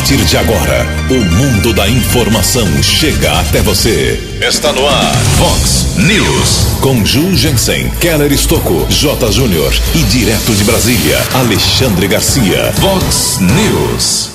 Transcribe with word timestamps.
partir 0.00 0.24
de 0.24 0.36
agora, 0.38 0.86
o 1.10 1.14
mundo 1.36 1.74
da 1.74 1.86
informação 1.86 2.66
chega 2.82 3.38
até 3.38 3.60
você. 3.60 4.18
Está 4.40 4.72
no 4.72 4.86
ar, 4.88 5.14
Fox 5.36 5.94
News. 5.98 6.78
Com 6.80 7.04
Ju 7.04 7.36
Jensen, 7.36 7.90
Keller 8.00 8.32
Estocco, 8.32 8.86
J. 8.88 9.30
Júnior 9.30 9.70
e 9.94 9.98
direto 10.04 10.54
de 10.54 10.64
Brasília, 10.64 11.22
Alexandre 11.34 12.08
Garcia. 12.08 12.72
Fox 12.80 13.40
News. 13.40 14.30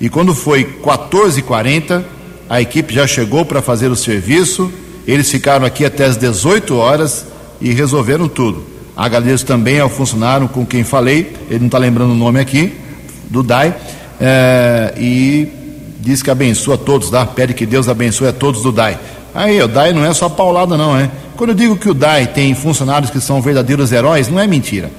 e 0.03 0.09
quando 0.09 0.35
foi 0.35 0.65
14h40, 0.83 2.03
a 2.51 2.61
equipe 2.61 2.93
já 2.93 3.07
chegou 3.07 3.45
para 3.45 3.63
fazer 3.63 3.87
o 3.87 3.95
serviço. 3.95 4.69
Eles 5.07 5.31
ficaram 5.31 5.65
aqui 5.65 5.85
até 5.85 6.05
as 6.05 6.17
18 6.17 6.75
horas 6.77 7.25
e 7.61 7.73
resolveram 7.73 8.27
tudo. 8.27 8.65
Agradeço 8.97 9.47
também 9.47 9.79
ao 9.79 9.89
funcionário 9.89 10.49
com 10.49 10.67
quem 10.67 10.83
falei, 10.83 11.33
ele 11.49 11.61
não 11.61 11.67
está 11.67 11.79
lembrando 11.79 12.11
o 12.11 12.17
nome 12.17 12.41
aqui, 12.41 12.77
do 13.31 13.45
DAI, 13.45 13.77
é, 14.21 14.93
e 14.99 15.49
diz 16.01 16.21
que 16.21 16.33
abençoa 16.33 16.77
todos, 16.77 17.09
tá? 17.09 17.25
pede 17.25 17.55
que 17.55 17.65
Deus 17.65 17.89
abençoe 17.89 18.27
a 18.27 18.33
todos 18.33 18.61
do 18.61 18.73
DAI. 18.73 18.99
Aí, 19.33 19.63
o 19.63 19.69
DAI 19.69 19.93
não 19.93 20.05
é 20.05 20.13
só 20.13 20.29
paulada, 20.29 20.77
não, 20.77 20.99
é? 20.99 21.09
Quando 21.37 21.51
eu 21.51 21.57
digo 21.57 21.77
que 21.77 21.89
o 21.89 21.95
DAI 21.95 22.27
tem 22.27 22.57
funcionários 22.57 23.09
que 23.09 23.21
são 23.21 23.41
verdadeiros 23.41 23.93
heróis, 23.93 24.29
não 24.29 24.41
é 24.41 24.49
mentira. 24.49 24.91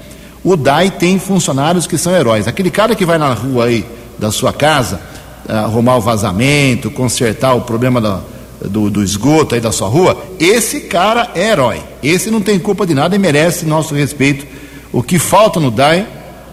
O 0.46 0.56
DAI 0.56 0.90
tem 0.92 1.20
funcionários 1.20 1.86
que 1.86 1.98
são 1.98 2.16
heróis. 2.16 2.48
Aquele 2.48 2.72
cara 2.72 2.96
que 2.96 3.06
vai 3.06 3.18
na 3.18 3.34
rua 3.34 3.66
aí 3.66 3.86
da 4.24 4.32
sua 4.32 4.54
casa, 4.54 5.02
arrumar 5.50 5.98
o 5.98 6.02
vazamento, 6.02 6.90
consertar 6.90 7.54
o 7.54 7.62
problema 7.62 8.00
da, 8.00 8.22
do, 8.62 8.90
do, 8.90 9.04
esgoto 9.04 9.54
aí 9.54 9.60
da 9.60 9.70
sua 9.70 9.90
rua, 9.90 10.18
esse 10.40 10.82
cara 10.82 11.32
é 11.36 11.50
herói. 11.50 11.82
Esse 12.02 12.32
não 12.32 12.40
tem 12.40 12.58
culpa 12.58 12.86
de 12.86 12.94
nada 12.94 13.14
e 13.18 13.20
merece 13.20 13.66
nosso 13.66 13.94
respeito. 13.94 14.48
O 14.94 15.04
que 15.04 15.20
falta 15.20 15.60
no 15.60 15.70
DAI, 15.70 16.08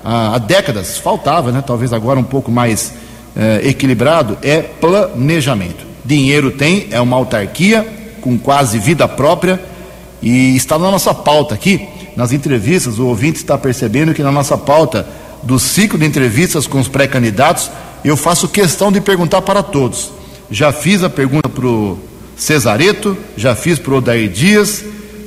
há, 0.04 0.34
há 0.34 0.38
décadas, 0.38 0.98
faltava, 0.98 1.52
né? 1.52 1.62
talvez 1.64 1.92
agora 1.92 2.18
um 2.18 2.24
pouco 2.24 2.50
mais 2.50 2.92
eh, 3.36 3.60
equilibrado, 3.62 4.36
é 4.42 4.60
planejamento. 4.62 5.86
Dinheiro 6.04 6.50
tem, 6.50 6.88
é 6.90 7.00
uma 7.00 7.16
autarquia 7.16 7.86
com 8.20 8.36
quase 8.36 8.80
vida 8.80 9.06
própria 9.06 9.60
e 10.20 10.56
está 10.56 10.76
na 10.76 10.90
nossa 10.90 11.14
pauta 11.14 11.54
aqui, 11.54 11.86
nas 12.16 12.32
entrevistas, 12.32 12.98
o 12.98 13.06
ouvinte 13.06 13.38
está 13.38 13.56
percebendo 13.56 14.12
que 14.12 14.22
na 14.22 14.32
nossa 14.32 14.58
pauta 14.58 15.06
do 15.42 15.58
ciclo 15.58 15.98
de 15.98 16.06
entrevistas 16.06 16.66
com 16.66 16.78
os 16.78 16.88
pré-candidatos, 16.88 17.70
eu 18.04 18.16
faço 18.16 18.48
questão 18.48 18.90
de 18.90 19.00
perguntar 19.00 19.42
para 19.42 19.62
todos. 19.62 20.10
Já 20.50 20.72
fiz 20.72 21.02
a 21.02 21.10
pergunta 21.10 21.48
para 21.48 21.66
o 21.66 21.98
Cesareto, 22.36 23.16
já 23.36 23.54
fiz 23.54 23.78
para 23.78 23.92
o 23.92 23.96
Odair 23.98 24.28
Dias 24.28 24.84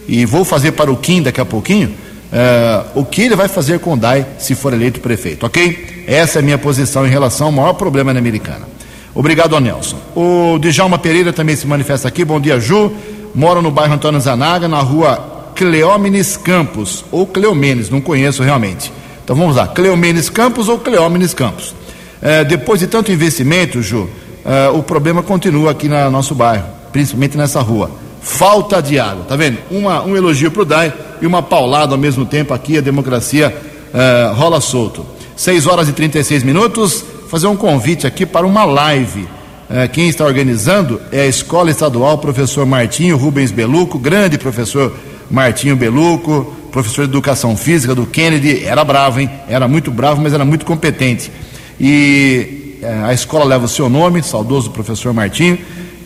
e 0.08 0.26
vou 0.26 0.44
fazer 0.44 0.72
para 0.74 0.92
o 0.92 0.98
Kim 0.98 1.22
daqui 1.22 1.40
a 1.40 1.46
pouquinho. 1.46 1.90
Uh, 2.34 3.02
o 3.02 3.06
que 3.06 3.22
ele 3.22 3.36
vai 3.36 3.48
fazer 3.48 3.80
com 3.80 3.94
o 3.94 3.98
DAI 3.98 4.26
se 4.40 4.56
for 4.56 4.74
eleito 4.74 5.00
prefeito, 5.00 5.46
ok? 5.46 6.04
Essa 6.08 6.40
é 6.40 6.42
a 6.42 6.44
minha 6.44 6.58
posição 6.58 7.06
em 7.06 7.10
relação 7.10 7.48
ao 7.48 7.54
maior 7.54 7.74
problema 7.74 8.12
na 8.12 8.20
Americana. 8.20 8.68
Obrigado, 9.14 9.60
Nelson. 9.60 9.98
O 10.16 10.58
Djalma 10.58 10.98
Pereira 10.98 11.32
também 11.32 11.56
se 11.56 11.68
manifesta 11.68 12.08
aqui. 12.08 12.26
Bom 12.26 12.42
dia, 12.42 12.60
Ju. 12.60 12.92
Moro 13.36 13.62
no 13.62 13.70
bairro 13.70 13.94
Antônio 13.94 14.20
Zanaga, 14.20 14.68
na 14.68 14.80
rua 14.80 15.52
Cleómenes 15.56 16.36
Campos, 16.36 17.06
ou 17.12 17.28
Cleomenes, 17.28 17.90
não 17.90 18.02
conheço 18.02 18.42
realmente. 18.42 18.92
Então 19.24 19.36
vamos 19.36 19.56
lá, 19.56 19.68
Cleomenes 19.68 20.30
Campos 20.30 20.68
ou 20.68 20.78
Cleómenes 20.80 21.34
Campos. 21.34 21.74
É, 22.22 22.44
depois 22.44 22.80
de 22.80 22.88
tanto 22.88 23.12
investimento, 23.12 23.82
Ju, 23.82 24.10
é, 24.46 24.70
o 24.70 24.84
problema 24.84 25.24
continua 25.24 25.72
aqui 25.72 25.88
no 25.88 26.12
nosso 26.12 26.36
bairro, 26.36 26.66
principalmente 26.92 27.38
nessa 27.38 27.62
rua. 27.62 27.92
Falta 28.22 28.82
de 28.82 29.00
água, 29.00 29.26
tá 29.28 29.36
vendo? 29.36 29.58
Uma, 29.70 30.04
um 30.04 30.16
elogio 30.16 30.52
para 30.52 30.62
o 30.62 30.66
DAI 30.66 30.94
e 31.22 31.28
uma 31.28 31.42
paulada 31.42 31.94
ao 31.94 31.98
mesmo 31.98 32.26
tempo 32.26 32.54
aqui, 32.54 32.78
a 32.78 32.82
democracia 32.82 33.56
é, 33.94 34.32
rola 34.34 34.60
solto. 34.62 35.06
6 35.36 35.68
horas 35.68 35.90
e 35.90 35.94
36 35.94 36.44
minutos 36.44 37.04
fazer 37.30 37.48
um 37.48 37.56
convite 37.56 38.06
aqui 38.06 38.26
para 38.26 38.46
uma 38.46 38.64
live. 38.64 39.28
É, 39.70 39.88
quem 39.88 40.08
está 40.08 40.26
organizando 40.26 41.02
é 41.12 41.22
a 41.22 41.28
Escola 41.28 41.72
Estadual 41.72 42.18
Professor 42.18 42.66
Martinho 42.66 43.18
Rubens 43.18 43.52
Beluco, 43.52 43.98
grande 43.98 44.38
professor 44.38 44.94
Martinho 45.32 45.76
Beluco, 45.76 46.54
professor 46.74 47.06
de 47.06 47.12
Educação 47.12 47.56
Física 47.56 47.94
do 47.94 48.04
Kennedy, 48.08 48.66
era 48.66 48.84
bravo, 48.84 49.20
hein? 49.20 49.30
Era 49.48 49.68
muito 49.68 49.92
bravo, 49.92 50.20
mas 50.20 50.34
era 50.34 50.44
muito 50.44 50.66
competente. 50.66 51.32
E 51.80 52.80
é, 52.82 53.04
a 53.04 53.14
escola 53.14 53.46
leva 53.46 53.66
o 53.66 53.68
seu 53.68 53.88
nome, 53.88 54.24
saudoso 54.24 54.72
professor 54.72 55.14
Martinho, 55.14 55.60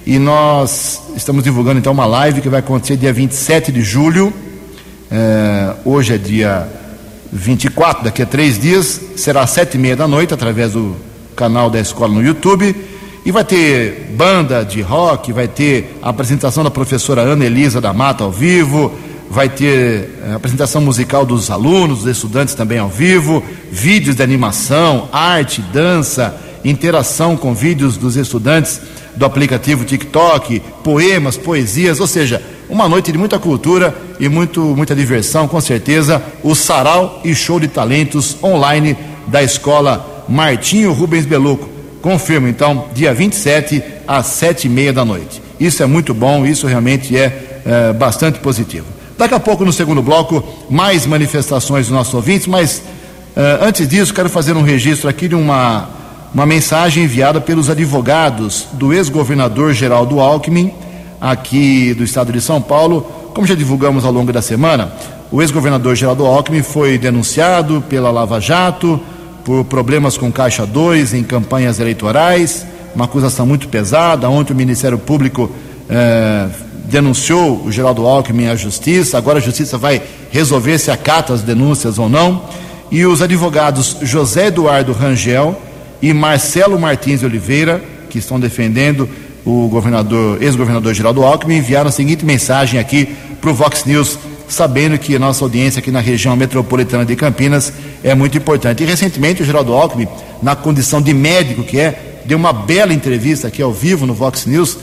e 0.05 0.19
nós 0.19 1.03
estamos 1.15 1.41
divulgando 1.41 1.79
então 1.79 1.93
uma 1.93 2.05
live 2.05 2.41
que 2.41 2.49
vai 2.49 2.59
acontecer 2.59 2.97
dia 2.97 3.13
27 3.13 3.71
de 3.71 3.81
julho. 3.81 4.33
É, 5.09 5.73
hoje 5.85 6.15
é 6.15 6.17
dia 6.17 6.67
24, 7.31 8.03
daqui 8.03 8.21
a 8.21 8.25
três 8.25 8.59
dias, 8.59 8.99
será 9.15 9.43
às 9.43 9.51
sete 9.51 9.75
e 9.75 9.77
meia 9.77 9.95
da 9.95 10.05
noite, 10.05 10.33
através 10.33 10.73
do 10.73 10.97
canal 11.33 11.69
da 11.69 11.79
escola 11.79 12.13
no 12.13 12.21
YouTube. 12.21 12.75
E 13.25 13.31
vai 13.31 13.45
ter 13.45 14.13
banda 14.17 14.65
de 14.65 14.81
rock, 14.81 15.31
vai 15.31 15.47
ter 15.47 15.97
a 16.01 16.09
apresentação 16.09 16.61
da 16.61 16.71
professora 16.71 17.21
Ana 17.21 17.45
Elisa 17.45 17.79
da 17.79 17.93
Mata 17.93 18.25
ao 18.25 18.31
vivo, 18.31 18.93
vai 19.29 19.49
ter 19.49 20.09
eh, 20.23 20.33
apresentação 20.33 20.81
musical 20.81 21.25
dos 21.25 21.49
alunos, 21.51 21.99
dos 21.99 22.07
estudantes 22.07 22.55
também 22.55 22.79
ao 22.79 22.89
vivo, 22.89 23.43
vídeos 23.71 24.15
de 24.15 24.23
animação, 24.23 25.09
arte, 25.11 25.61
dança, 25.61 26.35
interação 26.63 27.35
com 27.35 27.53
vídeos 27.53 27.97
dos 27.97 28.15
estudantes 28.15 28.81
do 29.15 29.25
aplicativo 29.25 29.83
TikTok, 29.83 30.61
poemas, 30.83 31.37
poesias, 31.37 31.99
ou 31.99 32.07
seja, 32.07 32.41
uma 32.69 32.87
noite 32.87 33.11
de 33.11 33.17
muita 33.17 33.39
cultura 33.39 33.95
e 34.19 34.29
muito, 34.29 34.61
muita 34.61 34.95
diversão, 34.95 35.47
com 35.47 35.59
certeza. 35.59 36.21
O 36.43 36.53
Sarau 36.53 37.21
e 37.23 37.33
Show 37.33 37.59
de 37.59 37.67
Talentos 37.67 38.37
online 38.43 38.97
da 39.27 39.41
escola 39.41 40.25
Martinho 40.27 40.93
Rubens 40.93 41.25
Beluco. 41.25 41.69
Confirmo, 42.01 42.47
então, 42.47 42.85
dia 42.93 43.13
27 43.13 43.83
às 44.07 44.27
sete 44.27 44.67
e 44.67 44.69
meia 44.69 44.93
da 44.93 45.03
noite. 45.03 45.41
Isso 45.59 45.81
é 45.81 45.85
muito 45.85 46.13
bom, 46.13 46.45
isso 46.45 46.67
realmente 46.67 47.17
é, 47.17 47.61
é 47.65 47.93
bastante 47.93 48.39
positivo. 48.39 48.96
Daqui 49.17 49.33
a 49.33 49.39
pouco, 49.39 49.65
no 49.65 49.73
segundo 49.73 50.01
bloco, 50.01 50.43
mais 50.69 51.07
manifestações 51.07 51.87
dos 51.87 51.95
nossos 51.95 52.13
ouvintes, 52.13 52.45
mas 52.45 52.83
é, 53.35 53.59
antes 53.61 53.87
disso, 53.87 54.13
quero 54.13 54.29
fazer 54.29 54.55
um 54.55 54.61
registro 54.61 55.09
aqui 55.09 55.27
de 55.27 55.33
uma, 55.33 55.89
uma 56.33 56.45
mensagem 56.45 57.03
enviada 57.03 57.41
pelos 57.41 57.67
advogados 57.67 58.67
do 58.73 58.93
ex-governador 58.93 59.73
Geraldo 59.73 60.19
Alckmin, 60.19 60.71
aqui 61.19 61.95
do 61.95 62.03
estado 62.03 62.31
de 62.31 62.39
São 62.39 62.61
Paulo. 62.61 63.01
Como 63.33 63.47
já 63.47 63.55
divulgamos 63.55 64.05
ao 64.05 64.11
longo 64.11 64.31
da 64.31 64.41
semana, 64.41 64.91
o 65.31 65.41
ex-governador 65.41 65.95
Geraldo 65.95 66.25
Alckmin 66.25 66.61
foi 66.61 66.99
denunciado 66.99 67.83
pela 67.89 68.11
Lava 68.11 68.39
Jato 68.39 68.99
por 69.43 69.65
problemas 69.65 70.15
com 70.15 70.31
Caixa 70.31 70.65
2 70.65 71.15
em 71.15 71.23
campanhas 71.23 71.79
eleitorais, 71.79 72.67
uma 72.93 73.05
acusação 73.05 73.47
muito 73.47 73.67
pesada. 73.67 74.29
Ontem 74.29 74.53
o 74.53 74.55
Ministério 74.55 74.97
Público 74.97 75.49
eh, 75.89 76.47
denunciou 76.89 77.63
o 77.65 77.71
Geraldo 77.71 78.05
Alckmin 78.05 78.47
à 78.47 78.55
Justiça, 78.55 79.17
agora 79.17 79.39
a 79.39 79.41
Justiça 79.41 79.77
vai 79.77 80.01
resolver 80.31 80.77
se 80.77 80.89
acata 80.89 81.33
as 81.33 81.41
denúncias 81.41 81.99
ou 81.99 82.09
não. 82.09 82.43
E 82.89 83.05
os 83.05 83.21
advogados 83.21 83.97
José 84.01 84.47
Eduardo 84.47 84.93
Rangel 84.93 85.59
e 86.01 86.13
Marcelo 86.13 86.79
Martins 86.79 87.19
de 87.19 87.25
Oliveira, 87.25 87.83
que 88.09 88.19
estão 88.19 88.39
defendendo 88.39 89.09
o 89.45 89.67
governador, 89.67 90.41
ex-governador 90.41 90.93
Geraldo 90.93 91.23
Alckmin, 91.23 91.57
enviaram 91.57 91.89
a 91.89 91.91
seguinte 91.91 92.25
mensagem 92.25 92.79
aqui 92.79 93.15
para 93.41 93.49
o 93.49 93.53
Vox 93.53 93.83
News 93.85 94.17
sabendo 94.47 94.97
que 94.97 95.15
a 95.15 95.19
nossa 95.19 95.43
audiência 95.43 95.79
aqui 95.79 95.91
na 95.91 95.99
região 95.99 96.35
metropolitana 96.35 97.05
de 97.05 97.15
Campinas 97.15 97.73
é 98.01 98.15
muito 98.15 98.37
importante. 98.37 98.81
E 98.81 98.85
recentemente 98.85 99.41
o 99.41 99.45
Geraldo 99.45 99.73
Alckmin, 99.73 100.07
na 100.41 100.55
condição 100.55 101.01
de 101.01 101.13
médico 101.13 101.63
que 101.63 101.77
é, 101.77 102.21
deu 102.25 102.37
uma 102.37 102.53
bela 102.53 102.93
entrevista 102.93 103.49
aqui 103.49 103.61
ao 103.61 103.73
vivo 103.73 104.05
no 104.05 104.13
Vox 104.13 104.45
News, 104.45 104.77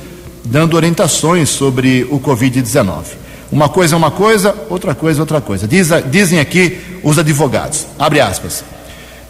dando 0.44 0.74
orientações 0.74 1.48
sobre 1.48 2.06
o 2.10 2.20
Covid-19. 2.20 3.04
Uma 3.50 3.68
coisa 3.68 3.94
é 3.94 3.98
uma 3.98 4.10
coisa, 4.10 4.54
outra 4.68 4.94
coisa 4.94 5.20
é 5.20 5.22
outra 5.22 5.40
coisa. 5.40 5.66
Diz, 5.66 5.88
dizem 6.10 6.38
aqui 6.40 6.78
os 7.02 7.18
advogados, 7.18 7.86
abre 7.98 8.20
aspas. 8.20 8.64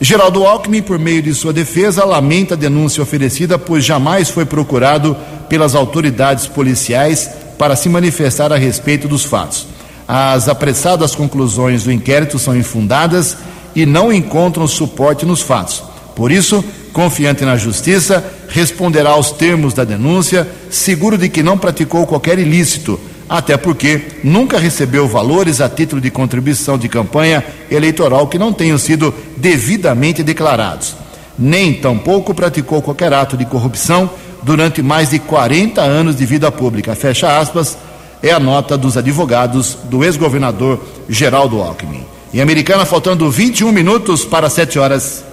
Geraldo 0.00 0.44
Alckmin, 0.44 0.82
por 0.82 0.98
meio 0.98 1.22
de 1.22 1.32
sua 1.34 1.52
defesa, 1.52 2.04
lamenta 2.04 2.54
a 2.54 2.56
denúncia 2.56 3.02
oferecida, 3.02 3.58
pois 3.58 3.84
jamais 3.84 4.28
foi 4.28 4.44
procurado 4.44 5.16
pelas 5.48 5.74
autoridades 5.74 6.46
policiais 6.46 7.30
para 7.56 7.76
se 7.76 7.88
manifestar 7.88 8.52
a 8.52 8.56
respeito 8.56 9.06
dos 9.06 9.24
fatos. 9.24 9.66
As 10.06 10.48
apressadas 10.48 11.14
conclusões 11.14 11.84
do 11.84 11.92
inquérito 11.92 12.38
são 12.38 12.56
infundadas 12.56 13.36
e 13.74 13.86
não 13.86 14.12
encontram 14.12 14.66
suporte 14.66 15.24
nos 15.24 15.40
fatos. 15.40 15.82
Por 16.14 16.30
isso, 16.30 16.64
confiante 16.94 17.44
na 17.44 17.56
justiça, 17.56 18.24
responderá 18.48 19.10
aos 19.10 19.32
termos 19.32 19.74
da 19.74 19.84
denúncia, 19.84 20.48
seguro 20.70 21.18
de 21.18 21.28
que 21.28 21.42
não 21.42 21.58
praticou 21.58 22.06
qualquer 22.06 22.38
ilícito, 22.38 22.98
até 23.28 23.56
porque 23.56 24.00
nunca 24.22 24.58
recebeu 24.58 25.08
valores 25.08 25.60
a 25.60 25.68
título 25.68 26.00
de 26.00 26.10
contribuição 26.10 26.78
de 26.78 26.88
campanha 26.88 27.44
eleitoral 27.68 28.28
que 28.28 28.38
não 28.38 28.52
tenham 28.52 28.78
sido 28.78 29.12
devidamente 29.36 30.22
declarados. 30.22 30.94
Nem 31.36 31.74
tampouco 31.74 32.32
praticou 32.32 32.80
qualquer 32.80 33.12
ato 33.12 33.36
de 33.36 33.44
corrupção 33.44 34.08
durante 34.44 34.80
mais 34.80 35.10
de 35.10 35.18
40 35.18 35.82
anos 35.82 36.14
de 36.14 36.24
vida 36.24 36.50
pública. 36.52 36.94
Fecha 36.94 37.38
aspas 37.38 37.76
é 38.22 38.30
a 38.30 38.38
nota 38.38 38.78
dos 38.78 38.96
advogados 38.96 39.76
do 39.84 40.04
ex-governador 40.04 40.80
Geraldo 41.08 41.60
Alckmin. 41.60 42.06
Em 42.32 42.40
Americana, 42.40 42.84
faltando 42.84 43.30
21 43.30 43.70
minutos 43.72 44.24
para 44.24 44.48
7 44.48 44.78
horas. 44.78 45.24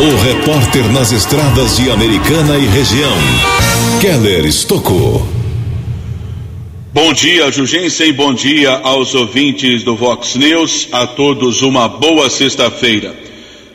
O 0.00 0.14
repórter 0.14 0.92
nas 0.92 1.10
estradas 1.10 1.76
de 1.76 1.90
Americana 1.90 2.56
e 2.56 2.66
região, 2.66 3.16
Keller 4.00 4.46
Estocou. 4.46 5.26
Bom 6.94 7.12
dia, 7.12 7.50
Jugensen, 7.50 8.12
bom 8.12 8.32
dia 8.32 8.70
aos 8.84 9.12
ouvintes 9.16 9.82
do 9.82 9.96
Vox 9.96 10.36
News, 10.36 10.86
a 10.92 11.04
todos 11.04 11.62
uma 11.62 11.88
boa 11.88 12.30
sexta-feira. 12.30 13.12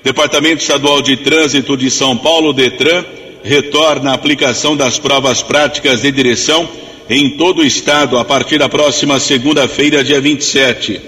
Departamento 0.01 0.61
Estadual 0.61 1.01
de 1.01 1.17
Trânsito 1.17 1.75
de 1.75 1.91
São 1.91 2.15
Paulo, 2.15 2.53
Detran, 2.53 3.03
retorna 3.43 4.11
a 4.11 4.13
aplicação 4.13 4.77
das 4.77 4.97
provas 4.97 5.41
práticas 5.41 6.03
de 6.03 6.09
direção 6.09 6.69
em 7.09 7.31
todo 7.31 7.61
o 7.61 7.65
estado 7.65 8.17
a 8.17 8.23
partir 8.23 8.59
da 8.59 8.69
próxima 8.69 9.19
segunda-feira, 9.19 10.01
dia 10.01 10.21
27. 10.21 11.01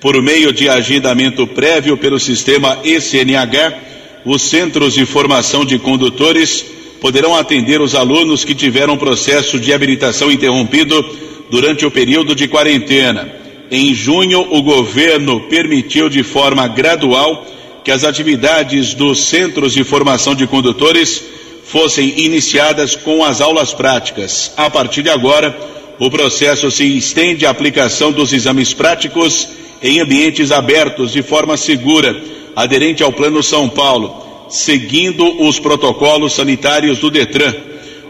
Por 0.00 0.22
meio 0.22 0.52
de 0.52 0.68
agendamento 0.68 1.48
prévio 1.48 1.96
pelo 1.96 2.20
sistema 2.20 2.78
ECNH, 2.84 3.90
os 4.24 4.42
centros 4.42 4.94
de 4.94 5.04
formação 5.04 5.64
de 5.64 5.78
condutores 5.78 6.64
poderão 7.00 7.34
atender 7.36 7.80
os 7.80 7.94
alunos 7.94 8.44
que 8.44 8.54
tiveram 8.54 8.96
processo 8.96 9.58
de 9.58 9.72
habilitação 9.72 10.30
interrompido 10.30 11.04
durante 11.50 11.84
o 11.84 11.90
período 11.90 12.34
de 12.34 12.46
quarentena. 12.46 13.28
Em 13.70 13.92
junho, 13.92 14.40
o 14.40 14.62
governo 14.62 15.40
permitiu 15.48 16.08
de 16.08 16.22
forma 16.22 16.68
gradual 16.68 17.46
que 17.82 17.90
as 17.90 18.04
atividades 18.04 18.94
dos 18.94 19.24
centros 19.24 19.72
de 19.72 19.82
formação 19.82 20.34
de 20.34 20.46
condutores 20.46 21.24
fossem 21.64 22.20
iniciadas 22.20 22.94
com 22.94 23.24
as 23.24 23.40
aulas 23.40 23.72
práticas. 23.72 24.52
A 24.56 24.70
partir 24.70 25.02
de 25.02 25.10
agora, 25.10 25.56
o 25.98 26.10
processo 26.10 26.70
se 26.70 26.84
estende 26.84 27.46
à 27.46 27.50
aplicação 27.50 28.12
dos 28.12 28.32
exames 28.32 28.72
práticos 28.72 29.48
em 29.82 30.00
ambientes 30.00 30.52
abertos 30.52 31.12
de 31.12 31.22
forma 31.22 31.56
segura, 31.56 32.22
aderente 32.54 33.02
ao 33.02 33.12
Plano 33.12 33.42
São 33.42 33.68
Paulo, 33.68 34.46
seguindo 34.48 35.42
os 35.42 35.58
protocolos 35.58 36.34
sanitários 36.34 36.98
do 36.98 37.10
Detran. 37.10 37.54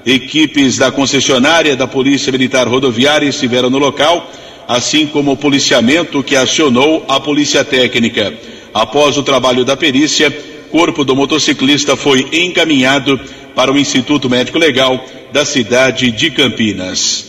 Equipes 0.06 0.78
da 0.78 0.92
concessionária 0.92 1.76
da 1.76 1.88
Polícia 1.88 2.32
Militar 2.32 2.68
Rodoviária 2.68 3.28
estiveram 3.28 3.72
no 3.72 3.80
local, 3.80 4.30
assim 4.68 5.08
como 5.08 5.32
o 5.32 5.38
policiamento 5.38 6.22
que 6.22 6.36
acionou 6.36 7.04
a 7.08 7.20
Polícia 7.20 7.66
Técnica. 7.66 8.32
Após 8.74 9.18
o 9.18 9.24
trabalho 9.24 9.66
da 9.66 9.76
perícia, 9.76 10.32
corpo 10.72 11.04
do 11.04 11.16
motociclista 11.16 11.96
foi 11.96 12.28
encaminhado 12.32 13.20
para 13.56 13.72
o 13.72 13.78
Instituto 13.78 14.30
Médico 14.30 14.58
Legal 14.58 15.04
da 15.34 15.44
cidade 15.46 16.12
de 16.12 16.32
Campinas. 16.32 17.26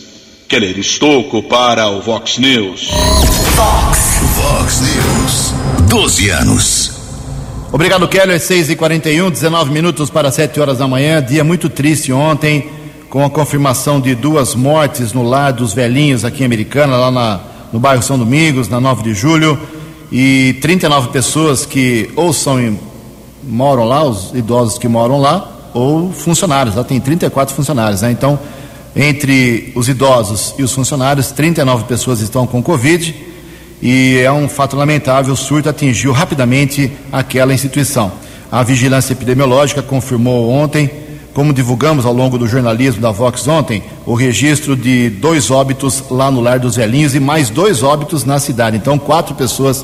Keller 0.47 0.77
Estocco 0.77 1.41
para 1.43 1.89
o 1.89 2.01
Vox 2.01 2.37
News. 2.37 2.89
Vox, 3.55 3.97
Vox 4.35 4.81
News. 4.81 5.53
12 5.89 6.29
anos. 6.29 6.91
Obrigado, 7.71 8.07
Keller. 8.07 8.39
6 8.39 8.69
e 8.69 8.75
41 8.75 9.31
19 9.31 9.71
minutos 9.71 10.09
para 10.09 10.31
7 10.31 10.59
horas 10.59 10.77
da 10.77 10.87
manhã. 10.87 11.21
Dia 11.21 11.43
muito 11.43 11.69
triste 11.69 12.13
ontem, 12.13 12.69
com 13.09 13.25
a 13.25 13.29
confirmação 13.29 13.99
de 13.99 14.13
duas 14.13 14.53
mortes 14.53 15.11
no 15.11 15.23
lar 15.23 15.51
dos 15.51 15.73
velhinhos 15.73 16.23
aqui 16.23 16.43
em 16.43 16.45
Americana, 16.45 16.97
lá 16.97 17.11
na, 17.11 17.39
no 17.71 17.79
bairro 17.79 18.03
São 18.03 18.17
Domingos, 18.17 18.69
na 18.69 18.79
9 18.79 19.01
de 19.01 19.13
julho. 19.13 19.59
E 20.15 20.59
39 20.61 21.09
pessoas 21.09 21.65
que 21.65 22.11
ou 22.15 22.31
são 22.31 22.77
moram 23.43 23.83
lá, 23.83 24.03
os 24.03 24.31
idosos 24.35 24.77
que 24.77 24.87
moram 24.87 25.19
lá, 25.19 25.71
ou 25.73 26.13
funcionários. 26.13 26.75
Lá 26.75 26.83
tem 26.83 26.99
34 26.99 27.55
funcionários, 27.55 28.03
né? 28.03 28.11
Então, 28.11 28.39
entre 28.95 29.71
os 29.75 29.89
idosos 29.89 30.53
e 30.59 30.61
os 30.61 30.71
funcionários, 30.71 31.31
39 31.31 31.85
pessoas 31.85 32.19
estão 32.21 32.45
com 32.45 32.61
Covid 32.61 33.15
e 33.81 34.19
é 34.19 34.31
um 34.31 34.47
fato 34.47 34.75
lamentável, 34.75 35.33
o 35.33 35.35
surto 35.35 35.67
atingiu 35.67 36.11
rapidamente 36.11 36.91
aquela 37.11 37.51
instituição. 37.51 38.11
A 38.51 38.61
vigilância 38.61 39.13
epidemiológica 39.13 39.81
confirmou 39.81 40.47
ontem, 40.51 40.91
como 41.33 41.51
divulgamos 41.51 42.05
ao 42.05 42.13
longo 42.13 42.37
do 42.37 42.47
jornalismo 42.47 43.01
da 43.01 43.09
Vox 43.09 43.47
ontem, 43.47 43.81
o 44.05 44.13
registro 44.13 44.75
de 44.75 45.09
dois 45.09 45.49
óbitos 45.49 46.03
lá 46.11 46.29
no 46.29 46.39
Lar 46.39 46.59
dos 46.59 46.75
Velhinhos 46.75 47.15
e 47.15 47.19
mais 47.19 47.49
dois 47.49 47.81
óbitos 47.81 48.23
na 48.23 48.37
cidade. 48.37 48.77
Então, 48.77 48.99
quatro 48.99 49.33
pessoas 49.33 49.83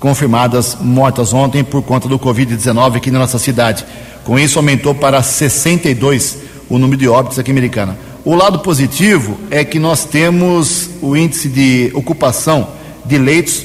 confirmadas 0.00 0.78
mortas 0.80 1.32
ontem 1.34 1.62
por 1.62 1.82
conta 1.82 2.08
do 2.08 2.18
Covid-19 2.18 2.96
aqui 2.96 3.10
na 3.10 3.18
nossa 3.18 3.38
cidade. 3.38 3.84
Com 4.24 4.38
isso, 4.38 4.58
aumentou 4.58 4.94
para 4.94 5.22
62 5.22 6.38
o 6.68 6.78
número 6.78 6.98
de 6.98 7.06
óbitos 7.06 7.38
aqui 7.38 7.50
em 7.50 7.52
Americana. 7.52 7.96
O 8.24 8.34
lado 8.34 8.60
positivo 8.60 9.38
é 9.50 9.62
que 9.64 9.78
nós 9.78 10.04
temos 10.04 10.90
o 11.02 11.16
índice 11.16 11.48
de 11.48 11.90
ocupação 11.94 12.68
de 13.04 13.18
leitos 13.18 13.60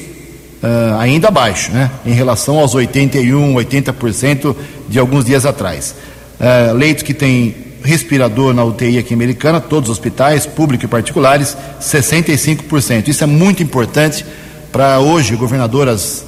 uh, 0.62 0.98
ainda 0.98 1.30
baixo, 1.30 1.72
né? 1.72 1.90
Em 2.04 2.12
relação 2.12 2.58
aos 2.58 2.74
81, 2.74 3.54
80% 3.54 4.56
de 4.88 4.98
alguns 4.98 5.24
dias 5.24 5.46
atrás. 5.46 5.94
Uh, 6.38 6.74
leitos 6.74 7.02
que 7.02 7.14
tem 7.14 7.54
respirador 7.82 8.52
na 8.52 8.64
UTI 8.64 8.98
aqui 8.98 9.14
Americana, 9.14 9.60
todos 9.60 9.88
os 9.88 9.96
hospitais, 9.96 10.44
públicos 10.44 10.84
e 10.84 10.88
particulares, 10.88 11.56
65%. 11.80 13.08
Isso 13.08 13.24
é 13.24 13.26
muito 13.26 13.62
importante 13.62 14.24
para 14.72 14.98
hoje, 14.98 15.34
o 15.34 15.38
governador 15.38 15.88
às 15.88 16.25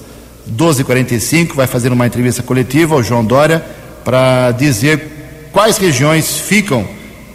12h45 0.57 1.55
vai 1.55 1.67
fazer 1.67 1.93
uma 1.93 2.07
entrevista 2.07 2.43
coletiva 2.43 2.95
ao 2.95 3.03
João 3.03 3.25
Dória 3.25 3.65
para 4.05 4.53
dizer 4.53 5.49
quais 5.53 5.77
regiões 5.77 6.39
ficam 6.39 6.87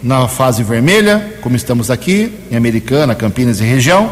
na 0.02 0.28
fase 0.28 0.62
vermelha, 0.62 1.34
como 1.40 1.56
estamos 1.56 1.90
aqui, 1.90 2.32
em 2.50 2.56
Americana, 2.56 3.14
Campinas 3.14 3.60
e 3.60 3.64
região, 3.64 4.10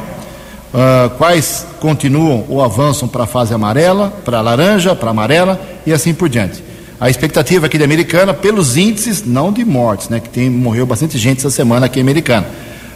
uh, 0.73 1.11
quais 1.19 1.67
continuam 1.81 2.47
ou 2.49 2.63
avançam 2.63 3.07
para 3.07 3.25
a 3.25 3.27
fase 3.27 3.53
amarela, 3.53 4.11
para 4.25 4.41
laranja, 4.41 4.95
para 4.95 5.11
amarela 5.11 5.61
e 5.87 5.93
assim 5.93 6.15
por 6.15 6.29
diante. 6.29 6.63
A 6.99 7.11
expectativa 7.11 7.67
aqui 7.67 7.77
de 7.77 7.85
Americana, 7.85 8.33
pelos 8.33 8.77
índices, 8.77 9.25
não 9.27 9.53
de 9.53 9.65
mortes, 9.65 10.09
né, 10.09 10.21
que 10.21 10.29
tem, 10.29 10.49
morreu 10.49 10.87
bastante 10.87 11.19
gente 11.19 11.39
essa 11.39 11.51
semana 11.51 11.87
aqui 11.87 11.99
em 11.99 12.03
Americana, 12.03 12.47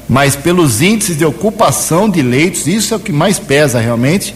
mas 0.09 0.37
pelos 0.37 0.81
índices 0.81 1.19
de 1.19 1.25
ocupação 1.25 2.09
de 2.09 2.23
leitos, 2.23 2.67
isso 2.67 2.95
é 2.95 2.97
o 2.97 3.01
que 3.01 3.13
mais 3.13 3.39
pesa 3.39 3.81
realmente. 3.81 4.35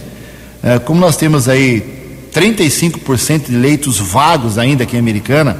Uh, 0.62 0.80
como 0.80 1.00
nós 1.00 1.16
temos 1.16 1.48
aí 1.48 2.00
35% 2.32 3.46
de 3.46 3.56
leitos 3.56 3.98
vagos 3.98 4.58
ainda 4.58 4.84
aqui 4.84 4.96
em 4.96 5.00
Americana, 5.00 5.56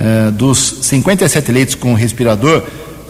eh, 0.00 0.30
dos 0.30 0.78
57 0.82 1.50
leitos 1.50 1.74
com 1.74 1.92
respirador, 1.92 2.62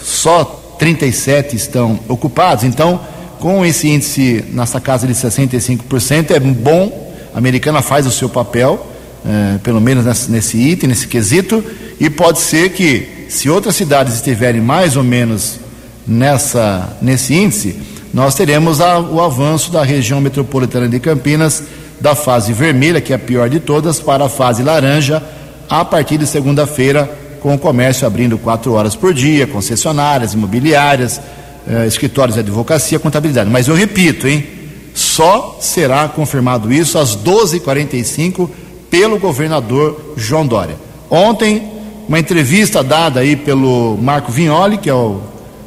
só 0.03 0.77
37 0.79 1.55
estão 1.55 2.01
ocupados. 2.09 2.65
Então, 2.65 3.01
com 3.39 3.65
esse 3.65 3.89
índice 3.89 4.43
nessa 4.53 4.81
casa 4.81 5.07
de 5.07 5.13
65%, 5.15 6.31
é 6.31 6.41
bom, 6.41 7.15
a 7.35 7.39
americana 7.39 7.83
faz 7.83 8.07
o 8.07 8.11
seu 8.11 8.29
papel, 8.29 8.87
eh, 9.25 9.59
pelo 9.63 9.83
menos 9.83 10.07
nesse, 10.07 10.31
nesse 10.31 10.57
item, 10.57 10.89
nesse 10.89 11.07
quesito, 11.07 11.63
e 12.01 12.09
pode 12.09 12.41
ser 12.41 12.71
que, 12.71 13.27
se 13.29 13.51
outras 13.51 13.77
cidades 13.77 14.15
estiverem 14.15 14.63
mais 14.63 14.97
ou 14.97 15.05
menos 15.05 15.61
nessa, 16.07 16.97
nesse 17.03 17.35
índice, 17.35 17.77
nós 18.13 18.35
teremos 18.35 18.81
a, 18.81 18.99
o 18.99 19.21
avanço 19.21 19.71
da 19.71 19.83
região 19.83 20.21
metropolitana 20.21 20.89
de 20.89 20.99
Campinas 20.99 21.63
da 22.01 22.15
fase 22.15 22.53
vermelha, 22.53 23.01
que 23.01 23.13
é 23.13 23.17
a 23.17 23.19
pior 23.19 23.49
de 23.49 23.61
todas, 23.61 24.01
para 24.01 24.27
a 24.27 24.29
fase 24.29 24.63
laranja, 24.63 25.23
a 25.69 25.85
partir 25.85 26.17
de 26.17 26.27
segunda-feira, 26.27 27.11
com 27.41 27.55
o 27.55 27.59
comércio 27.59 28.07
abrindo 28.07 28.39
quatro 28.39 28.73
horas 28.73 28.97
por 28.97 29.13
dia, 29.13 29.47
concessionárias, 29.47 30.35
imobiliárias, 30.35 31.21
eh, 31.69 31.87
escritórios 31.87 32.35
de 32.35 32.41
advocacia, 32.41 32.99
contabilidade. 32.99 33.51
Mas 33.51 33.69
eu 33.69 33.75
repito, 33.75 34.27
hein? 34.27 34.47
Só 34.95 35.59
será 35.61 36.09
confirmado 36.09 36.73
isso 36.73 36.99
às 36.99 37.17
12h45 37.17 38.49
pelo 38.91 39.19
governador 39.19 40.15
João 40.17 40.47
Dória. 40.47 40.77
Ontem, 41.11 41.71
uma 42.09 42.19
entrevista 42.19 42.83
dada 42.83 43.21
aí 43.21 43.37
pelo 43.37 43.97
Marco 44.01 44.33
Vignoli, 44.33 44.79
que 44.79 44.89
é 44.89 44.95
o 44.95 45.21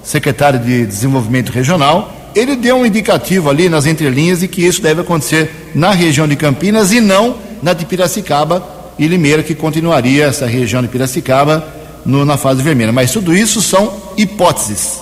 secretário 0.03 0.59
de 0.59 0.85
Desenvolvimento 0.85 1.51
Regional, 1.51 2.20
ele 2.35 2.55
deu 2.55 2.77
um 2.77 2.85
indicativo 2.85 3.49
ali 3.49 3.69
nas 3.69 3.85
entrelinhas 3.85 4.39
de 4.39 4.47
que 4.47 4.65
isso 4.65 4.81
deve 4.81 5.01
acontecer 5.01 5.71
na 5.75 5.91
região 5.91 6.27
de 6.27 6.35
Campinas 6.35 6.91
e 6.91 6.99
não 6.99 7.37
na 7.61 7.73
de 7.73 7.85
Piracicaba, 7.85 8.65
e 8.97 9.07
Limeira, 9.07 9.43
que 9.43 9.55
continuaria 9.55 10.25
essa 10.25 10.45
região 10.45 10.81
de 10.81 10.87
Piracicaba 10.87 11.65
no, 12.05 12.25
na 12.25 12.37
fase 12.37 12.61
vermelha. 12.61 12.91
Mas 12.91 13.11
tudo 13.11 13.35
isso 13.35 13.61
são 13.61 13.93
hipóteses. 14.17 14.99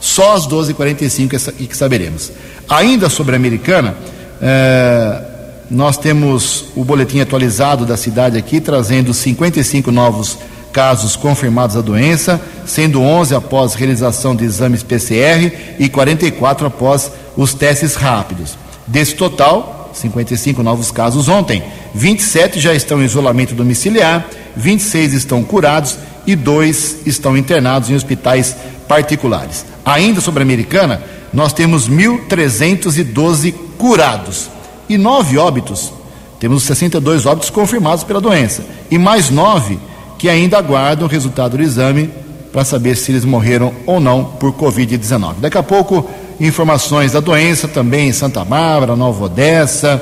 Só 0.00 0.34
às 0.34 0.46
12h45 0.46 1.52
que, 1.56 1.66
que 1.66 1.76
saberemos. 1.76 2.32
Ainda 2.68 3.08
sobre 3.08 3.34
a 3.34 3.36
americana, 3.36 3.94
eh, 4.40 5.22
nós 5.70 5.96
temos 5.96 6.66
o 6.74 6.84
boletim 6.84 7.20
atualizado 7.20 7.86
da 7.86 7.96
cidade 7.96 8.36
aqui, 8.36 8.60
trazendo 8.60 9.14
55 9.14 9.90
novos 9.90 10.38
casos 10.72 11.14
confirmados 11.14 11.76
da 11.76 11.82
doença, 11.82 12.40
sendo 12.66 13.02
11 13.02 13.34
após 13.34 13.74
realização 13.74 14.34
de 14.34 14.44
exames 14.44 14.82
PCR 14.82 15.52
e 15.78 15.88
44 15.88 16.66
após 16.66 17.10
os 17.36 17.54
testes 17.54 17.94
rápidos. 17.94 18.56
Desse 18.86 19.14
total, 19.14 19.90
55 19.92 20.62
novos 20.62 20.90
casos 20.90 21.28
ontem. 21.28 21.62
27 21.94 22.58
já 22.58 22.74
estão 22.74 23.02
em 23.02 23.04
isolamento 23.04 23.54
domiciliar, 23.54 24.26
26 24.56 25.12
estão 25.12 25.42
curados 25.44 25.98
e 26.26 26.34
dois 26.34 26.98
estão 27.06 27.36
internados 27.36 27.90
em 27.90 27.94
hospitais 27.94 28.56
particulares. 28.88 29.66
Ainda 29.84 30.20
sobre 30.20 30.42
a 30.42 30.46
americana, 30.46 31.02
nós 31.32 31.52
temos 31.52 31.88
1.312 31.88 33.54
curados 33.76 34.50
e 34.88 34.96
nove 34.96 35.38
óbitos. 35.38 35.92
Temos 36.38 36.64
62 36.64 37.26
óbitos 37.26 37.50
confirmados 37.50 38.04
pela 38.04 38.20
doença 38.20 38.64
e 38.90 38.98
mais 38.98 39.30
nove 39.30 39.78
que 40.22 40.28
ainda 40.28 40.56
aguardam 40.56 41.04
o 41.04 41.10
resultado 41.10 41.56
do 41.56 41.62
exame 41.64 42.08
para 42.52 42.64
saber 42.64 42.94
se 42.96 43.10
eles 43.10 43.24
morreram 43.24 43.74
ou 43.84 43.98
não 43.98 44.22
por 44.22 44.52
Covid-19. 44.52 45.40
Daqui 45.40 45.58
a 45.58 45.64
pouco, 45.64 46.08
informações 46.38 47.10
da 47.10 47.18
doença 47.18 47.66
também 47.66 48.08
em 48.08 48.12
Santa 48.12 48.44
Bárbara, 48.44 48.94
Nova 48.94 49.24
Odessa 49.24 50.00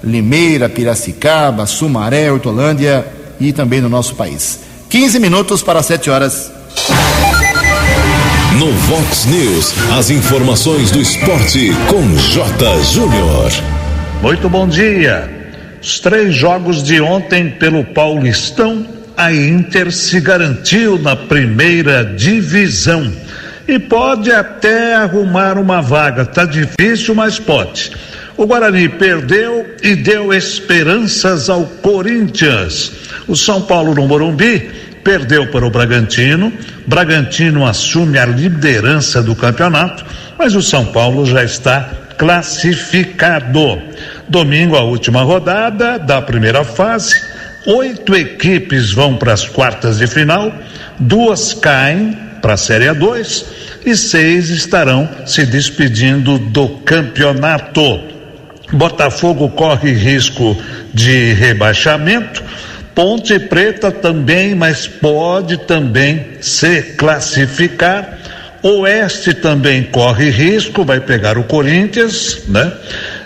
Limeira, 0.00 0.68
Piracicaba, 0.68 1.66
Sumaré, 1.66 2.30
Hortolândia 2.30 3.04
e 3.40 3.52
também 3.52 3.80
no 3.80 3.88
nosso 3.88 4.14
país. 4.14 4.60
15 4.90 5.18
minutos 5.18 5.60
para 5.60 5.82
7 5.82 6.08
horas. 6.08 6.52
No 8.60 8.70
Vox 8.70 9.24
News, 9.24 9.74
as 9.98 10.08
informações 10.08 10.92
do 10.92 11.00
esporte 11.00 11.72
com 11.88 12.16
J. 12.16 12.84
Júnior. 12.84 13.50
Muito 14.22 14.48
bom 14.48 14.68
dia. 14.68 15.28
Os 15.82 15.98
três 15.98 16.32
jogos 16.32 16.80
de 16.80 17.00
ontem 17.00 17.50
pelo 17.50 17.82
Paulistão, 17.82 18.97
a 19.18 19.32
Inter 19.32 19.90
se 19.90 20.20
garantiu 20.20 20.96
na 20.96 21.16
primeira 21.16 22.04
divisão 22.04 23.12
e 23.66 23.76
pode 23.76 24.30
até 24.30 24.94
arrumar 24.94 25.58
uma 25.58 25.82
vaga. 25.82 26.24
Tá 26.24 26.44
difícil, 26.44 27.16
mas 27.16 27.36
pode. 27.36 27.90
O 28.36 28.46
Guarani 28.46 28.88
perdeu 28.88 29.74
e 29.82 29.96
deu 29.96 30.32
esperanças 30.32 31.50
ao 31.50 31.66
Corinthians. 31.66 32.92
O 33.26 33.34
São 33.34 33.60
Paulo 33.60 33.92
no 33.92 34.06
Morumbi 34.06 34.70
perdeu 35.02 35.48
para 35.48 35.66
o 35.66 35.70
Bragantino. 35.70 36.52
Bragantino 36.86 37.66
assume 37.66 38.20
a 38.20 38.24
liderança 38.24 39.20
do 39.20 39.34
campeonato, 39.34 40.06
mas 40.38 40.54
o 40.54 40.62
São 40.62 40.86
Paulo 40.86 41.26
já 41.26 41.42
está 41.42 41.90
classificado. 42.16 43.82
Domingo, 44.28 44.76
a 44.76 44.84
última 44.84 45.22
rodada 45.22 45.98
da 45.98 46.22
primeira 46.22 46.62
fase. 46.62 47.27
Oito 47.68 48.16
equipes 48.16 48.92
vão 48.92 49.14
para 49.14 49.34
as 49.34 49.46
quartas 49.46 49.98
de 49.98 50.06
final, 50.06 50.50
duas 50.98 51.52
caem 51.52 52.16
para 52.40 52.54
a 52.54 52.56
Série 52.56 52.86
A2 52.86 53.44
e 53.84 53.94
seis 53.94 54.48
estarão 54.48 55.06
se 55.26 55.44
despedindo 55.44 56.38
do 56.38 56.70
campeonato. 56.78 58.00
Botafogo 58.72 59.50
corre 59.50 59.92
risco 59.92 60.56
de 60.94 61.34
rebaixamento. 61.34 62.42
Ponte 62.94 63.38
Preta 63.38 63.92
também, 63.92 64.54
mas 64.54 64.86
pode 64.86 65.58
também 65.58 66.38
se 66.40 66.80
classificar. 66.96 68.18
Oeste 68.62 69.34
também 69.34 69.82
corre 69.82 70.30
risco, 70.30 70.86
vai 70.86 71.00
pegar 71.00 71.36
o 71.36 71.44
Corinthians, 71.44 72.48
né? 72.48 72.72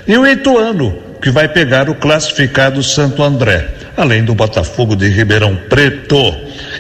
E 0.05 0.19
o 0.19 0.27
Ituano, 0.27 0.99
que 1.23 1.31
vai 1.31 1.47
pegar 1.47 1.89
o 1.89 1.95
classificado 1.95 2.83
Santo 2.83 3.23
André, 3.23 3.82
além 4.03 4.25
do 4.25 4.35
Botafogo 4.35 4.95
de 4.95 5.09
Ribeirão 5.09 5.57
Preto. 5.69 6.35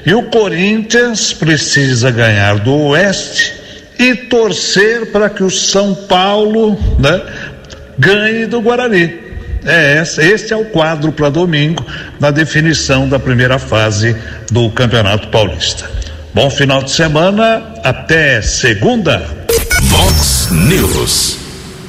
E 0.05 0.14
o 0.14 0.25
Corinthians 0.25 1.33
precisa 1.33 2.11
ganhar 2.11 2.59
do 2.59 2.75
Oeste 2.88 3.55
e 3.99 4.14
torcer 4.14 5.07
para 5.12 5.31
que 5.31 5.43
o 5.43 5.50
São 5.50 5.95
Paulo, 5.95 6.79
né, 6.99 7.23
ganhe 7.99 8.47
do 8.47 8.61
Guarani. 8.61 9.21
É 9.64 10.02
esse, 10.02 10.52
é 10.52 10.57
o 10.57 10.64
quadro 10.64 11.12
para 11.12 11.31
domingo 11.31 11.87
na 12.19 12.33
definição 12.33 13.09
da 13.09 13.19
primeira 13.19 13.61
fase 13.61 14.17
do 14.50 14.69
Campeonato 14.71 15.29
Paulista. 15.29 15.88
Bom 16.35 16.50
final 16.50 16.83
de 16.83 16.91
semana, 16.91 17.62
até 17.85 18.43
segunda. 18.43 19.23
Vox 19.83 20.49
News. 20.50 21.42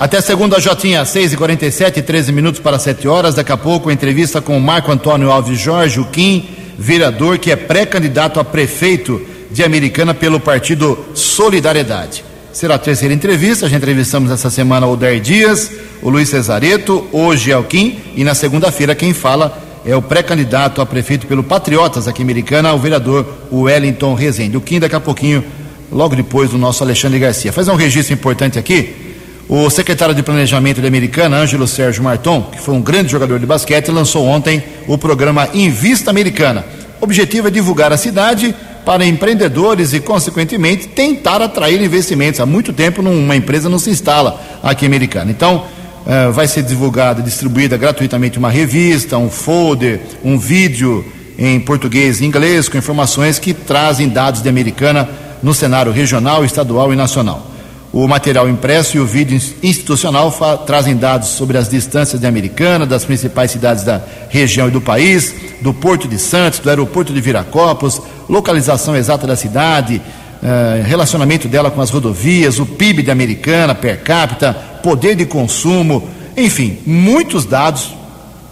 Até 0.03 0.19
segunda, 0.19 0.59
Jotinha, 0.59 1.05
6 1.05 1.31
e 1.31 1.37
47 1.37 2.01
13 2.01 2.33
minutos 2.33 2.59
para 2.59 2.77
7 2.77 3.07
horas. 3.07 3.35
Daqui 3.35 3.53
a 3.53 3.57
pouco, 3.57 3.89
entrevista 3.89 4.41
com 4.41 4.57
o 4.57 4.61
Marco 4.61 4.91
Antônio 4.91 5.31
Alves 5.31 5.57
Jorge, 5.57 5.97
o 5.97 6.03
Kim, 6.03 6.45
vereador 6.77 7.37
que 7.37 7.49
é 7.49 7.55
pré-candidato 7.55 8.37
a 8.37 8.43
prefeito 8.43 9.21
de 9.49 9.63
Americana 9.63 10.13
pelo 10.13 10.41
partido 10.41 10.99
Solidariedade. 11.13 12.25
Será 12.51 12.75
a 12.75 12.77
terceira 12.77 13.13
entrevista. 13.13 13.69
Já 13.69 13.77
entrevistamos 13.77 14.29
essa 14.29 14.49
semana 14.49 14.85
o 14.85 14.91
Odair 14.91 15.21
Dias, 15.21 15.71
o 16.01 16.09
Luiz 16.09 16.27
Cesareto, 16.27 17.07
hoje 17.13 17.53
é 17.53 17.57
o 17.57 17.63
Kim, 17.63 17.97
e 18.13 18.25
na 18.25 18.35
segunda-feira 18.35 18.93
quem 18.93 19.13
fala 19.13 19.57
é 19.85 19.95
o 19.95 20.01
pré-candidato 20.01 20.81
a 20.81 20.85
prefeito 20.85 21.27
pelo 21.27 21.45
Patriotas 21.45 22.09
aqui 22.09 22.21
em 22.21 22.25
Americana, 22.25 22.73
o 22.73 22.77
vereador 22.77 23.25
Wellington 23.49 24.15
Rezende. 24.15 24.57
O 24.57 24.61
Kim 24.61 24.81
daqui 24.81 24.95
a 24.95 24.99
pouquinho, 24.99 25.41
logo 25.89 26.13
depois 26.13 26.49
do 26.49 26.57
nosso 26.57 26.83
Alexandre 26.83 27.19
Garcia. 27.19 27.53
Fazer 27.53 27.71
um 27.71 27.77
registro 27.77 28.13
importante 28.13 28.59
aqui. 28.59 29.02
O 29.49 29.69
secretário 29.69 30.15
de 30.15 30.23
Planejamento 30.23 30.81
da 30.81 30.87
Americana, 30.87 31.37
Ângelo 31.37 31.67
Sérgio 31.67 32.01
Marton, 32.01 32.43
que 32.43 32.59
foi 32.59 32.73
um 32.73 32.81
grande 32.81 33.11
jogador 33.11 33.39
de 33.39 33.45
basquete, 33.45 33.91
lançou 33.91 34.25
ontem 34.25 34.63
o 34.87 34.97
programa 34.97 35.49
Invista 35.53 36.09
Americana. 36.09 36.65
O 37.01 37.03
objetivo 37.03 37.49
é 37.49 37.51
divulgar 37.51 37.91
a 37.91 37.97
cidade 37.97 38.55
para 38.85 39.05
empreendedores 39.05 39.93
e, 39.93 39.99
consequentemente, 39.99 40.87
tentar 40.87 41.41
atrair 41.41 41.81
investimentos. 41.81 42.39
Há 42.39 42.45
muito 42.45 42.71
tempo 42.71 43.01
uma 43.01 43.35
empresa 43.35 43.69
não 43.69 43.79
se 43.79 43.89
instala 43.89 44.39
aqui 44.63 44.85
em 44.85 44.87
Americana. 44.87 45.29
Então, 45.29 45.65
uh, 46.05 46.31
vai 46.31 46.47
ser 46.47 46.63
divulgada, 46.63 47.21
distribuída 47.21 47.75
gratuitamente 47.75 48.37
uma 48.37 48.49
revista, 48.49 49.17
um 49.17 49.29
folder, 49.29 49.99
um 50.23 50.37
vídeo 50.37 51.05
em 51.37 51.59
português 51.59 52.21
e 52.21 52.25
inglês 52.25 52.69
com 52.69 52.77
informações 52.77 53.39
que 53.39 53.53
trazem 53.53 54.07
dados 54.07 54.41
de 54.41 54.47
Americana 54.47 55.09
no 55.41 55.53
cenário 55.53 55.91
regional, 55.91 56.45
estadual 56.45 56.93
e 56.93 56.95
nacional. 56.95 57.52
O 57.93 58.07
material 58.07 58.49
impresso 58.49 58.97
e 58.97 58.99
o 58.99 59.05
vídeo 59.05 59.39
institucional 59.61 60.35
trazem 60.65 60.97
dados 60.97 61.29
sobre 61.29 61.59
as 61.59 61.69
distâncias 61.69 62.19
de 62.19 62.25
Americana, 62.25 62.87
das 62.87 63.05
principais 63.05 63.51
cidades 63.51 63.83
da 63.83 64.01
região 64.29 64.67
e 64.67 64.71
do 64.71 64.81
país, 64.81 65.35
do 65.61 65.71
Porto 65.75 66.07
de 66.07 66.17
Santos, 66.17 66.57
do 66.57 66.71
aeroporto 66.71 67.13
de 67.13 67.21
Viracopos, 67.21 68.01
localização 68.27 68.95
exata 68.95 69.27
da 69.27 69.35
cidade, 69.35 70.01
uh, 70.41 70.83
relacionamento 70.83 71.47
dela 71.47 71.69
com 71.69 71.81
as 71.81 71.91
rodovias, 71.91 72.57
o 72.57 72.65
PIB 72.65 73.03
de 73.03 73.11
Americana 73.11 73.75
per 73.75 74.01
capita, 74.01 74.53
poder 74.81 75.15
de 75.15 75.27
consumo, 75.27 76.09
enfim, 76.35 76.79
muitos 76.87 77.45
dados 77.45 77.93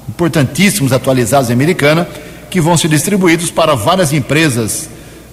importantíssimos 0.07 0.93
atualizados 0.93 1.49
em 1.49 1.53
Americana 1.53 2.07
que 2.47 2.61
vão 2.61 2.77
ser 2.77 2.89
distribuídos 2.89 3.49
para 3.49 3.73
várias 3.73 4.13
empresas 4.13 4.87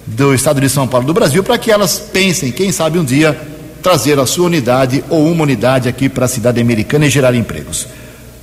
do 0.07 0.33
estado 0.33 0.59
de 0.59 0.67
São 0.67 0.87
Paulo 0.87 1.05
do 1.05 1.13
Brasil 1.13 1.43
para 1.43 1.59
que 1.59 1.69
elas 1.69 1.99
pensem, 1.99 2.51
quem 2.51 2.71
sabe 2.71 2.97
um 2.97 3.05
dia 3.05 3.58
trazer 3.81 4.19
a 4.19 4.25
sua 4.25 4.45
unidade 4.45 5.03
ou 5.09 5.29
uma 5.31 5.43
unidade 5.43 5.89
aqui 5.89 6.09
para 6.09 6.25
a 6.25 6.29
cidade 6.29 6.59
americana 6.61 7.05
e 7.05 7.09
gerar 7.09 7.33
empregos. 7.35 7.87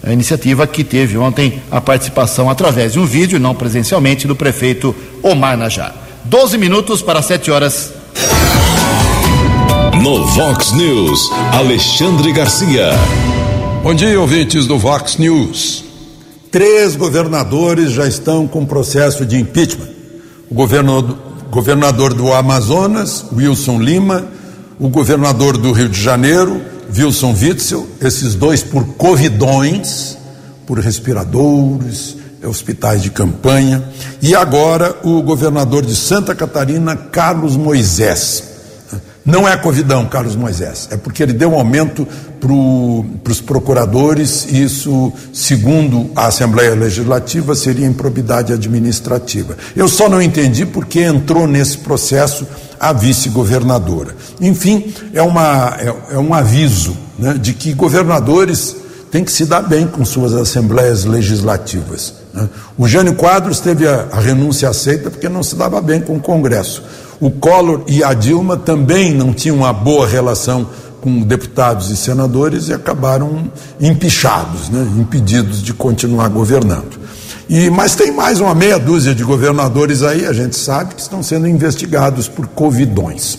A 0.02 0.12
iniciativa 0.12 0.66
que 0.66 0.84
teve 0.84 1.18
ontem 1.18 1.62
a 1.70 1.80
participação 1.80 2.48
através 2.48 2.92
de 2.92 3.00
um 3.00 3.06
vídeo, 3.06 3.40
não 3.40 3.54
presencialmente, 3.54 4.26
do 4.26 4.36
prefeito 4.36 4.94
Omar 5.22 5.56
Najar. 5.56 5.94
12 6.24 6.58
minutos 6.58 7.02
para 7.02 7.22
7 7.22 7.50
horas. 7.50 7.92
No 10.02 10.26
Vox 10.26 10.72
News, 10.72 11.30
Alexandre 11.52 12.32
Garcia. 12.32 12.90
Bom 13.82 13.94
dia, 13.94 14.20
ouvintes 14.20 14.66
do 14.66 14.78
Vox 14.78 15.16
News. 15.16 15.84
Três 16.50 16.94
governadores 16.94 17.92
já 17.92 18.06
estão 18.06 18.46
com 18.46 18.64
processo 18.64 19.26
de 19.26 19.36
impeachment. 19.36 19.88
O 20.48 20.54
governador 21.50 22.14
do 22.14 22.32
Amazonas, 22.32 23.26
Wilson 23.32 23.80
Lima, 23.80 24.26
o 24.78 24.88
governador 24.88 25.56
do 25.56 25.72
Rio 25.72 25.88
de 25.88 26.00
Janeiro, 26.00 26.60
Wilson 26.96 27.34
Witzel, 27.34 27.86
esses 28.00 28.34
dois 28.34 28.62
por 28.62 28.84
covidões, 28.94 30.16
por 30.66 30.78
respiradores, 30.78 32.16
hospitais 32.44 33.02
de 33.02 33.10
campanha, 33.10 33.82
e 34.22 34.34
agora 34.34 34.96
o 35.02 35.22
governador 35.22 35.84
de 35.84 35.96
Santa 35.96 36.34
Catarina, 36.34 36.94
Carlos 36.94 37.56
Moisés. 37.56 38.44
Não 39.24 39.48
é 39.48 39.56
covidão, 39.56 40.06
Carlos 40.06 40.36
Moisés, 40.36 40.86
é 40.92 40.96
porque 40.96 41.20
ele 41.20 41.32
deu 41.32 41.50
um 41.50 41.56
aumento 41.56 42.06
para 42.38 43.32
os 43.32 43.40
procuradores, 43.40 44.46
e 44.48 44.62
isso, 44.62 45.12
segundo 45.32 46.08
a 46.14 46.26
Assembleia 46.26 46.76
Legislativa, 46.76 47.56
seria 47.56 47.86
improbidade 47.86 48.52
administrativa. 48.52 49.56
Eu 49.74 49.88
só 49.88 50.08
não 50.08 50.22
entendi 50.22 50.64
porque 50.64 51.00
entrou 51.00 51.48
nesse 51.48 51.78
processo 51.78 52.46
a 52.78 52.92
vice-governadora. 52.92 54.16
Enfim, 54.40 54.92
é, 55.12 55.22
uma, 55.22 55.76
é, 55.78 56.14
é 56.14 56.18
um 56.18 56.32
aviso 56.34 56.96
né, 57.18 57.34
de 57.34 57.52
que 57.52 57.72
governadores 57.72 58.76
têm 59.10 59.24
que 59.24 59.32
se 59.32 59.46
dar 59.46 59.62
bem 59.62 59.86
com 59.86 60.04
suas 60.04 60.34
assembleias 60.34 61.04
legislativas. 61.04 62.14
Né? 62.32 62.48
O 62.76 62.86
Jânio 62.86 63.14
Quadros 63.14 63.60
teve 63.60 63.86
a, 63.88 64.08
a 64.12 64.20
renúncia 64.20 64.68
aceita 64.68 65.10
porque 65.10 65.28
não 65.28 65.42
se 65.42 65.56
dava 65.56 65.80
bem 65.80 66.00
com 66.00 66.16
o 66.16 66.20
Congresso. 66.20 66.82
O 67.20 67.30
Collor 67.30 67.82
e 67.86 68.04
a 68.04 68.12
Dilma 68.12 68.56
também 68.56 69.14
não 69.14 69.32
tinham 69.32 69.56
uma 69.56 69.72
boa 69.72 70.06
relação 70.06 70.68
com 71.00 71.22
deputados 71.22 71.90
e 71.90 71.96
senadores 71.96 72.68
e 72.68 72.74
acabaram 72.74 73.50
empichados, 73.80 74.68
né, 74.68 74.86
impedidos 74.98 75.62
de 75.62 75.72
continuar 75.72 76.28
governando. 76.28 77.05
E, 77.48 77.70
mas 77.70 77.94
tem 77.94 78.10
mais 78.10 78.40
uma 78.40 78.54
meia 78.54 78.78
dúzia 78.78 79.14
de 79.14 79.22
governadores 79.22 80.02
aí, 80.02 80.26
a 80.26 80.32
gente 80.32 80.56
sabe, 80.56 80.94
que 80.94 81.00
estão 81.00 81.22
sendo 81.22 81.46
investigados 81.46 82.28
por 82.28 82.46
covidões. 82.48 83.38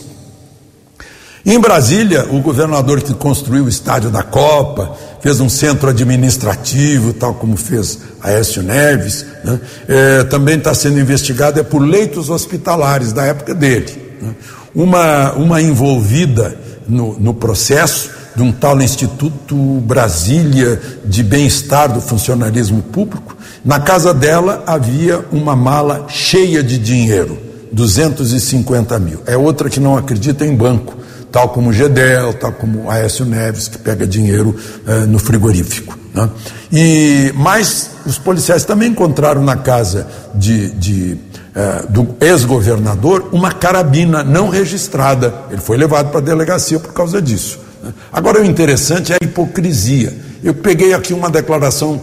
Em 1.46 1.60
Brasília, 1.60 2.28
o 2.30 2.41
governador 2.41 3.02
que 3.02 3.13
construiu 3.13 3.65
o 3.65 3.70
estádio 3.70 4.10
da 4.10 4.24
Copa, 4.24 4.98
fez 5.22 5.39
um 5.39 5.50
centro 5.50 5.89
administrativo, 5.89 7.13
tal 7.13 7.36
como 7.36 7.56
fez 7.56 8.00
Aécio 8.22 8.62
Neves, 8.62 9.26
né? 9.43 9.60
é, 9.88 10.24
também 10.26 10.58
está 10.58 10.74
sendo 10.74 11.00
investigado 11.00 11.60
é 11.60 11.63
por 11.63 11.80
leitos 11.80 12.30
hospitalares 12.30 13.13
da 13.13 13.24
época 13.24 13.54
dele. 13.54 14.17
Né? 14.22 14.36
Uma, 14.76 15.34
uma 15.34 15.62
envolvida 15.62 16.58
no, 16.88 17.17
no 17.17 17.34
processo 17.34 18.10
de 18.36 18.43
um 18.43 18.52
tal 18.52 18.80
Instituto 18.82 19.56
Brasília 19.56 20.82
de 21.06 21.24
Bem-Estar 21.24 21.91
do 21.91 22.02
Funcionalismo 22.02 22.84
Público, 22.84 23.37
na 23.67 23.82
casa 23.82 24.13
dela 24.13 24.63
havia 24.65 25.25
uma 25.30 25.53
mala 25.53 26.06
cheia 26.08 26.63
de 26.63 26.77
dinheiro, 26.77 27.38
250 27.69 28.97
mil. 28.97 29.19
É 29.25 29.36
outra 29.36 29.69
que 29.69 29.77
não 29.77 29.97
acredita 29.97 30.45
em 30.45 30.56
banco, 30.56 30.95
tal 31.30 31.49
como 31.49 31.71
o 31.71 31.73
Gedel, 31.73 32.34
tal 32.36 32.53
como 32.53 32.89
Aécio 32.89 33.25
Neves, 33.25 33.67
que 33.67 33.77
pega 33.77 34.08
dinheiro 34.08 34.56
eh, 34.88 35.06
no 35.06 35.19
frigorífico. 35.19 35.99
Né? 36.13 36.30
E, 36.71 37.34
mas 37.36 37.89
os 38.06 38.17
policiais 38.17 38.63
também 38.63 38.91
encontraram 38.91 39.43
na 39.43 39.58
casa 39.58 40.08
de, 40.34 40.71
de 40.71 41.17
eh, 41.53 41.84
do 41.89 42.15
ex-governador 42.21 43.27
uma 43.34 43.51
carabina 43.51 44.23
não 44.23 44.47
registrada. 44.47 45.34
Ele 45.51 45.60
foi 45.60 45.75
levado 45.75 46.10
para 46.10 46.19
a 46.19 46.23
delegacia 46.23 46.80
por 46.80 46.93
causa 46.93 47.21
disso. 47.21 47.60
Né? 47.84 47.93
Agora, 48.13 48.41
o 48.41 48.45
interessante 48.45 49.12
é 49.12 49.17
a 49.21 49.25
hipocrisia. 49.25 50.13
Eu 50.41 50.53
peguei 50.53 50.93
aqui 50.93 51.13
uma 51.13 51.30
declaração 51.30 51.99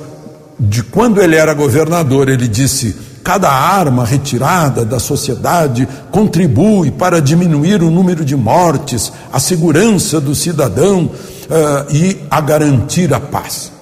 de 0.58 0.82
quando 0.82 1.20
ele 1.20 1.36
era 1.36 1.52
governador, 1.54 2.28
ele 2.28 2.46
disse: 2.46 2.94
cada 3.22 3.50
arma 3.50 4.04
retirada 4.04 4.84
da 4.84 4.98
sociedade 4.98 5.88
contribui 6.10 6.90
para 6.90 7.20
diminuir 7.20 7.82
o 7.82 7.90
número 7.90 8.24
de 8.24 8.36
mortes, 8.36 9.12
a 9.32 9.40
segurança 9.40 10.20
do 10.20 10.34
cidadão 10.34 11.04
uh, 11.04 11.90
e 11.90 12.20
a 12.30 12.40
garantir 12.40 13.12
a 13.14 13.18
paz. 13.18 13.72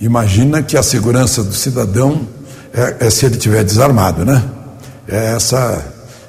Imagina 0.00 0.62
que 0.62 0.76
a 0.76 0.82
segurança 0.82 1.42
do 1.42 1.52
cidadão 1.52 2.22
é, 2.72 3.06
é 3.06 3.10
se 3.10 3.26
ele 3.26 3.36
tiver 3.36 3.62
desarmado, 3.64 4.24
né? 4.24 4.42
É 5.06 5.34
essa, 5.34 5.84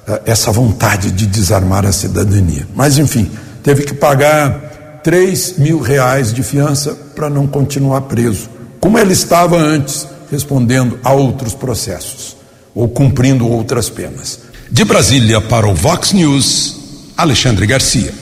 é 0.08 0.22
essa 0.26 0.52
vontade 0.52 1.12
de 1.12 1.26
desarmar 1.26 1.86
a 1.86 1.92
cidadania. 1.92 2.68
Mas, 2.76 2.98
enfim, 2.98 3.32
teve 3.64 3.84
que 3.84 3.94
pagar 3.94 5.00
3 5.04 5.58
mil 5.58 5.80
reais 5.80 6.34
de 6.34 6.44
fiança 6.44 6.96
para 7.16 7.30
não 7.30 7.48
continuar 7.48 8.02
preso 8.02 8.53
como 8.84 9.00
ele 9.00 9.14
estava 9.14 9.56
antes, 9.56 10.06
respondendo 10.30 11.00
a 11.06 11.14
outros 11.14 11.54
processos 11.54 12.36
ou 12.76 12.90
cumprindo 12.90 13.48
outras 13.48 13.90
penas. 13.90 14.42
De 14.70 14.84
Brasília 14.84 15.40
para 15.40 15.66
o 15.66 15.74
Vox 15.74 16.12
News, 16.12 16.82
Alexandre 17.16 17.66
Garcia. 17.66 18.14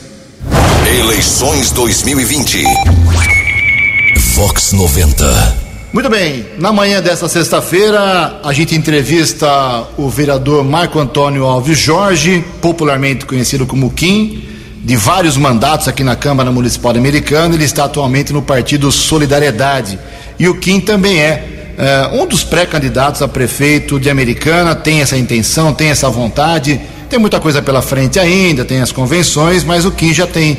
Eleições 1.00 1.72
2020. 1.72 2.62
Vox 4.36 4.70
90. 4.70 5.58
Muito 5.92 6.08
bem, 6.08 6.46
na 6.60 6.72
manhã 6.72 7.02
desta 7.02 7.28
sexta-feira, 7.28 8.40
a 8.44 8.52
gente 8.52 8.76
entrevista 8.76 9.48
o 9.96 10.08
vereador 10.08 10.62
Marco 10.62 11.00
Antônio 11.00 11.42
Alves 11.42 11.76
Jorge, 11.76 12.44
popularmente 12.60 13.26
conhecido 13.26 13.66
como 13.66 13.90
Kim, 13.90 14.44
de 14.84 14.94
vários 14.94 15.36
mandatos 15.36 15.88
aqui 15.88 16.04
na 16.04 16.14
Câmara 16.14 16.52
Municipal 16.52 16.92
Americana. 16.92 17.52
Ele 17.52 17.64
está 17.64 17.86
atualmente 17.86 18.32
no 18.32 18.42
Partido 18.42 18.92
Solidariedade 18.92 19.98
E 20.42 20.48
o 20.48 20.56
Kim 20.56 20.80
também 20.80 21.20
é 21.20 21.70
uh, 22.10 22.20
um 22.20 22.26
dos 22.26 22.42
pré-candidatos 22.42 23.22
a 23.22 23.28
prefeito 23.28 24.00
de 24.00 24.10
Americana, 24.10 24.74
tem 24.74 25.00
essa 25.00 25.16
intenção, 25.16 25.72
tem 25.72 25.90
essa 25.90 26.10
vontade. 26.10 26.80
Tem 27.08 27.16
muita 27.16 27.38
coisa 27.38 27.62
pela 27.62 27.80
frente 27.80 28.18
ainda, 28.18 28.64
tem 28.64 28.80
as 28.80 28.90
convenções, 28.90 29.62
mas 29.62 29.84
o 29.84 29.92
Kim 29.92 30.12
já 30.12 30.26
tem 30.26 30.54
uh, 30.54 30.58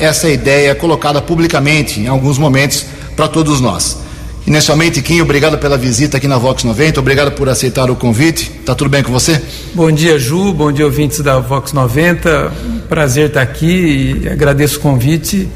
essa 0.00 0.30
ideia 0.30 0.74
colocada 0.74 1.20
publicamente 1.20 2.00
em 2.00 2.06
alguns 2.06 2.38
momentos 2.38 2.86
para 3.14 3.28
todos 3.28 3.60
nós. 3.60 3.98
Inicialmente, 4.46 5.02
Kim, 5.02 5.20
obrigado 5.20 5.58
pela 5.58 5.76
visita 5.76 6.16
aqui 6.16 6.26
na 6.26 6.38
Vox 6.38 6.64
90, 6.64 6.98
obrigado 6.98 7.32
por 7.32 7.46
aceitar 7.46 7.90
o 7.90 7.96
convite. 7.96 8.50
Tá 8.64 8.74
tudo 8.74 8.88
bem 8.88 9.02
com 9.02 9.12
você? 9.12 9.38
Bom 9.74 9.92
dia, 9.92 10.18
Ju, 10.18 10.54
bom 10.54 10.72
dia, 10.72 10.86
ouvintes 10.86 11.20
da 11.20 11.38
Vox 11.40 11.74
90. 11.74 12.50
Prazer 12.88 13.26
estar 13.26 13.42
aqui 13.42 14.22
e 14.22 14.28
agradeço 14.30 14.78
o 14.78 14.80
convite. 14.80 15.46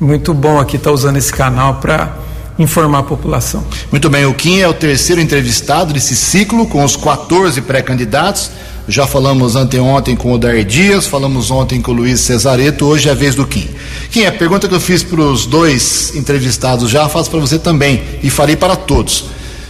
Muito 0.00 0.34
bom 0.34 0.58
aqui 0.58 0.74
estar 0.74 0.90
usando 0.90 1.18
esse 1.18 1.32
canal 1.32 1.76
para 1.76 2.25
informar 2.58 3.00
a 3.00 3.02
população. 3.02 3.64
Muito 3.90 4.08
bem, 4.08 4.24
o 4.24 4.34
Kim 4.34 4.60
é 4.60 4.68
o 4.68 4.74
terceiro 4.74 5.20
entrevistado 5.20 5.92
desse 5.92 6.16
ciclo 6.16 6.66
com 6.66 6.84
os 6.84 6.96
14 6.96 7.60
pré-candidatos. 7.62 8.50
Já 8.88 9.06
falamos 9.06 9.56
anteontem 9.56 10.14
com 10.14 10.32
o 10.32 10.38
Dair 10.38 10.64
Dias, 10.64 11.06
falamos 11.06 11.50
ontem 11.50 11.82
com 11.82 11.90
o 11.90 11.94
Luiz 11.94 12.20
Cesareto, 12.20 12.86
hoje 12.86 13.08
é 13.08 13.12
a 13.12 13.14
vez 13.14 13.34
do 13.34 13.44
Kim. 13.44 13.68
Kim, 14.10 14.24
a 14.26 14.32
pergunta 14.32 14.68
que 14.68 14.74
eu 14.74 14.80
fiz 14.80 15.02
para 15.02 15.20
os 15.20 15.44
dois 15.44 16.14
entrevistados 16.14 16.88
já, 16.88 17.08
faço 17.08 17.28
para 17.28 17.40
você 17.40 17.58
também 17.58 18.02
e 18.22 18.30
falei 18.30 18.54
para 18.54 18.76
todos. 18.76 19.24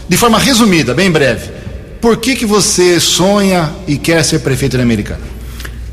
De 0.06 0.16
forma 0.16 0.38
resumida, 0.38 0.92
bem 0.92 1.10
breve, 1.10 1.50
por 2.00 2.18
que, 2.18 2.36
que 2.36 2.44
você 2.44 3.00
sonha 3.00 3.70
e 3.88 3.96
quer 3.96 4.22
ser 4.22 4.40
prefeito 4.40 4.76
da 4.76 4.82
Americana? 4.82 5.20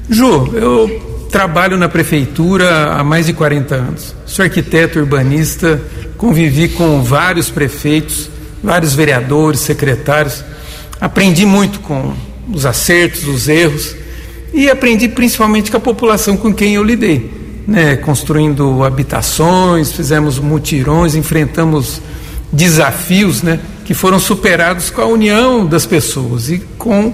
Ju, 0.09 0.51
eu 0.53 1.27
trabalho 1.31 1.77
na 1.77 1.89
prefeitura 1.89 2.91
há 2.91 3.03
mais 3.03 3.25
de 3.25 3.33
40 3.33 3.73
anos. 3.73 4.15
Sou 4.25 4.43
arquiteto 4.43 4.99
urbanista, 4.99 5.81
convivi 6.23 6.69
com 6.69 7.03
vários 7.03 7.49
prefeitos, 7.49 8.29
vários 8.63 8.95
vereadores, 8.95 9.59
secretários. 9.59 10.41
Aprendi 11.01 11.45
muito 11.45 11.81
com 11.81 12.13
os 12.49 12.65
acertos, 12.65 13.27
os 13.27 13.49
erros, 13.49 13.93
e 14.53 14.69
aprendi 14.69 15.09
principalmente 15.09 15.69
com 15.69 15.75
a 15.75 15.81
população 15.81 16.37
com 16.37 16.53
quem 16.53 16.75
eu 16.75 16.83
lidei, 16.83 17.29
né? 17.67 17.97
construindo 17.97 18.85
habitações, 18.85 19.91
fizemos 19.91 20.39
mutirões, 20.39 21.13
enfrentamos 21.13 22.01
desafios 22.53 23.43
né? 23.43 23.59
que 23.83 23.93
foram 23.93 24.17
superados 24.17 24.89
com 24.89 25.01
a 25.01 25.05
união 25.05 25.65
das 25.65 25.85
pessoas 25.85 26.49
e 26.49 26.59
com 26.77 27.13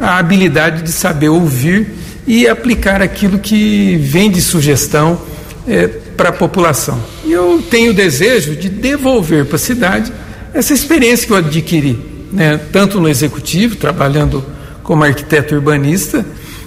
a 0.00 0.18
habilidade 0.18 0.82
de 0.82 0.90
saber 0.90 1.28
ouvir 1.28 1.94
e 2.26 2.48
aplicar 2.48 3.02
aquilo 3.02 3.38
que 3.38 3.96
vem 3.98 4.28
de 4.28 4.42
sugestão 4.42 5.16
é, 5.64 6.07
para 6.18 6.30
a 6.30 6.32
população. 6.32 7.00
E 7.24 7.30
eu 7.30 7.62
tenho 7.70 7.92
o 7.92 7.94
desejo 7.94 8.56
de 8.56 8.68
devolver 8.68 9.46
para 9.46 9.54
a 9.54 9.58
cidade 9.58 10.12
essa 10.52 10.74
experiência 10.74 11.24
que 11.24 11.32
eu 11.32 11.36
adquiri, 11.36 11.96
né? 12.32 12.58
tanto 12.72 13.00
no 13.00 13.08
executivo, 13.08 13.76
trabalhando 13.76 14.44
como 14.82 15.04
arquiteto 15.04 15.54
urbanista, 15.54 16.26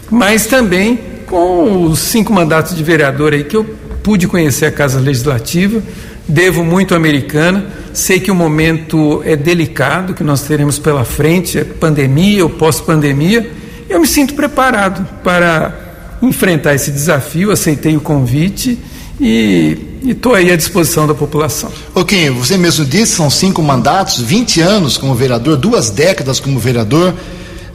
mas 0.09 0.45
também 0.45 0.97
com 1.25 1.83
os 1.83 1.99
cinco 1.99 2.31
mandatos 2.31 2.75
de 2.75 2.81
vereador 2.81 3.33
aí 3.33 3.43
que 3.43 3.57
eu 3.57 3.65
pude 4.01 4.25
conhecer 4.25 4.67
a 4.67 4.71
Casa 4.71 5.01
Legislativa, 5.01 5.83
devo 6.25 6.63
muito 6.63 6.93
à 6.93 6.97
americana, 6.97 7.65
sei 7.91 8.21
que 8.21 8.31
o 8.31 8.35
momento 8.35 9.21
é 9.25 9.35
delicado 9.35 10.13
que 10.13 10.23
nós 10.23 10.43
teremos 10.43 10.79
pela 10.79 11.03
frente, 11.03 11.59
é 11.59 11.65
pandemia 11.65 12.43
ou 12.43 12.49
pós-pandemia, 12.49 13.51
eu 13.89 13.99
me 13.99 14.07
sinto 14.07 14.33
preparado 14.33 15.05
para 15.23 16.17
enfrentar 16.21 16.73
esse 16.73 16.89
desafio, 16.89 17.51
aceitei 17.51 17.97
o 17.97 18.01
convite 18.01 18.79
e 19.21 19.77
estou 20.07 20.33
aí 20.33 20.51
à 20.51 20.55
disposição 20.55 21.05
da 21.05 21.13
população. 21.13 21.71
Ok, 21.93 22.31
você 22.31 22.57
mesmo 22.57 22.83
disse, 22.83 23.13
são 23.13 23.29
cinco 23.29 23.61
mandatos, 23.61 24.19
20 24.19 24.61
anos 24.61 24.97
como 24.97 25.13
vereador, 25.13 25.57
duas 25.57 25.91
décadas 25.91 26.39
como 26.39 26.59
vereador. 26.59 27.13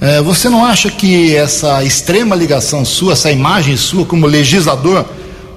É, 0.00 0.20
você 0.20 0.48
não 0.48 0.64
acha 0.64 0.90
que 0.90 1.36
essa 1.36 1.84
extrema 1.84 2.34
ligação 2.34 2.84
sua, 2.84 3.12
essa 3.12 3.30
imagem 3.30 3.76
sua 3.76 4.04
como 4.04 4.26
legislador, 4.26 5.06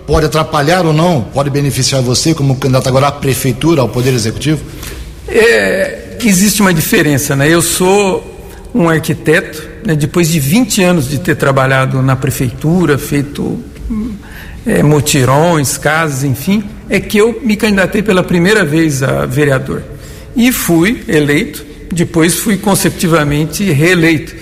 pode 0.05 0.27
atrapalhar 0.27 0.85
ou 0.85 0.93
não, 0.93 1.21
pode 1.21 1.49
beneficiar 1.49 2.03
você 2.03 2.35
como 2.35 2.55
candidato 2.55 2.87
agora 2.87 3.07
à 3.07 3.11
prefeitura, 3.11 3.81
ao 3.81 3.89
Poder 3.89 4.13
Executivo? 4.13 4.61
É, 5.27 6.17
existe 6.23 6.61
uma 6.61 6.73
diferença, 6.73 7.35
né? 7.35 7.49
Eu 7.49 7.63
sou 7.63 8.23
um 8.75 8.87
arquiteto, 8.87 9.67
né, 9.83 9.95
depois 9.95 10.29
de 10.29 10.39
20 10.39 10.83
anos 10.83 11.09
de 11.09 11.17
ter 11.17 11.35
trabalhado 11.35 11.99
na 12.03 12.15
prefeitura, 12.15 12.97
feito 12.99 13.59
é, 14.69 14.83
mutirões, 14.83 15.77
casas, 15.77 16.23
enfim, 16.23 16.63
é 16.89 16.99
que 16.99 17.17
eu 17.17 17.41
me 17.43 17.55
candidatei 17.55 18.01
pela 18.01 18.23
primeira 18.23 18.63
vez 18.63 19.03
a 19.03 19.25
vereador. 19.25 19.81
E 20.35 20.51
fui 20.51 21.03
eleito 21.07 21.69
depois 21.93 22.35
fui 22.35 22.57
consecutivamente 22.57 23.63
reeleito. 23.71 24.35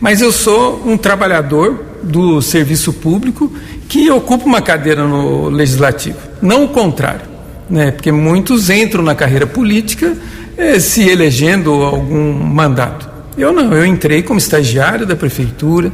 Mas 0.00 0.20
eu 0.20 0.32
sou 0.32 0.82
um 0.86 0.96
trabalhador 0.96 1.84
do 2.02 2.42
serviço 2.42 2.92
público 2.92 3.52
que 3.88 4.10
ocupa 4.10 4.44
uma 4.44 4.60
cadeira 4.60 5.06
no 5.06 5.48
legislativo, 5.48 6.18
não 6.42 6.64
o 6.64 6.68
contrário, 6.68 7.26
né? 7.70 7.90
Porque 7.90 8.10
muitos 8.10 8.68
entram 8.68 9.02
na 9.02 9.14
carreira 9.14 9.46
política 9.46 10.16
eh, 10.56 10.78
se 10.78 11.08
elegendo 11.08 11.70
algum 11.70 12.32
mandato. 12.32 13.08
Eu 13.36 13.52
não, 13.52 13.72
eu 13.72 13.86
entrei 13.86 14.22
como 14.22 14.38
estagiário 14.38 15.06
da 15.06 15.16
prefeitura, 15.16 15.92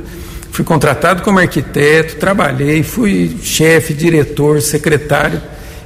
fui 0.53 0.65
contratado 0.65 1.23
como 1.23 1.39
arquiteto, 1.39 2.17
trabalhei, 2.17 2.83
fui 2.83 3.37
chefe, 3.43 3.95
diretor, 3.95 4.61
secretário 4.61 5.41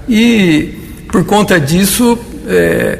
e 0.08 0.74
por 1.10 1.24
conta 1.24 1.60
disso 1.60 2.18
eh, 2.46 2.98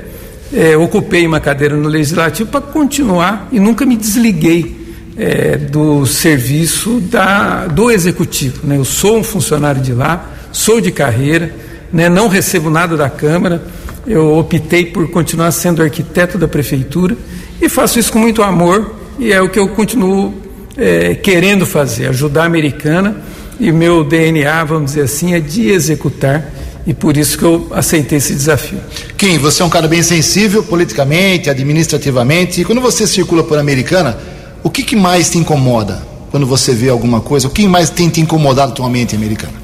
é, 0.55 0.77
ocupei 0.77 1.27
uma 1.27 1.41
cadeira 1.41 1.77
no 1.77 1.89
Legislativo 1.89 2.49
para 2.49 2.61
continuar 2.61 3.49
e 3.51 3.59
nunca 3.59 3.85
me 3.85 3.97
desliguei 3.97 4.85
é, 5.17 5.57
do 5.57 6.07
serviço 6.07 7.01
da, 7.01 7.67
do 7.67 7.91
Executivo. 7.91 8.61
Né? 8.65 8.77
Eu 8.77 8.85
sou 8.85 9.19
um 9.19 9.25
funcionário 9.25 9.83
de 9.83 9.93
lá, 9.93 10.31
sou 10.53 10.81
de 10.81 10.93
carreira, 10.93 11.53
né? 11.93 12.09
não 12.09 12.29
recebo 12.29 12.71
nada 12.71 12.97
da 12.97 13.11
Câmara, 13.11 13.63
eu 14.07 14.37
optei 14.37 14.87
por 14.87 15.11
continuar 15.11 15.51
sendo 15.51 15.83
arquiteto 15.83 16.39
da 16.39 16.47
Prefeitura 16.47 17.17
e 17.61 17.69
faço 17.69 17.99
isso 17.99 18.13
com 18.13 18.19
muito 18.19 18.43
amor 18.43 18.95
e 19.19 19.33
é 19.33 19.41
o 19.41 19.49
que 19.49 19.59
eu 19.59 19.69
continuo 19.69 20.35
é, 20.77 21.15
querendo 21.15 21.65
fazer, 21.65 22.09
ajudar 22.09 22.43
a 22.43 22.47
americana 22.47 23.17
e 23.59 23.71
meu 23.71 24.03
DNA, 24.03 24.65
vamos 24.65 24.93
dizer 24.93 25.03
assim, 25.03 25.35
é 25.35 25.41
de 25.41 25.71
executar 25.71 26.51
e 26.87 26.93
por 26.93 27.17
isso 27.17 27.39
que 27.39 27.45
eu 27.45 27.69
aceitei 27.71 28.19
esse 28.19 28.35
desafio. 28.35 28.79
Kim, 29.17 29.39
você 29.39 29.63
é 29.63 29.65
um 29.65 29.71
cara 29.71 29.89
bem 29.89 30.03
sensível 30.03 30.63
politicamente, 30.63 31.49
administrativamente, 31.49 32.61
e 32.61 32.65
quando 32.65 32.81
você 32.81 33.07
circula 33.07 33.43
por 33.43 33.59
Americana, 33.59 34.19
o 34.63 34.69
que, 34.69 34.83
que 34.83 34.97
mais 34.97 35.31
te 35.31 35.39
incomoda 35.39 36.03
quando 36.31 36.47
você 36.47 36.73
vê 36.73 36.91
alguma 36.91 37.21
coisa? 37.21 37.49
O 37.49 37.51
que 37.51 37.67
mais 37.67 37.89
tem 37.89 38.09
te 38.11 38.21
incomodado 38.21 38.73
atualmente, 38.73 39.17
Americana? 39.17 39.55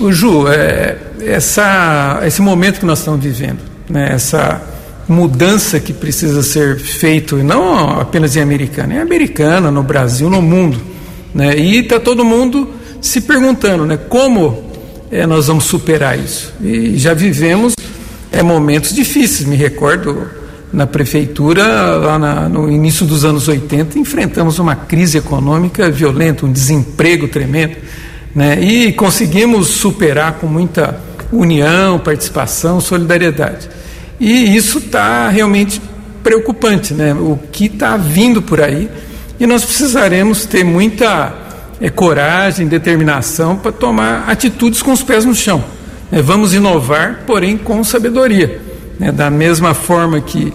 O 0.00 0.10
Ju, 0.10 0.48
é, 0.48 0.96
essa, 1.20 2.20
esse 2.24 2.40
momento 2.40 2.80
que 2.80 2.86
nós 2.86 3.00
estamos 3.00 3.22
vivendo, 3.22 3.58
né, 3.88 4.12
essa 4.12 4.62
mudança 5.08 5.80
que 5.80 5.92
precisa 5.92 6.42
ser 6.42 6.78
feito, 6.78 7.38
e 7.38 7.42
não 7.42 8.00
apenas 8.00 8.36
em 8.36 8.40
Americana, 8.40 8.94
em 8.94 8.98
Americana, 8.98 9.70
no 9.70 9.82
Brasil, 9.82 10.30
no 10.30 10.40
mundo. 10.40 10.80
Né, 11.34 11.56
e 11.56 11.78
está 11.78 12.00
todo 12.00 12.24
mundo 12.24 12.68
se 13.00 13.20
perguntando 13.20 13.86
né, 13.86 13.96
como 13.96 14.70
é, 15.10 15.26
nós 15.26 15.46
vamos 15.48 15.64
superar 15.64 16.18
isso. 16.18 16.52
E 16.60 16.96
já 16.96 17.14
vivemos 17.14 17.74
é, 18.32 18.42
momentos 18.42 18.94
difíceis. 18.94 19.48
Me 19.48 19.56
recordo 19.56 20.28
na 20.72 20.86
prefeitura, 20.86 21.64
lá 21.96 22.18
na, 22.18 22.48
no 22.48 22.70
início 22.70 23.04
dos 23.04 23.24
anos 23.24 23.48
80, 23.48 23.98
enfrentamos 23.98 24.58
uma 24.58 24.76
crise 24.76 25.18
econômica 25.18 25.90
violenta, 25.90 26.46
um 26.46 26.52
desemprego 26.52 27.26
tremendo. 27.26 27.76
Né? 28.34 28.60
E 28.60 28.92
conseguimos 28.92 29.68
superar 29.68 30.34
com 30.34 30.46
muita 30.46 31.00
união, 31.32 31.98
participação, 31.98 32.80
solidariedade. 32.80 33.68
E 34.20 34.54
isso 34.54 34.78
está 34.78 35.30
realmente 35.30 35.80
preocupante, 36.22 36.92
né? 36.92 37.14
o 37.14 37.38
que 37.50 37.64
está 37.64 37.96
vindo 37.96 38.42
por 38.42 38.60
aí. 38.60 38.90
E 39.38 39.46
nós 39.46 39.64
precisaremos 39.64 40.44
ter 40.44 40.62
muita 40.62 41.32
é, 41.80 41.88
coragem, 41.88 42.68
determinação 42.68 43.56
para 43.56 43.72
tomar 43.72 44.28
atitudes 44.28 44.82
com 44.82 44.92
os 44.92 45.02
pés 45.02 45.24
no 45.24 45.34
chão. 45.34 45.64
É, 46.12 46.20
vamos 46.20 46.52
inovar, 46.52 47.22
porém 47.26 47.56
com 47.56 47.82
sabedoria. 47.82 48.60
É, 49.00 49.10
da 49.10 49.30
mesma 49.30 49.72
forma 49.72 50.20
que, 50.20 50.52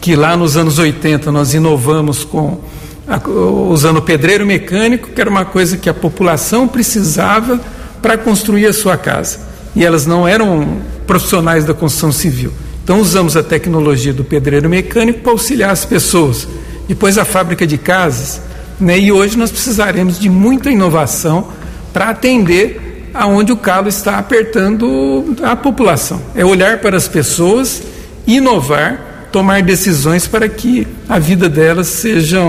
que 0.00 0.14
lá 0.14 0.36
nos 0.36 0.56
anos 0.56 0.78
80 0.78 1.32
nós 1.32 1.52
inovamos 1.52 2.22
com 2.22 2.60
a, 3.08 3.20
usando 3.28 4.00
pedreiro 4.00 4.46
mecânico, 4.46 5.08
que 5.08 5.20
era 5.20 5.28
uma 5.28 5.44
coisa 5.44 5.76
que 5.76 5.88
a 5.88 5.94
população 5.94 6.68
precisava 6.68 7.60
para 8.00 8.16
construir 8.16 8.66
a 8.66 8.72
sua 8.72 8.96
casa. 8.96 9.40
E 9.74 9.84
elas 9.84 10.06
não 10.06 10.28
eram 10.28 10.78
profissionais 11.04 11.64
da 11.64 11.74
construção 11.74 12.12
civil. 12.12 12.52
Então 12.88 13.02
usamos 13.02 13.36
a 13.36 13.42
tecnologia 13.42 14.14
do 14.14 14.24
pedreiro 14.24 14.66
mecânico 14.66 15.20
para 15.20 15.32
auxiliar 15.32 15.70
as 15.70 15.84
pessoas. 15.84 16.48
Depois 16.88 17.18
a 17.18 17.24
fábrica 17.26 17.66
de 17.66 17.76
casas 17.76 18.40
né? 18.80 18.98
E 18.98 19.12
hoje 19.12 19.36
nós 19.36 19.50
precisaremos 19.50 20.18
de 20.18 20.30
muita 20.30 20.70
inovação 20.70 21.48
para 21.92 22.08
atender 22.08 23.10
aonde 23.12 23.52
o 23.52 23.58
calo 23.58 23.88
está 23.88 24.18
apertando 24.18 25.36
a 25.42 25.56
população. 25.56 26.22
É 26.34 26.44
olhar 26.44 26.78
para 26.78 26.96
as 26.96 27.08
pessoas 27.08 27.82
inovar, 28.26 29.28
tomar 29.32 29.62
decisões 29.62 30.26
para 30.26 30.48
que 30.48 30.86
a 31.08 31.18
vida 31.18 31.48
delas 31.48 31.88
seja 31.88 32.40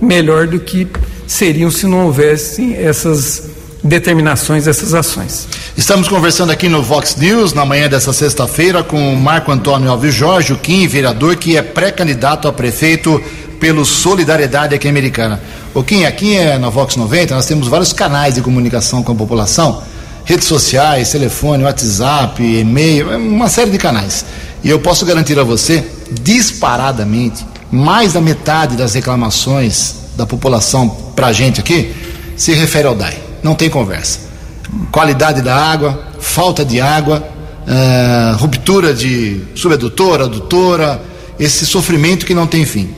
melhor 0.00 0.48
do 0.48 0.58
que 0.58 0.88
seriam 1.26 1.70
se 1.70 1.86
não 1.86 2.06
houvessem 2.06 2.74
essas 2.74 3.53
determinações, 3.84 4.66
essas 4.66 4.94
ações. 4.94 5.46
Estamos 5.76 6.08
conversando 6.08 6.50
aqui 6.50 6.70
no 6.70 6.82
Vox 6.82 7.16
News, 7.16 7.52
na 7.52 7.66
manhã 7.66 7.86
dessa 7.86 8.14
sexta-feira, 8.14 8.82
com 8.82 9.12
o 9.12 9.16
Marco 9.16 9.52
Antônio 9.52 9.90
Alves 9.90 10.14
Jorge, 10.14 10.54
o 10.54 10.56
Kim, 10.56 10.86
vereador, 10.86 11.36
que 11.36 11.56
é 11.58 11.62
pré-candidato 11.62 12.48
a 12.48 12.52
prefeito 12.52 13.22
pelo 13.60 13.84
Solidariedade 13.84 14.74
aqui 14.74 14.88
americana. 14.88 15.38
O 15.74 15.82
Kim, 15.82 16.04
aqui 16.04 16.34
é 16.34 16.56
na 16.56 16.70
Vox 16.70 16.96
90, 16.96 17.34
nós 17.34 17.44
temos 17.44 17.68
vários 17.68 17.92
canais 17.92 18.34
de 18.34 18.40
comunicação 18.40 19.02
com 19.02 19.12
a 19.12 19.14
população, 19.14 19.82
redes 20.24 20.46
sociais, 20.46 21.10
telefone, 21.10 21.64
WhatsApp, 21.64 22.42
e-mail, 22.42 23.10
uma 23.18 23.50
série 23.50 23.70
de 23.70 23.78
canais. 23.78 24.24
E 24.62 24.70
eu 24.70 24.78
posso 24.78 25.04
garantir 25.04 25.38
a 25.38 25.42
você, 25.42 25.84
disparadamente, 26.22 27.44
mais 27.70 28.14
da 28.14 28.20
metade 28.20 28.76
das 28.76 28.94
reclamações 28.94 29.96
da 30.16 30.24
população 30.24 30.88
para 31.14 31.26
a 31.26 31.32
gente 31.32 31.60
aqui 31.60 31.94
se 32.36 32.52
refere 32.54 32.86
ao 32.88 32.94
DAI. 32.94 33.23
Não 33.44 33.54
tem 33.54 33.68
conversa. 33.68 34.20
Qualidade 34.90 35.42
da 35.42 35.54
água, 35.54 36.02
falta 36.18 36.64
de 36.64 36.80
água, 36.80 37.22
uh, 37.68 38.36
ruptura 38.38 38.94
de 38.94 39.42
subedutora, 39.54 40.24
adutora, 40.24 41.02
esse 41.38 41.66
sofrimento 41.66 42.24
que 42.24 42.34
não 42.34 42.46
tem 42.46 42.64
fim. 42.64 42.88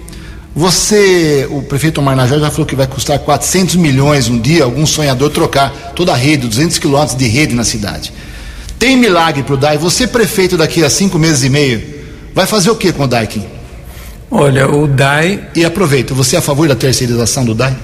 Você, 0.55 1.49
o 1.51 1.63
prefeito 1.63 2.01
Marnajá 2.01 2.39
já 2.39 2.49
falou 2.49 2.65
que 2.65 2.77
vai 2.77 2.87
custar 2.87 3.19
400 3.19 3.75
milhões 3.75 4.29
um 4.29 4.39
dia, 4.39 4.63
algum 4.63 4.87
sonhador 4.87 5.31
trocar 5.31 5.93
toda 5.97 6.13
a 6.13 6.17
rede, 6.17 6.47
200 6.47 6.79
quilômetros 6.79 7.19
de 7.19 7.27
rede 7.27 7.53
na 7.53 7.65
cidade. 7.65 8.13
Tem 8.79 8.97
milagre 8.97 9.43
para 9.43 9.55
o 9.55 9.57
DAI? 9.57 9.79
Você, 9.79 10.07
prefeito, 10.07 10.57
daqui 10.57 10.85
a 10.85 10.89
cinco 10.89 11.19
meses 11.19 11.43
e 11.43 11.51
meio, 11.51 11.83
vai 12.33 12.47
fazer 12.47 12.71
o 12.71 12.77
que 12.77 12.93
com 12.93 13.03
o 13.03 13.07
DAI, 13.09 13.27
Kim? 13.27 13.45
Olha, 14.31 14.71
o 14.71 14.87
DAI. 14.87 15.49
E 15.57 15.65
aproveita, 15.65 16.15
você 16.15 16.37
é 16.37 16.39
a 16.39 16.43
favor 16.43 16.69
da 16.69 16.77
terceirização 16.77 17.45
do 17.45 17.53
DAI? 17.53 17.77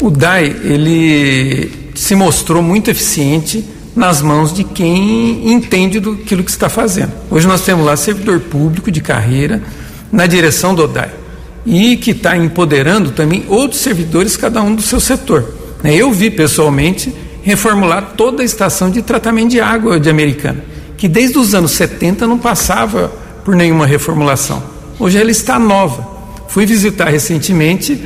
O 0.00 0.10
DAI, 0.10 0.44
ele 0.64 1.81
se 1.94 2.14
mostrou 2.14 2.62
muito 2.62 2.90
eficiente 2.90 3.64
nas 3.94 4.22
mãos 4.22 4.52
de 4.52 4.64
quem 4.64 5.52
entende 5.52 6.00
do 6.00 6.16
que 6.16 6.34
está 6.34 6.68
fazendo. 6.68 7.12
Hoje 7.30 7.46
nós 7.46 7.62
temos 7.62 7.84
lá 7.84 7.96
servidor 7.96 8.40
público 8.40 8.90
de 8.90 9.00
carreira 9.00 9.62
na 10.10 10.26
direção 10.26 10.74
do 10.74 10.88
DAI 10.88 11.10
e 11.64 11.96
que 11.96 12.10
está 12.10 12.36
empoderando 12.36 13.10
também 13.12 13.44
outros 13.48 13.80
servidores, 13.80 14.36
cada 14.36 14.62
um 14.62 14.74
do 14.74 14.82
seu 14.82 14.98
setor. 14.98 15.54
Né, 15.82 15.94
eu 15.94 16.10
vi 16.12 16.30
pessoalmente 16.30 17.14
reformular 17.42 18.12
toda 18.16 18.42
a 18.42 18.44
estação 18.44 18.90
de 18.90 19.02
tratamento 19.02 19.50
de 19.50 19.60
água 19.60 19.98
de 19.98 20.08
Americana, 20.08 20.64
que 20.96 21.08
desde 21.08 21.38
os 21.38 21.54
anos 21.54 21.72
70 21.72 22.26
não 22.26 22.38
passava 22.38 23.12
por 23.44 23.54
nenhuma 23.54 23.86
reformulação. 23.86 24.62
Hoje 24.98 25.18
ela 25.18 25.30
está 25.30 25.58
nova. 25.58 26.08
Fui 26.48 26.64
visitar 26.66 27.08
recentemente 27.08 28.00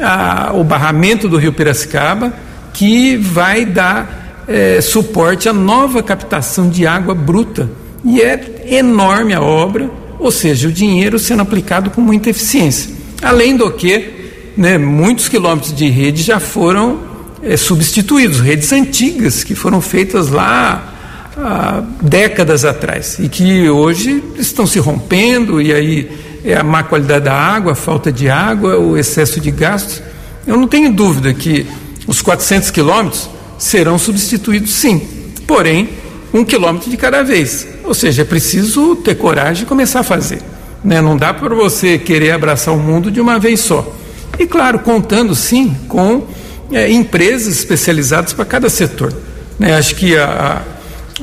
a, 0.00 0.52
o 0.54 0.64
barramento 0.64 1.28
do 1.28 1.36
Rio 1.36 1.52
Piracicaba, 1.52 2.32
que 2.78 3.16
vai 3.16 3.64
dar 3.64 4.44
é, 4.46 4.80
suporte 4.80 5.48
à 5.48 5.52
nova 5.52 6.00
captação 6.00 6.70
de 6.70 6.86
água 6.86 7.12
bruta. 7.12 7.68
E 8.04 8.20
é 8.20 8.68
enorme 8.70 9.34
a 9.34 9.42
obra, 9.42 9.90
ou 10.16 10.30
seja, 10.30 10.68
o 10.68 10.72
dinheiro 10.72 11.18
sendo 11.18 11.42
aplicado 11.42 11.90
com 11.90 12.00
muita 12.00 12.30
eficiência. 12.30 12.94
Além 13.20 13.56
do 13.56 13.68
que, 13.72 14.52
né, 14.56 14.78
muitos 14.78 15.28
quilômetros 15.28 15.74
de 15.74 15.88
rede 15.88 16.22
já 16.22 16.38
foram 16.38 17.00
é, 17.42 17.56
substituídos, 17.56 18.38
redes 18.38 18.72
antigas 18.72 19.42
que 19.42 19.56
foram 19.56 19.80
feitas 19.80 20.28
lá 20.28 20.94
há 21.36 21.82
décadas 22.00 22.64
atrás 22.64 23.18
e 23.18 23.28
que 23.28 23.68
hoje 23.68 24.22
estão 24.38 24.68
se 24.68 24.78
rompendo 24.78 25.60
e 25.60 25.72
aí 25.72 26.10
é 26.44 26.56
a 26.56 26.62
má 26.62 26.84
qualidade 26.84 27.24
da 27.24 27.34
água, 27.34 27.72
a 27.72 27.74
falta 27.74 28.12
de 28.12 28.30
água, 28.30 28.78
o 28.78 28.96
excesso 28.96 29.40
de 29.40 29.50
gastos. 29.50 30.00
Eu 30.46 30.56
não 30.56 30.68
tenho 30.68 30.92
dúvida 30.92 31.34
que 31.34 31.66
os 32.08 32.20
400 32.22 32.72
quilômetros 32.72 33.28
serão 33.56 33.98
substituídos 33.98 34.72
sim, 34.72 35.06
porém, 35.46 35.90
um 36.34 36.44
quilômetro 36.44 36.90
de 36.90 36.96
cada 36.96 37.22
vez. 37.22 37.68
Ou 37.84 37.94
seja, 37.94 38.22
é 38.22 38.24
preciso 38.24 38.96
ter 38.96 39.14
coragem 39.14 39.62
e 39.62 39.66
começar 39.66 40.00
a 40.00 40.02
fazer. 40.02 40.40
Né? 40.82 41.00
Não 41.00 41.16
dá 41.16 41.32
para 41.32 41.54
você 41.54 41.98
querer 41.98 42.32
abraçar 42.32 42.74
o 42.74 42.78
mundo 42.78 43.10
de 43.10 43.20
uma 43.20 43.38
vez 43.38 43.60
só. 43.60 43.94
E 44.38 44.46
claro, 44.46 44.80
contando 44.80 45.34
sim 45.34 45.76
com 45.86 46.26
é, 46.72 46.90
empresas 46.90 47.54
especializadas 47.58 48.32
para 48.32 48.44
cada 48.44 48.68
setor. 48.70 49.12
Né? 49.58 49.76
Acho 49.76 49.94
que 49.94 50.16
a, 50.16 50.62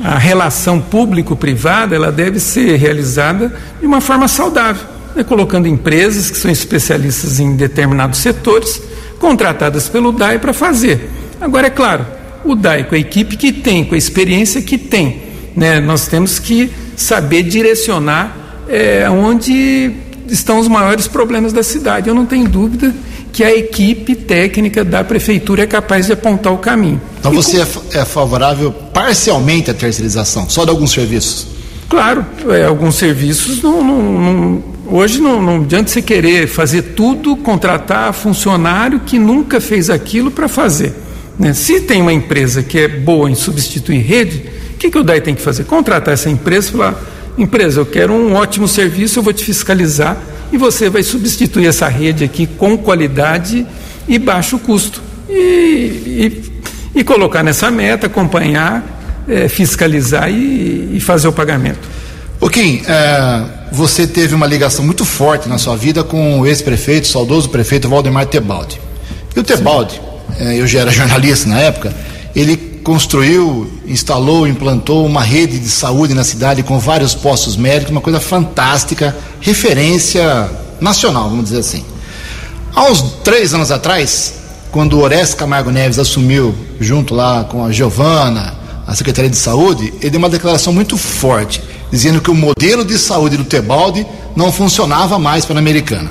a 0.02 0.18
relação 0.18 0.80
público-privada 0.80 1.94
ela 1.96 2.12
deve 2.12 2.38
ser 2.38 2.76
realizada 2.76 3.52
de 3.80 3.86
uma 3.86 4.00
forma 4.00 4.28
saudável 4.28 4.96
né, 5.16 5.24
colocando 5.24 5.66
empresas 5.66 6.30
que 6.30 6.36
são 6.36 6.50
especialistas 6.50 7.40
em 7.40 7.56
determinados 7.56 8.18
setores, 8.18 8.82
contratadas 9.18 9.88
pelo 9.88 10.12
DAI 10.12 10.38
para 10.38 10.52
fazer. 10.52 11.10
Agora, 11.40 11.66
é 11.66 11.70
claro, 11.70 12.06
o 12.44 12.54
DAI, 12.54 12.84
com 12.84 12.94
a 12.94 12.98
equipe 12.98 13.36
que 13.36 13.52
tem, 13.52 13.84
com 13.84 13.94
a 13.94 13.98
experiência 13.98 14.62
que 14.62 14.78
tem, 14.78 15.22
né, 15.54 15.80
nós 15.80 16.06
temos 16.06 16.38
que 16.38 16.70
saber 16.96 17.42
direcionar 17.42 18.36
é, 18.68 19.08
onde 19.08 19.92
estão 20.28 20.58
os 20.58 20.68
maiores 20.68 21.06
problemas 21.06 21.52
da 21.52 21.62
cidade. 21.62 22.08
Eu 22.08 22.14
não 22.14 22.26
tenho 22.26 22.48
dúvida 22.48 22.94
que 23.32 23.44
a 23.44 23.54
equipe 23.54 24.14
técnica 24.14 24.82
da 24.82 25.04
prefeitura 25.04 25.64
é 25.64 25.66
capaz 25.66 26.06
de 26.06 26.12
apontar 26.12 26.52
o 26.52 26.58
caminho. 26.58 27.00
Então 27.18 27.32
e 27.32 27.36
você 27.36 27.64
com... 27.64 27.82
é 27.92 28.04
favorável 28.04 28.72
parcialmente 28.72 29.70
à 29.70 29.74
terceirização, 29.74 30.48
só 30.48 30.64
de 30.64 30.70
alguns 30.70 30.92
serviços? 30.92 31.46
Claro, 31.88 32.24
é, 32.48 32.64
alguns 32.64 32.96
serviços 32.96 33.62
não, 33.62 33.84
não, 33.84 34.02
não, 34.02 34.62
hoje 34.86 35.20
não, 35.20 35.42
não 35.42 35.62
adianta 35.62 35.90
você 35.90 36.02
querer 36.02 36.46
fazer 36.46 36.82
tudo, 36.82 37.36
contratar 37.36 38.12
funcionário 38.12 39.00
que 39.00 39.18
nunca 39.18 39.60
fez 39.60 39.90
aquilo 39.90 40.30
para 40.30 40.48
fazer. 40.48 40.94
Né? 41.38 41.52
Se 41.52 41.80
tem 41.80 42.00
uma 42.00 42.12
empresa 42.12 42.62
que 42.62 42.78
é 42.78 42.88
boa 42.88 43.30
em 43.30 43.34
substituir 43.34 44.00
rede, 44.00 44.44
o 44.74 44.78
que, 44.78 44.90
que 44.90 44.98
o 44.98 45.04
DAI 45.04 45.20
tem 45.20 45.34
que 45.34 45.42
fazer? 45.42 45.64
Contratar 45.64 46.14
essa 46.14 46.30
empresa 46.30 46.68
e 46.68 46.72
falar, 46.72 47.02
empresa, 47.38 47.80
eu 47.80 47.86
quero 47.86 48.12
um 48.12 48.34
ótimo 48.34 48.66
serviço, 48.66 49.18
eu 49.18 49.22
vou 49.22 49.32
te 49.32 49.44
fiscalizar 49.44 50.16
e 50.52 50.56
você 50.56 50.88
vai 50.88 51.02
substituir 51.02 51.66
essa 51.66 51.88
rede 51.88 52.24
aqui 52.24 52.46
com 52.46 52.76
qualidade 52.78 53.66
e 54.08 54.18
baixo 54.18 54.58
custo. 54.58 55.02
E, 55.28 55.32
e, 55.34 57.00
e 57.00 57.04
colocar 57.04 57.42
nessa 57.42 57.70
meta, 57.70 58.06
acompanhar 58.06 58.96
é, 59.28 59.48
fiscalizar 59.48 60.30
e, 60.30 60.96
e, 60.96 61.00
fazer 61.00 61.28
o 61.28 61.32
pagamento. 61.32 61.88
O 62.40 62.48
Kim, 62.48 62.82
é, 62.86 63.42
você 63.76 64.06
teve 64.06 64.34
uma 64.34 64.46
ligação 64.46 64.82
muito 64.82 65.04
forte 65.04 65.50
na 65.50 65.58
sua 65.58 65.76
vida 65.76 66.02
com 66.02 66.40
o 66.40 66.46
ex-prefeito, 66.46 67.06
saudoso 67.06 67.50
prefeito 67.50 67.90
Valdemar 67.90 68.24
Tebaldi. 68.24 68.80
E 69.36 69.38
o 69.38 69.44
Tebaldi, 69.44 70.00
é, 70.38 70.58
eu 70.58 70.66
já 70.66 70.80
era 70.80 70.90
jornalista 70.90 71.46
na 71.46 71.60
época, 71.60 71.94
ele 72.34 72.56
construiu, 72.82 73.70
instalou, 73.86 74.48
implantou 74.48 75.04
uma 75.04 75.22
rede 75.22 75.58
de 75.58 75.68
saúde 75.68 76.14
na 76.14 76.24
cidade 76.24 76.62
com 76.62 76.78
vários 76.78 77.14
postos 77.14 77.54
médicos, 77.54 77.90
uma 77.90 78.00
coisa 78.00 78.18
fantástica, 78.18 79.14
referência 79.42 80.50
nacional, 80.80 81.28
vamos 81.28 81.44
dizer 81.44 81.58
assim. 81.58 81.84
Há 82.74 82.84
uns 82.84 83.02
três 83.22 83.52
anos 83.52 83.70
atrás, 83.70 84.34
quando 84.70 84.94
o 84.94 85.02
Orestes 85.02 85.34
Camargo 85.34 85.70
Neves 85.70 85.98
assumiu, 85.98 86.54
junto 86.80 87.14
lá 87.14 87.44
com 87.44 87.62
a 87.62 87.70
Giovana, 87.70 88.54
a 88.86 88.94
Secretaria 88.94 89.30
de 89.30 89.36
Saúde, 89.36 89.92
ele 90.00 90.10
deu 90.10 90.18
uma 90.18 90.30
declaração 90.30 90.72
muito 90.72 90.96
forte, 90.96 91.62
dizendo 91.90 92.20
que 92.20 92.30
o 92.30 92.34
modelo 92.34 92.84
de 92.84 92.98
saúde 92.98 93.36
do 93.36 93.44
Tebaldi 93.44 94.06
não 94.34 94.52
funcionava 94.52 95.18
mais 95.18 95.44
para 95.44 95.56
a 95.56 95.58
americana. 95.58 96.10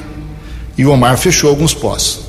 E 0.77 0.85
o 0.85 0.91
Omar 0.91 1.17
fechou 1.17 1.49
alguns 1.49 1.73
postos. 1.73 2.25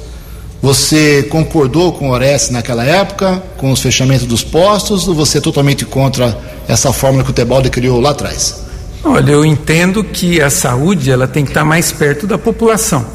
Você 0.63 1.25
concordou 1.25 1.93
com 1.93 2.09
o 2.09 2.13
Orestes 2.13 2.51
naquela 2.51 2.85
época, 2.85 3.43
com 3.57 3.71
os 3.71 3.81
fechamentos 3.81 4.27
dos 4.27 4.43
postos, 4.43 5.07
ou 5.07 5.15
você 5.15 5.39
é 5.39 5.41
totalmente 5.41 5.85
contra 5.85 6.37
essa 6.67 6.93
fórmula 6.93 7.23
que 7.23 7.31
o 7.31 7.35
Tebaldi 7.35 7.71
criou 7.71 8.01
lá 8.01 8.11
atrás? 8.11 8.65
Olha, 9.05 9.31
eu 9.31 9.45
entendo 9.45 10.03
que 10.03 10.41
a 10.41 10.51
saúde 10.51 11.11
ela 11.11 11.29
tem 11.29 11.45
que 11.45 11.51
estar 11.51 11.65
mais 11.65 11.93
perto 11.93 12.27
da 12.27 12.37
população. 12.37 13.07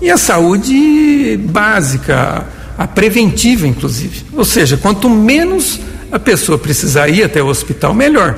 E 0.00 0.10
a 0.10 0.16
saúde 0.16 1.38
básica, 1.50 2.46
a 2.78 2.86
preventiva, 2.86 3.66
inclusive. 3.66 4.24
Ou 4.32 4.44
seja, 4.44 4.76
quanto 4.76 5.10
menos 5.10 5.80
a 6.10 6.18
pessoa 6.18 6.56
precisar 6.56 7.08
ir 7.08 7.24
até 7.24 7.42
o 7.42 7.48
hospital, 7.48 7.92
melhor. 7.92 8.36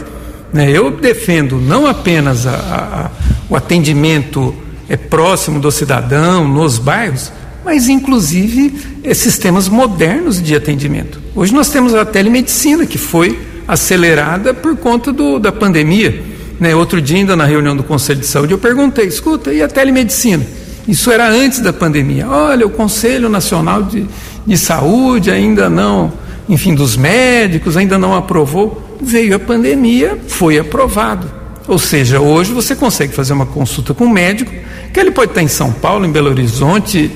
Né? 0.52 0.70
Eu 0.70 0.90
defendo 0.90 1.56
não 1.56 1.86
apenas 1.86 2.46
a, 2.46 2.52
a, 2.54 3.10
o 3.48 3.56
atendimento 3.56 4.54
é, 4.88 4.96
próximo 4.96 5.60
do 5.60 5.70
cidadão, 5.70 6.46
nos 6.46 6.78
bairros, 6.78 7.32
mas 7.64 7.88
inclusive 7.88 8.74
é, 9.02 9.12
sistemas 9.12 9.68
modernos 9.68 10.42
de 10.42 10.54
atendimento. 10.54 11.20
Hoje 11.34 11.52
nós 11.52 11.68
temos 11.68 11.94
a 11.94 12.04
telemedicina, 12.04 12.86
que 12.86 12.98
foi 12.98 13.38
acelerada 13.66 14.54
por 14.54 14.76
conta 14.76 15.12
do, 15.12 15.38
da 15.38 15.50
pandemia. 15.50 16.22
Né? 16.60 16.74
Outro 16.74 17.00
dia, 17.00 17.18
ainda 17.18 17.36
na 17.36 17.44
reunião 17.44 17.76
do 17.76 17.82
Conselho 17.82 18.20
de 18.20 18.26
Saúde, 18.26 18.52
eu 18.52 18.58
perguntei: 18.58 19.06
escuta, 19.06 19.52
e 19.52 19.62
a 19.62 19.68
telemedicina? 19.68 20.46
Isso 20.86 21.10
era 21.10 21.28
antes 21.28 21.58
da 21.58 21.72
pandemia. 21.72 22.28
Olha, 22.28 22.64
o 22.64 22.70
Conselho 22.70 23.28
Nacional 23.28 23.82
de, 23.82 24.06
de 24.46 24.56
Saúde 24.56 25.32
ainda 25.32 25.68
não 25.68 26.12
enfim, 26.48 26.74
dos 26.74 26.96
médicos, 26.96 27.76
ainda 27.76 27.98
não 27.98 28.14
aprovou. 28.14 28.82
Veio 29.00 29.36
a 29.36 29.38
pandemia, 29.38 30.18
foi 30.28 30.58
aprovado. 30.58 31.30
Ou 31.68 31.78
seja, 31.78 32.20
hoje 32.20 32.52
você 32.52 32.76
consegue 32.76 33.12
fazer 33.12 33.32
uma 33.32 33.46
consulta 33.46 33.92
com 33.92 34.04
um 34.04 34.10
médico, 34.10 34.52
que 34.92 35.00
ele 35.00 35.10
pode 35.10 35.32
estar 35.32 35.42
em 35.42 35.48
São 35.48 35.72
Paulo, 35.72 36.06
em 36.06 36.12
Belo 36.12 36.30
Horizonte, 36.30 37.10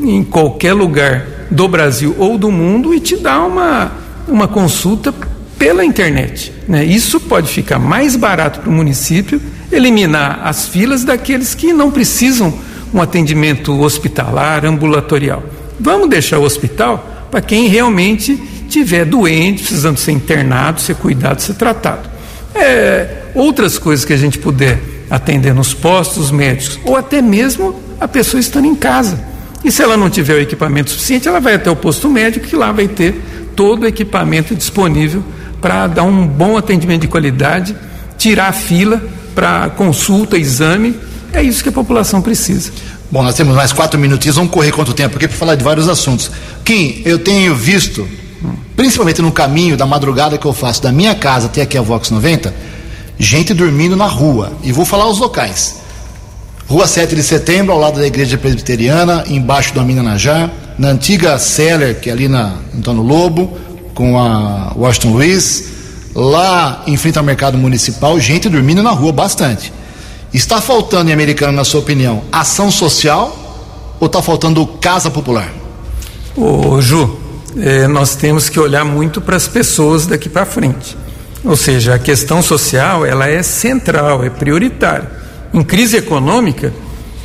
em 0.00 0.22
qualquer 0.22 0.72
lugar 0.72 1.26
do 1.50 1.68
Brasil 1.68 2.14
ou 2.18 2.38
do 2.38 2.50
mundo 2.50 2.94
e 2.94 3.00
te 3.00 3.16
dar 3.16 3.44
uma, 3.44 3.92
uma 4.28 4.48
consulta 4.48 5.12
pela 5.58 5.84
internet. 5.84 6.52
Né? 6.68 6.84
Isso 6.84 7.18
pode 7.20 7.48
ficar 7.48 7.78
mais 7.78 8.14
barato 8.14 8.60
para 8.60 8.70
o 8.70 8.72
município, 8.72 9.40
eliminar 9.72 10.40
as 10.44 10.68
filas 10.68 11.04
daqueles 11.04 11.54
que 11.54 11.72
não 11.72 11.90
precisam 11.90 12.54
um 12.92 13.00
atendimento 13.00 13.78
hospitalar, 13.80 14.64
ambulatorial. 14.64 15.42
Vamos 15.78 16.08
deixar 16.08 16.38
o 16.38 16.44
hospital 16.44 17.28
para 17.30 17.40
quem 17.40 17.68
realmente 17.68 18.40
tiver 18.66 19.04
doente, 19.04 19.62
precisando 19.62 19.98
ser 19.98 20.12
internado, 20.12 20.80
ser 20.80 20.96
cuidado, 20.96 21.40
ser 21.40 21.54
tratado. 21.54 22.08
É, 22.54 23.22
outras 23.34 23.78
coisas 23.78 24.04
que 24.04 24.12
a 24.12 24.16
gente 24.16 24.38
puder 24.38 24.78
atender 25.10 25.54
nos 25.54 25.72
postos 25.72 26.30
médicos, 26.30 26.78
ou 26.84 26.96
até 26.96 27.22
mesmo 27.22 27.80
a 28.00 28.08
pessoa 28.08 28.40
estando 28.40 28.66
em 28.66 28.74
casa. 28.74 29.18
E 29.64 29.70
se 29.70 29.82
ela 29.82 29.96
não 29.96 30.10
tiver 30.10 30.34
o 30.34 30.40
equipamento 30.40 30.90
suficiente, 30.90 31.26
ela 31.26 31.40
vai 31.40 31.54
até 31.54 31.70
o 31.70 31.76
posto 31.76 32.08
médico, 32.08 32.46
que 32.46 32.56
lá 32.56 32.72
vai 32.72 32.88
ter 32.88 33.14
todo 33.54 33.82
o 33.82 33.86
equipamento 33.86 34.54
disponível 34.54 35.24
para 35.60 35.86
dar 35.86 36.02
um 36.02 36.26
bom 36.26 36.56
atendimento 36.56 37.02
de 37.02 37.08
qualidade, 37.08 37.74
tirar 38.18 38.48
a 38.48 38.52
fila 38.52 39.02
para 39.34 39.70
consulta, 39.70 40.38
exame. 40.38 40.94
É 41.32 41.42
isso 41.42 41.62
que 41.62 41.68
a 41.68 41.72
população 41.72 42.22
precisa. 42.22 42.70
Bom, 43.10 43.22
nós 43.22 43.34
temos 43.34 43.54
mais 43.54 43.72
quatro 43.72 43.98
minutinhos, 43.98 44.36
vamos 44.36 44.50
correr 44.50 44.72
quanto 44.72 44.92
tempo 44.92 45.16
aqui 45.16 45.28
para 45.28 45.36
falar 45.36 45.54
de 45.54 45.64
vários 45.64 45.88
assuntos. 45.88 46.30
Kim, 46.64 47.02
eu 47.04 47.18
tenho 47.18 47.54
visto, 47.54 48.06
principalmente 48.74 49.22
no 49.22 49.32
caminho 49.32 49.76
da 49.76 49.86
madrugada 49.86 50.38
que 50.38 50.46
eu 50.46 50.52
faço 50.52 50.82
da 50.82 50.92
minha 50.92 51.14
casa 51.14 51.46
até 51.46 51.62
aqui 51.62 51.78
a 51.78 51.82
Vox 51.82 52.10
90, 52.10 52.54
gente 53.18 53.54
dormindo 53.54 53.96
na 53.96 54.06
rua. 54.06 54.52
E 54.62 54.72
vou 54.72 54.84
falar 54.84 55.08
os 55.08 55.18
locais. 55.18 55.76
Rua 56.68 56.86
7 56.86 57.14
de 57.14 57.22
setembro, 57.22 57.72
ao 57.72 57.78
lado 57.78 57.98
da 57.98 58.06
igreja 58.06 58.36
presbiteriana, 58.36 59.24
embaixo 59.28 59.72
do 59.72 59.80
Aminanajá, 59.80 60.50
na 60.78 60.88
antiga 60.88 61.38
Seller, 61.38 62.00
que 62.00 62.10
é 62.10 62.12
ali 62.12 62.28
na 62.28 62.56
Antônio 62.76 63.02
Lobo, 63.02 63.56
com 63.94 64.18
a 64.18 64.72
Washington 64.76 65.12
Luiz, 65.12 65.64
lá 66.14 66.82
em 66.86 66.96
frente 66.96 67.18
ao 67.18 67.24
mercado 67.24 67.56
municipal, 67.56 68.18
gente 68.18 68.48
dormindo 68.48 68.82
na 68.82 68.90
rua 68.90 69.12
bastante. 69.12 69.72
Está 70.34 70.60
faltando 70.60 71.08
em 71.08 71.12
americano, 71.12 71.52
na 71.52 71.64
sua 71.64 71.80
opinião, 71.80 72.22
ação 72.32 72.70
social 72.70 73.96
ou 74.00 74.06
está 74.06 74.20
faltando 74.20 74.66
casa 74.66 75.10
popular? 75.10 75.52
Ô, 76.36 76.80
Ju, 76.80 77.16
eh, 77.58 77.88
nós 77.88 78.16
temos 78.16 78.48
que 78.48 78.60
olhar 78.60 78.84
muito 78.84 79.20
para 79.20 79.36
as 79.36 79.48
pessoas 79.48 80.06
daqui 80.06 80.28
para 80.28 80.44
frente. 80.44 80.96
Ou 81.44 81.56
seja, 81.56 81.94
a 81.94 81.98
questão 81.98 82.42
social 82.42 83.06
ela 83.06 83.28
é 83.28 83.42
central, 83.42 84.24
é 84.24 84.30
prioritária. 84.30 85.10
Em 85.54 85.62
crise 85.62 85.96
econômica, 85.96 86.72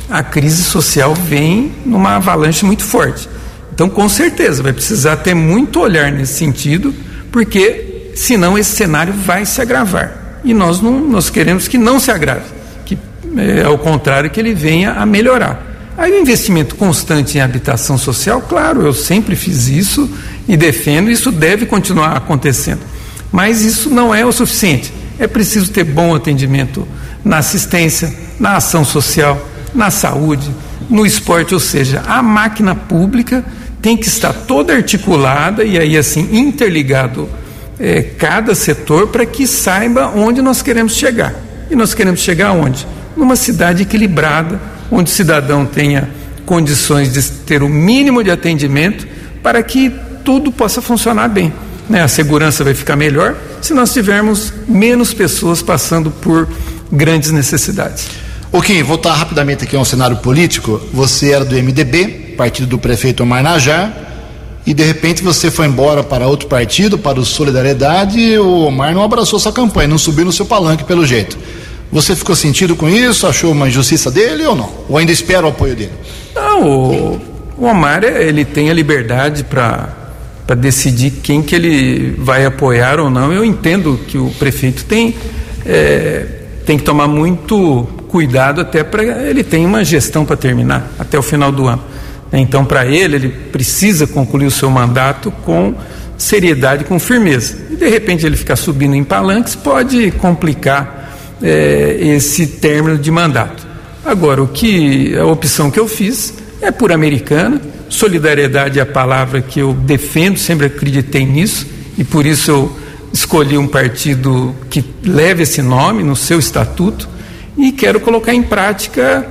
a 0.08 0.22
crise 0.22 0.62
social 0.62 1.14
vem 1.14 1.72
numa 1.84 2.16
avalanche 2.16 2.64
muito 2.64 2.84
forte. 2.84 3.28
Então, 3.74 3.88
com 3.88 4.08
certeza, 4.08 4.62
vai 4.62 4.72
precisar 4.72 5.16
ter 5.16 5.34
muito 5.34 5.80
olhar 5.80 6.12
nesse 6.12 6.34
sentido, 6.34 6.94
porque 7.30 8.12
senão 8.14 8.58
esse 8.58 8.76
cenário 8.76 9.12
vai 9.12 9.44
se 9.44 9.60
agravar. 9.60 10.40
E 10.44 10.52
nós 10.52 10.80
não 10.80 11.00
nós 11.00 11.30
queremos 11.30 11.66
que 11.66 11.78
não 11.78 11.98
se 11.98 12.10
agrave, 12.10 12.44
que 12.84 12.98
é, 13.36 13.64
ao 13.64 13.78
contrário 13.78 14.30
que 14.30 14.38
ele 14.38 14.54
venha 14.54 14.92
a 14.92 15.06
melhorar. 15.06 15.71
Aí 16.02 16.10
o 16.10 16.20
investimento 16.20 16.74
constante 16.74 17.38
em 17.38 17.40
habitação 17.40 17.96
social, 17.96 18.42
claro, 18.42 18.84
eu 18.84 18.92
sempre 18.92 19.36
fiz 19.36 19.68
isso 19.68 20.10
e 20.48 20.56
defendo, 20.56 21.08
isso 21.08 21.30
deve 21.30 21.64
continuar 21.64 22.16
acontecendo. 22.16 22.80
Mas 23.30 23.62
isso 23.62 23.88
não 23.88 24.12
é 24.12 24.26
o 24.26 24.32
suficiente. 24.32 24.92
É 25.16 25.28
preciso 25.28 25.70
ter 25.70 25.84
bom 25.84 26.12
atendimento 26.12 26.88
na 27.24 27.38
assistência, 27.38 28.12
na 28.40 28.56
ação 28.56 28.84
social, 28.84 29.48
na 29.72 29.92
saúde, 29.92 30.50
no 30.90 31.06
esporte, 31.06 31.54
ou 31.54 31.60
seja, 31.60 32.02
a 32.04 32.20
máquina 32.20 32.74
pública 32.74 33.44
tem 33.80 33.96
que 33.96 34.08
estar 34.08 34.32
toda 34.32 34.74
articulada 34.74 35.62
e 35.62 35.78
aí 35.78 35.96
assim 35.96 36.36
interligado 36.36 37.28
é, 37.78 38.02
cada 38.02 38.56
setor 38.56 39.06
para 39.06 39.24
que 39.24 39.46
saiba 39.46 40.08
onde 40.16 40.42
nós 40.42 40.62
queremos 40.62 40.96
chegar. 40.96 41.32
E 41.70 41.76
nós 41.76 41.94
queremos 41.94 42.18
chegar 42.18 42.48
aonde? 42.48 42.88
Numa 43.16 43.36
cidade 43.36 43.82
equilibrada, 43.84 44.71
onde 44.92 45.10
o 45.10 45.14
cidadão 45.14 45.64
tenha 45.64 46.10
condições 46.44 47.10
de 47.10 47.22
ter 47.22 47.62
o 47.62 47.68
mínimo 47.68 48.22
de 48.22 48.30
atendimento 48.30 49.08
para 49.42 49.62
que 49.62 49.90
tudo 50.22 50.52
possa 50.52 50.82
funcionar 50.82 51.28
bem. 51.28 51.52
Né? 51.88 52.02
A 52.02 52.08
segurança 52.08 52.62
vai 52.62 52.74
ficar 52.74 52.94
melhor 52.94 53.34
se 53.62 53.72
nós 53.72 53.92
tivermos 53.92 54.52
menos 54.68 55.14
pessoas 55.14 55.62
passando 55.62 56.10
por 56.10 56.46
grandes 56.92 57.30
necessidades. 57.30 58.06
Ok, 58.52 58.82
voltar 58.82 59.14
rapidamente 59.14 59.64
aqui 59.64 59.74
ao 59.74 59.84
cenário 59.84 60.18
político. 60.18 60.78
Você 60.92 61.30
era 61.30 61.44
do 61.44 61.54
MDB, 61.54 62.34
partido 62.36 62.68
do 62.68 62.78
prefeito 62.78 63.22
Omar 63.22 63.42
Najar, 63.42 63.96
e 64.66 64.74
de 64.74 64.84
repente 64.84 65.22
você 65.22 65.50
foi 65.50 65.66
embora 65.66 66.04
para 66.04 66.28
outro 66.28 66.48
partido, 66.48 66.98
para 66.98 67.18
o 67.18 67.24
Solidariedade, 67.24 68.38
o 68.38 68.66
Omar 68.66 68.94
não 68.94 69.02
abraçou 69.02 69.38
sua 69.38 69.52
campanha, 69.52 69.88
não 69.88 69.98
subiu 69.98 70.26
no 70.26 70.32
seu 70.32 70.44
palanque 70.44 70.84
pelo 70.84 71.06
jeito. 71.06 71.38
Você 71.92 72.16
ficou 72.16 72.34
sentido 72.34 72.74
com 72.74 72.88
isso? 72.88 73.26
Achou 73.26 73.52
uma 73.52 73.68
injustiça 73.68 74.10
dele 74.10 74.44
ou 74.46 74.56
não? 74.56 74.72
Ou 74.88 74.96
ainda 74.96 75.12
espera 75.12 75.44
o 75.44 75.50
apoio 75.50 75.76
dele? 75.76 75.92
Não, 76.34 76.62
o, 76.66 77.20
o 77.58 77.64
Omar 77.66 78.02
ele 78.02 78.44
tem 78.44 78.70
a 78.70 78.74
liberdade 78.74 79.44
para 79.44 79.98
para 80.44 80.56
decidir 80.56 81.12
quem 81.22 81.40
que 81.40 81.54
ele 81.54 82.16
vai 82.18 82.44
apoiar 82.44 82.98
ou 82.98 83.08
não. 83.08 83.32
Eu 83.32 83.44
entendo 83.44 84.00
que 84.08 84.18
o 84.18 84.30
prefeito 84.30 84.84
tem 84.84 85.14
é, 85.64 86.26
tem 86.66 86.78
que 86.78 86.82
tomar 86.84 87.06
muito 87.06 87.88
cuidado 88.08 88.60
até 88.60 88.82
para 88.82 89.04
ele 89.04 89.44
tem 89.44 89.64
uma 89.64 89.84
gestão 89.84 90.24
para 90.24 90.36
terminar 90.36 90.90
até 90.98 91.18
o 91.18 91.22
final 91.22 91.52
do 91.52 91.66
ano. 91.66 91.82
Então, 92.32 92.64
para 92.64 92.86
ele, 92.86 93.16
ele 93.16 93.28
precisa 93.28 94.06
concluir 94.06 94.46
o 94.46 94.50
seu 94.50 94.70
mandato 94.70 95.30
com 95.44 95.74
seriedade, 96.16 96.84
com 96.84 96.98
firmeza. 96.98 97.58
E 97.70 97.76
de 97.76 97.88
repente 97.88 98.24
ele 98.24 98.36
ficar 98.36 98.56
subindo 98.56 98.94
em 98.94 99.04
palanques 99.04 99.54
pode 99.54 100.10
complicar 100.12 101.01
é, 101.42 101.96
esse 102.00 102.46
término 102.46 102.98
de 102.98 103.10
mandato. 103.10 103.66
Agora, 104.04 104.42
o 104.42 104.48
que 104.48 105.16
a 105.16 105.24
opção 105.24 105.70
que 105.70 105.78
eu 105.78 105.86
fiz 105.88 106.34
é 106.60 106.70
por 106.70 106.92
americana. 106.92 107.60
Solidariedade 107.88 108.78
é 108.78 108.82
a 108.82 108.86
palavra 108.86 109.42
que 109.42 109.60
eu 109.60 109.74
defendo, 109.74 110.38
sempre 110.38 110.66
acreditei 110.66 111.26
nisso 111.26 111.66
e 111.98 112.04
por 112.04 112.24
isso 112.24 112.50
eu 112.50 112.76
escolhi 113.12 113.58
um 113.58 113.68
partido 113.68 114.54
que 114.70 114.82
leve 115.04 115.42
esse 115.42 115.60
nome 115.60 116.02
no 116.02 116.16
seu 116.16 116.38
estatuto 116.38 117.06
e 117.58 117.70
quero 117.70 118.00
colocar 118.00 118.32
em 118.32 118.42
prática 118.42 119.26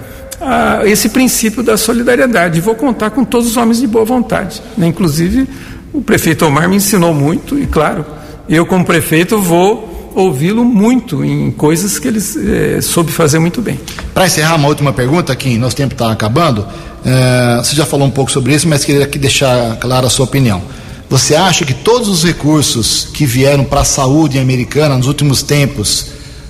esse 0.86 1.10
princípio 1.10 1.64
da 1.64 1.78
solidariedade. 1.78 2.62
Vou 2.62 2.76
contar 2.76 3.12
com 3.12 3.24
todos 3.24 3.48
os 3.48 3.58
homens 3.58 3.80
de 3.80 3.88
boa 3.88 4.06
vontade. 4.06 4.62
Né? 4.78 4.88
Inclusive, 4.88 5.48
o 5.94 6.02
prefeito 6.02 6.46
Omar 6.46 6.70
me 6.70 6.76
ensinou 6.76 7.14
muito, 7.14 7.60
e 7.60 7.66
claro, 7.66 8.06
eu, 8.48 8.66
como 8.66 8.86
prefeito, 8.86 9.40
vou 9.40 9.91
ouvi-lo 10.16 10.64
muito 10.64 11.24
em 11.24 11.52
coisas 11.52 12.00
que 12.00 12.08
ele 12.08 12.20
eh, 12.20 12.82
soube 12.82 13.12
fazer 13.12 13.40
muito 13.40 13.62
bem. 13.62 13.80
Para 14.14 14.26
encerrar, 14.26 14.56
uma 14.56 14.68
última 14.68 14.94
pergunta, 14.94 15.36
Kim, 15.36 15.58
nosso 15.58 15.76
tempo 15.76 15.94
está 15.94 16.12
acabando. 16.12 16.66
Eh, 17.06 17.58
você 17.64 17.76
já 17.76 17.86
falou 17.86 18.08
um 18.08 18.12
pouco 18.12 18.32
sobre 18.32 18.54
isso, 18.54 18.68
mas 18.68 18.84
queria 18.86 19.04
aqui 19.04 19.18
deixar 19.18 19.78
clara 19.78 20.08
a 20.08 20.10
sua 20.10 20.26
opinião. 20.26 20.62
Você 21.10 21.36
acha 21.36 21.66
que 21.66 21.74
todos 21.74 22.08
os 22.08 22.24
recursos 22.24 23.10
que 23.14 23.26
vieram 23.26 23.66
para 23.66 23.82
a 23.82 23.86
saúde 23.86 24.40
americana 24.40 24.96
nos 24.96 25.08
últimos 25.08 25.44
tempos, 25.44 26.08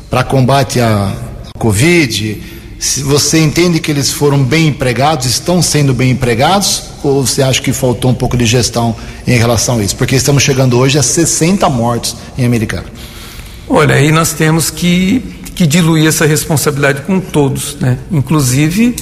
para 0.09 0.23
combate 0.23 0.79
à 0.79 1.15
Covid, 1.57 2.41
se 2.81 3.03
você 3.03 3.39
entende 3.39 3.79
que 3.79 3.91
eles 3.91 4.11
foram 4.11 4.43
bem 4.43 4.67
empregados, 4.67 5.27
estão 5.27 5.61
sendo 5.61 5.93
bem 5.93 6.11
empregados, 6.11 6.83
ou 7.03 7.25
você 7.25 7.43
acha 7.43 7.61
que 7.61 7.71
faltou 7.71 8.09
um 8.09 8.13
pouco 8.13 8.35
de 8.35 8.45
gestão 8.45 8.95
em 9.25 9.37
relação 9.37 9.77
a 9.77 9.83
isso? 9.83 9.95
Porque 9.95 10.15
estamos 10.15 10.41
chegando 10.41 10.77
hoje 10.79 10.97
a 10.97 11.03
60 11.03 11.69
mortos 11.69 12.15
em 12.37 12.43
Americana. 12.43 12.85
Olha, 13.67 13.95
aí 13.95 14.11
nós 14.11 14.33
temos 14.33 14.69
que, 14.69 15.23
que 15.55 15.65
diluir 15.65 16.07
essa 16.07 16.25
responsabilidade 16.25 17.01
com 17.01 17.19
todos, 17.19 17.77
né? 17.79 17.97
inclusive 18.11 18.95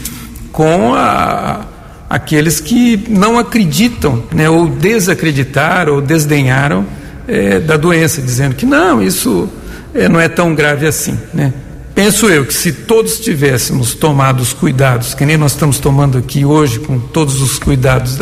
com 0.51 0.93
a, 0.93 1.65
aqueles 2.09 2.59
que 2.59 3.05
não 3.09 3.37
acreditam, 3.37 4.23
né? 4.31 4.49
ou 4.49 4.67
desacreditaram, 4.67 5.95
ou 5.95 6.01
desdenharam 6.01 6.85
é, 7.27 7.59
da 7.59 7.77
doença, 7.77 8.21
dizendo 8.21 8.55
que 8.55 8.65
não, 8.65 9.01
isso 9.01 9.49
é, 9.93 10.09
não 10.09 10.19
é 10.19 10.27
tão 10.27 10.53
grave 10.53 10.87
assim. 10.87 11.17
Né? 11.33 11.53
Penso 11.95 12.27
eu 12.27 12.45
que 12.45 12.53
se 12.53 12.71
todos 12.71 13.19
tivéssemos 13.19 13.93
tomado 13.93 14.41
os 14.41 14.53
cuidados, 14.53 15.13
que 15.13 15.25
nem 15.25 15.37
nós 15.37 15.51
estamos 15.51 15.79
tomando 15.79 16.17
aqui 16.17 16.45
hoje, 16.45 16.79
com 16.79 16.99
todos 16.99 17.41
os 17.41 17.59
cuidados 17.59 18.17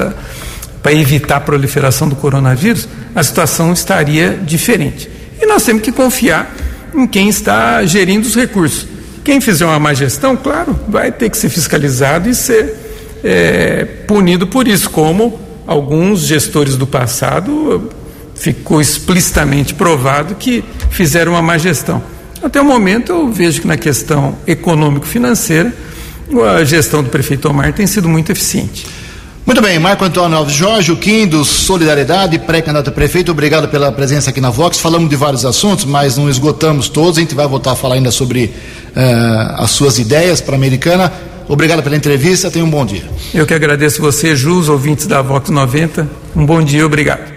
para 0.81 0.93
evitar 0.93 1.37
a 1.37 1.41
proliferação 1.41 2.09
do 2.09 2.15
coronavírus, 2.15 2.87
a 3.13 3.23
situação 3.23 3.71
estaria 3.71 4.39
diferente. 4.45 5.16
E 5.39 5.45
nós 5.45 5.63
temos 5.63 5.81
que 5.81 5.91
confiar 5.91 6.55
em 6.93 7.05
quem 7.05 7.29
está 7.29 7.85
gerindo 7.85 8.27
os 8.27 8.35
recursos. 8.35 8.87
Quem 9.23 9.41
fizer 9.41 9.65
uma 9.65 9.79
má 9.79 9.93
gestão, 9.93 10.35
claro, 10.35 10.77
vai 10.87 11.11
ter 11.11 11.29
que 11.29 11.37
ser 11.37 11.49
fiscalizado 11.49 12.29
e 12.29 12.35
ser 12.35 12.75
é, 13.23 13.85
punido 14.07 14.47
por 14.47 14.67
isso, 14.67 14.89
como 14.89 15.39
alguns 15.65 16.21
gestores 16.21 16.77
do 16.77 16.87
passado 16.87 17.91
ficou 18.35 18.79
explicitamente 18.79 19.73
provado 19.73 20.35
que 20.35 20.63
fizeram 20.89 21.33
uma 21.33 21.41
má 21.41 21.57
gestão. 21.57 22.01
Até 22.41 22.61
o 22.61 22.65
momento 22.65 23.11
eu 23.11 23.29
vejo 23.29 23.61
que 23.61 23.67
na 23.67 23.77
questão 23.77 24.37
econômico-financeira 24.45 25.73
a 26.55 26.63
gestão 26.63 27.03
do 27.03 27.09
prefeito 27.09 27.49
Omar 27.49 27.73
tem 27.73 27.87
sido 27.87 28.07
muito 28.07 28.31
eficiente. 28.31 28.87
Muito 29.47 29.61
bem, 29.61 29.79
Marco 29.79 30.03
Antônio 30.03 30.37
Alves 30.37 30.53
Jorge, 30.53 30.91
o 30.91 30.97
Kim 30.97 31.25
do 31.25 31.45
Solidariedade, 31.45 32.37
pré-candidato 32.37 32.89
a 32.89 32.91
prefeito, 32.91 33.31
obrigado 33.31 33.69
pela 33.69 33.89
presença 33.93 34.29
aqui 34.29 34.41
na 34.41 34.49
Vox. 34.49 34.77
Falamos 34.77 35.09
de 35.09 35.15
vários 35.15 35.45
assuntos, 35.45 35.85
mas 35.85 36.17
não 36.17 36.29
esgotamos 36.29 36.89
todos. 36.89 37.17
A 37.17 37.21
gente 37.21 37.33
vai 37.33 37.47
voltar 37.47 37.71
a 37.71 37.75
falar 37.77 37.95
ainda 37.95 38.11
sobre 38.11 38.53
uh, 38.93 39.63
as 39.63 39.71
suas 39.71 39.99
ideias 39.99 40.41
para 40.41 40.55
a 40.55 40.57
Americana. 40.57 41.13
Obrigado 41.47 41.81
pela 41.81 41.95
entrevista, 41.95 42.51
tenha 42.51 42.65
um 42.65 42.69
bom 42.69 42.85
dia. 42.85 43.09
Eu 43.33 43.45
que 43.45 43.53
agradeço 43.53 44.01
você, 44.01 44.35
Jus, 44.35 44.67
ouvintes 44.67 45.07
da 45.07 45.21
Vox 45.21 45.49
90. 45.49 46.05
Um 46.35 46.45
bom 46.45 46.61
dia, 46.61 46.85
obrigado. 46.85 47.31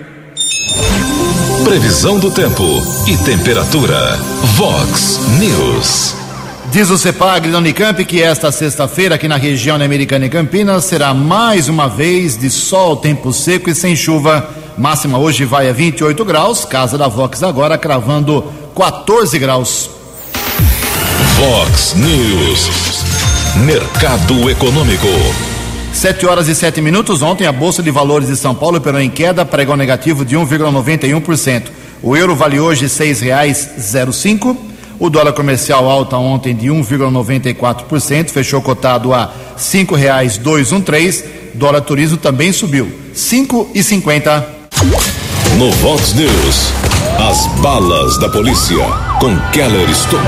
Previsão 1.62 2.18
do 2.18 2.32
tempo 2.32 2.64
e 3.06 3.16
temperatura. 3.18 4.18
Vox 4.56 5.20
News. 5.38 6.29
Diz 6.70 6.88
o 6.88 6.96
CEPAG 6.96 7.50
da 7.50 7.58
Unicamp 7.58 8.04
que 8.04 8.22
esta 8.22 8.52
sexta-feira, 8.52 9.16
aqui 9.16 9.26
na 9.26 9.36
região 9.36 9.74
americana 9.74 10.26
e 10.26 10.30
Campinas, 10.30 10.84
será 10.84 11.12
mais 11.12 11.68
uma 11.68 11.88
vez 11.88 12.38
de 12.38 12.48
sol, 12.48 12.96
tempo 12.96 13.32
seco 13.32 13.68
e 13.68 13.74
sem 13.74 13.96
chuva. 13.96 14.48
Máxima 14.78 15.18
hoje 15.18 15.44
vai 15.44 15.68
a 15.68 15.72
28 15.72 16.24
graus. 16.24 16.64
Casa 16.64 16.96
da 16.96 17.08
Vox 17.08 17.42
agora 17.42 17.76
cravando 17.76 18.44
14 18.76 19.36
graus. 19.40 19.90
Vox 21.40 21.94
News. 21.96 22.70
Mercado 23.66 24.48
Econômico. 24.48 25.08
Sete 25.92 26.24
horas 26.24 26.46
e 26.46 26.54
sete 26.54 26.80
minutos. 26.80 27.20
Ontem 27.20 27.48
a 27.48 27.52
Bolsa 27.52 27.82
de 27.82 27.90
Valores 27.90 28.28
de 28.28 28.36
São 28.36 28.54
Paulo 28.54 28.78
operou 28.78 29.00
em 29.00 29.10
queda, 29.10 29.44
pregou 29.44 29.76
negativo 29.76 30.24
de 30.24 30.36
1,91%. 30.36 31.64
O 32.00 32.16
euro 32.16 32.36
vale 32.36 32.60
hoje 32.60 32.88
seis 32.88 33.20
reais 33.20 33.70
zero 33.76 34.12
cinco. 34.12 34.69
O 35.00 35.08
dólar 35.08 35.32
comercial 35.32 35.88
alta 35.88 36.18
ontem 36.18 36.54
de 36.54 36.66
1,94%, 36.66 38.28
fechou 38.28 38.60
cotado 38.60 39.14
a 39.14 39.32
cinco 39.56 39.94
reais 39.94 40.36
dois 40.36 40.72
um 40.72 40.80
três. 40.82 41.24
Dólar 41.54 41.80
turismo 41.80 42.18
também 42.18 42.52
subiu, 42.52 42.92
cinco 43.14 43.70
e 43.74 43.82
cinquenta. 43.82 44.46
No 45.56 45.70
Vox 45.72 46.12
News, 46.12 46.70
as 47.18 47.46
balas 47.62 48.18
da 48.20 48.28
polícia 48.28 48.76
com 49.18 49.34
Keller 49.52 49.88
Estocou. 49.88 50.20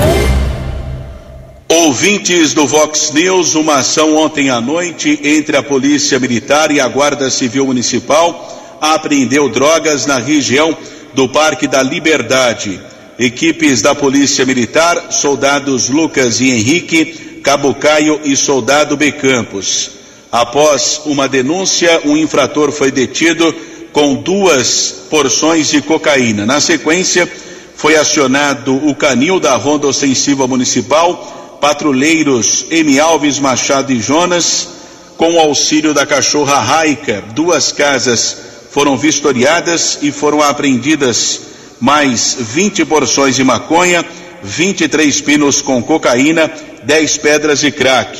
Ouvintes 1.69 2.55
do 2.55 2.65
Vox 2.65 3.11
News, 3.13 3.53
uma 3.53 3.75
ação 3.75 4.15
ontem 4.15 4.49
à 4.49 4.59
noite 4.59 5.19
entre 5.23 5.55
a 5.55 5.61
Polícia 5.61 6.19
Militar 6.19 6.71
e 6.71 6.79
a 6.79 6.87
Guarda 6.87 7.29
Civil 7.29 7.67
Municipal 7.67 8.79
apreendeu 8.81 9.47
drogas 9.49 10.07
na 10.07 10.17
região 10.17 10.75
do 11.13 11.29
Parque 11.29 11.67
da 11.67 11.83
Liberdade 11.83 12.81
equipes 13.17 13.81
da 13.81 13.93
Polícia 13.93 14.45
Militar, 14.45 15.11
soldados 15.11 15.89
Lucas 15.89 16.41
e 16.41 16.49
Henrique, 16.49 17.41
Cabo 17.43 17.73
Caio 17.75 18.21
e 18.23 18.35
soldado 18.35 18.95
B. 18.97 19.11
Campos. 19.11 19.91
Após 20.31 21.01
uma 21.05 21.27
denúncia, 21.27 22.01
um 22.05 22.17
infrator 22.17 22.71
foi 22.71 22.91
detido 22.91 23.53
com 23.91 24.15
duas 24.15 25.05
porções 25.09 25.69
de 25.69 25.81
cocaína. 25.81 26.45
Na 26.45 26.59
sequência, 26.59 27.29
foi 27.75 27.95
acionado 27.95 28.75
o 28.87 28.95
canil 28.95 29.39
da 29.39 29.55
Ronda 29.55 29.87
Ostensiva 29.87 30.47
Municipal, 30.47 31.57
patrulheiros 31.61 32.65
M. 32.71 32.99
Alves 32.99 33.39
Machado 33.39 33.91
e 33.91 34.01
Jonas, 34.01 34.69
com 35.17 35.35
o 35.35 35.39
auxílio 35.39 35.93
da 35.93 36.05
cachorra 36.05 36.59
Raica. 36.59 37.23
Duas 37.35 37.71
casas 37.71 38.37
foram 38.71 38.97
vistoriadas 38.97 39.99
e 40.01 40.11
foram 40.11 40.41
apreendidas 40.41 41.52
mais 41.83 42.37
20 42.39 42.85
porções 42.85 43.35
de 43.35 43.43
maconha, 43.43 44.05
23 44.41 45.19
pinos 45.19 45.61
com 45.61 45.83
cocaína, 45.83 46.49
10 46.81 47.17
pedras 47.17 47.59
de 47.59 47.71
crack. 47.73 48.17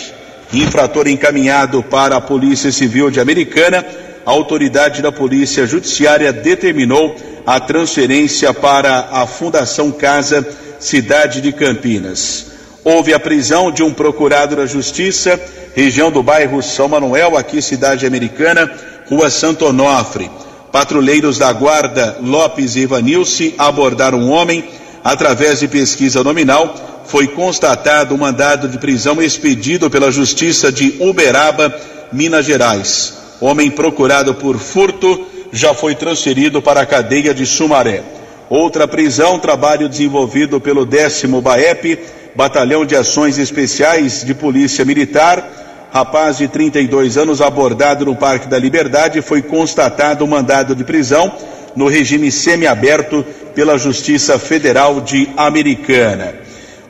Infrator 0.51 1.07
encaminhado 1.07 1.81
para 1.81 2.17
a 2.17 2.21
Polícia 2.21 2.73
Civil 2.73 3.09
de 3.09 3.21
Americana, 3.21 3.85
a 4.25 4.29
autoridade 4.29 5.01
da 5.01 5.13
Polícia 5.13 5.65
Judiciária 5.65 6.33
determinou 6.33 7.15
a 7.45 7.57
transferência 7.57 8.53
para 8.53 9.07
a 9.09 9.25
Fundação 9.25 9.93
Casa 9.93 10.45
Cidade 10.77 11.39
de 11.39 11.53
Campinas. 11.53 12.47
Houve 12.83 13.13
a 13.13 13.19
prisão 13.19 13.71
de 13.71 13.81
um 13.81 13.93
procurado 13.93 14.57
da 14.57 14.65
Justiça, 14.65 15.39
região 15.73 16.11
do 16.11 16.21
bairro 16.21 16.61
São 16.61 16.89
Manuel, 16.89 17.37
aqui 17.37 17.61
cidade 17.61 18.05
americana, 18.05 18.69
rua 19.07 19.29
Santo 19.29 19.65
Onofre. 19.65 20.29
Patrulheiros 20.73 21.37
da 21.37 21.53
Guarda 21.53 22.17
Lopes 22.19 22.75
e 22.75 22.79
Ivanilce 22.79 23.53
abordaram 23.59 24.17
um 24.17 24.31
homem. 24.31 24.63
Através 25.03 25.59
de 25.59 25.67
pesquisa 25.67 26.23
nominal, 26.23 27.03
foi 27.05 27.27
constatado 27.27 28.15
um 28.15 28.17
mandado 28.17 28.67
de 28.67 28.79
prisão 28.79 29.21
expedido 29.21 29.87
pela 29.87 30.11
Justiça 30.11 30.71
de 30.71 30.95
Uberaba, 30.99 31.79
Minas 32.11 32.47
Gerais. 32.47 33.13
Homem 33.39 33.69
procurado 33.69 34.33
por 34.33 34.57
furto 34.57 35.27
já 35.51 35.75
foi 35.75 35.93
transferido 35.93 36.59
para 36.59 36.81
a 36.81 36.87
cadeia 36.87 37.35
de 37.35 37.45
Sumaré. 37.45 38.01
Outra 38.49 38.87
prisão, 38.87 39.37
trabalho 39.37 39.87
desenvolvido 39.87 40.59
pelo 40.59 40.87
décimo 40.87 41.39
BAEP, 41.39 41.99
Batalhão 42.35 42.83
de 42.83 42.95
Ações 42.95 43.37
Especiais 43.37 44.23
de 44.25 44.33
Polícia 44.33 44.83
Militar, 44.83 45.62
rapaz 45.93 46.39
de 46.39 46.47
32 46.47 47.19
anos 47.19 47.39
abordado 47.39 48.03
no 48.03 48.15
Parque 48.15 48.47
da 48.47 48.57
Liberdade, 48.57 49.21
foi 49.21 49.43
constatado 49.43 50.25
um 50.25 50.27
mandado 50.27 50.75
de 50.75 50.83
prisão 50.83 51.31
no 51.75 51.87
regime 51.87 52.31
semiaberto 52.31 53.23
pela 53.53 53.77
Justiça 53.77 54.39
Federal 54.39 54.99
de 54.99 55.29
Americana. 55.37 56.33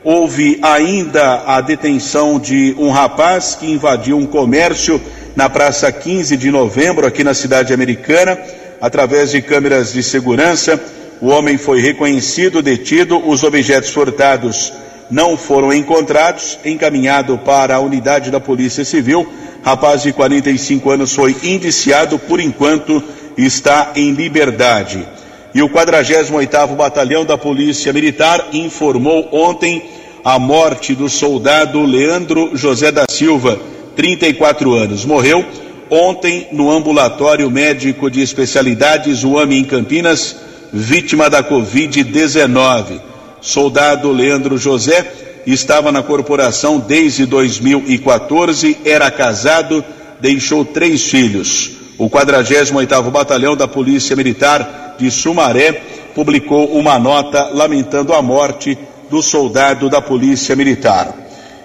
Houve 0.02 0.58
ainda 0.62 1.42
a 1.46 1.60
detenção 1.60 2.38
de 2.38 2.74
um 2.78 2.88
rapaz 2.88 3.54
que 3.54 3.70
invadiu 3.70 4.16
um 4.16 4.24
comércio 4.24 4.98
na 5.36 5.50
Praça 5.50 5.92
15 5.92 6.34
de 6.38 6.50
Novembro, 6.50 7.06
aqui 7.06 7.22
na 7.22 7.34
cidade 7.34 7.74
americana, 7.74 8.38
através 8.80 9.32
de 9.32 9.42
câmeras 9.42 9.92
de 9.92 10.02
segurança. 10.02 10.80
O 11.20 11.28
homem 11.28 11.58
foi 11.58 11.78
reconhecido, 11.78 12.62
detido, 12.62 13.18
os 13.28 13.42
objetos 13.42 13.90
furtados 13.90 14.72
não 15.10 15.36
foram 15.36 15.72
encontrados, 15.72 16.58
encaminhado 16.64 17.38
para 17.38 17.76
a 17.76 17.80
unidade 17.80 18.30
da 18.30 18.40
Polícia 18.40 18.84
Civil. 18.84 19.26
Rapaz 19.62 20.02
de 20.02 20.12
45 20.12 20.90
anos 20.90 21.12
foi 21.12 21.36
indiciado, 21.42 22.18
por 22.18 22.40
enquanto 22.40 23.02
está 23.36 23.92
em 23.96 24.12
liberdade. 24.12 25.06
E 25.54 25.62
o 25.62 25.68
48º 25.68 26.74
Batalhão 26.74 27.24
da 27.24 27.38
Polícia 27.38 27.92
Militar 27.92 28.48
informou 28.52 29.28
ontem 29.32 29.82
a 30.24 30.38
morte 30.38 30.94
do 30.94 31.08
soldado 31.08 31.82
Leandro 31.82 32.50
José 32.54 32.90
da 32.90 33.04
Silva, 33.08 33.58
34 33.94 34.72
anos. 34.72 35.04
Morreu 35.04 35.44
ontem 35.90 36.48
no 36.50 36.70
ambulatório 36.70 37.50
médico 37.50 38.10
de 38.10 38.20
especialidades 38.20 39.22
UAMI 39.22 39.58
em 39.58 39.64
Campinas, 39.64 40.36
vítima 40.72 41.30
da 41.30 41.42
Covid-19 41.42 43.13
soldado 43.44 44.10
Leandro 44.10 44.56
José, 44.56 45.06
estava 45.46 45.92
na 45.92 46.02
corporação 46.02 46.78
desde 46.78 47.26
2014, 47.26 48.78
era 48.86 49.10
casado, 49.10 49.84
deixou 50.18 50.64
três 50.64 51.04
filhos. 51.04 51.72
O 51.98 52.08
48º 52.08 53.10
Batalhão 53.10 53.54
da 53.54 53.68
Polícia 53.68 54.16
Militar 54.16 54.96
de 54.98 55.10
Sumaré 55.10 55.72
publicou 56.14 56.72
uma 56.72 56.98
nota 56.98 57.50
lamentando 57.52 58.14
a 58.14 58.22
morte 58.22 58.78
do 59.10 59.22
soldado 59.22 59.90
da 59.90 60.00
Polícia 60.00 60.56
Militar. 60.56 61.14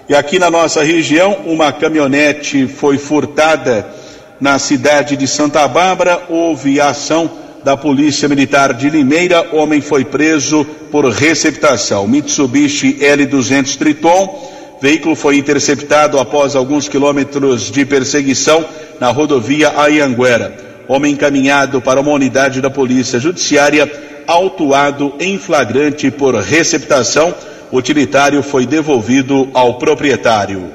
E 0.06 0.14
aqui 0.14 0.38
na 0.38 0.50
nossa 0.50 0.84
região, 0.84 1.38
uma 1.46 1.72
caminhonete 1.72 2.66
foi 2.66 2.98
furtada 2.98 3.88
na 4.38 4.58
cidade 4.58 5.16
de 5.16 5.26
Santa 5.26 5.66
Bárbara, 5.66 6.24
houve 6.28 6.78
ação 6.78 7.30
da 7.64 7.76
Polícia 7.76 8.28
Militar 8.28 8.72
de 8.74 8.88
Limeira, 8.88 9.48
homem 9.52 9.80
foi 9.80 10.04
preso 10.04 10.64
por 10.90 11.04
receptação. 11.06 12.06
Mitsubishi 12.06 12.94
L200 12.94 13.76
Triton, 13.76 14.78
veículo 14.80 15.14
foi 15.14 15.36
interceptado 15.36 16.18
após 16.18 16.56
alguns 16.56 16.88
quilômetros 16.88 17.70
de 17.70 17.84
perseguição 17.84 18.64
na 18.98 19.10
rodovia 19.10 19.78
Ayanguera. 19.78 20.56
Homem 20.88 21.12
encaminhado 21.12 21.80
para 21.80 22.00
uma 22.00 22.12
unidade 22.12 22.60
da 22.60 22.70
Polícia 22.70 23.20
Judiciária, 23.20 23.90
autuado 24.26 25.14
em 25.20 25.38
flagrante 25.38 26.10
por 26.10 26.34
receptação. 26.34 27.34
O 27.70 27.76
utilitário 27.76 28.42
foi 28.42 28.66
devolvido 28.66 29.48
ao 29.54 29.74
proprietário. 29.74 30.72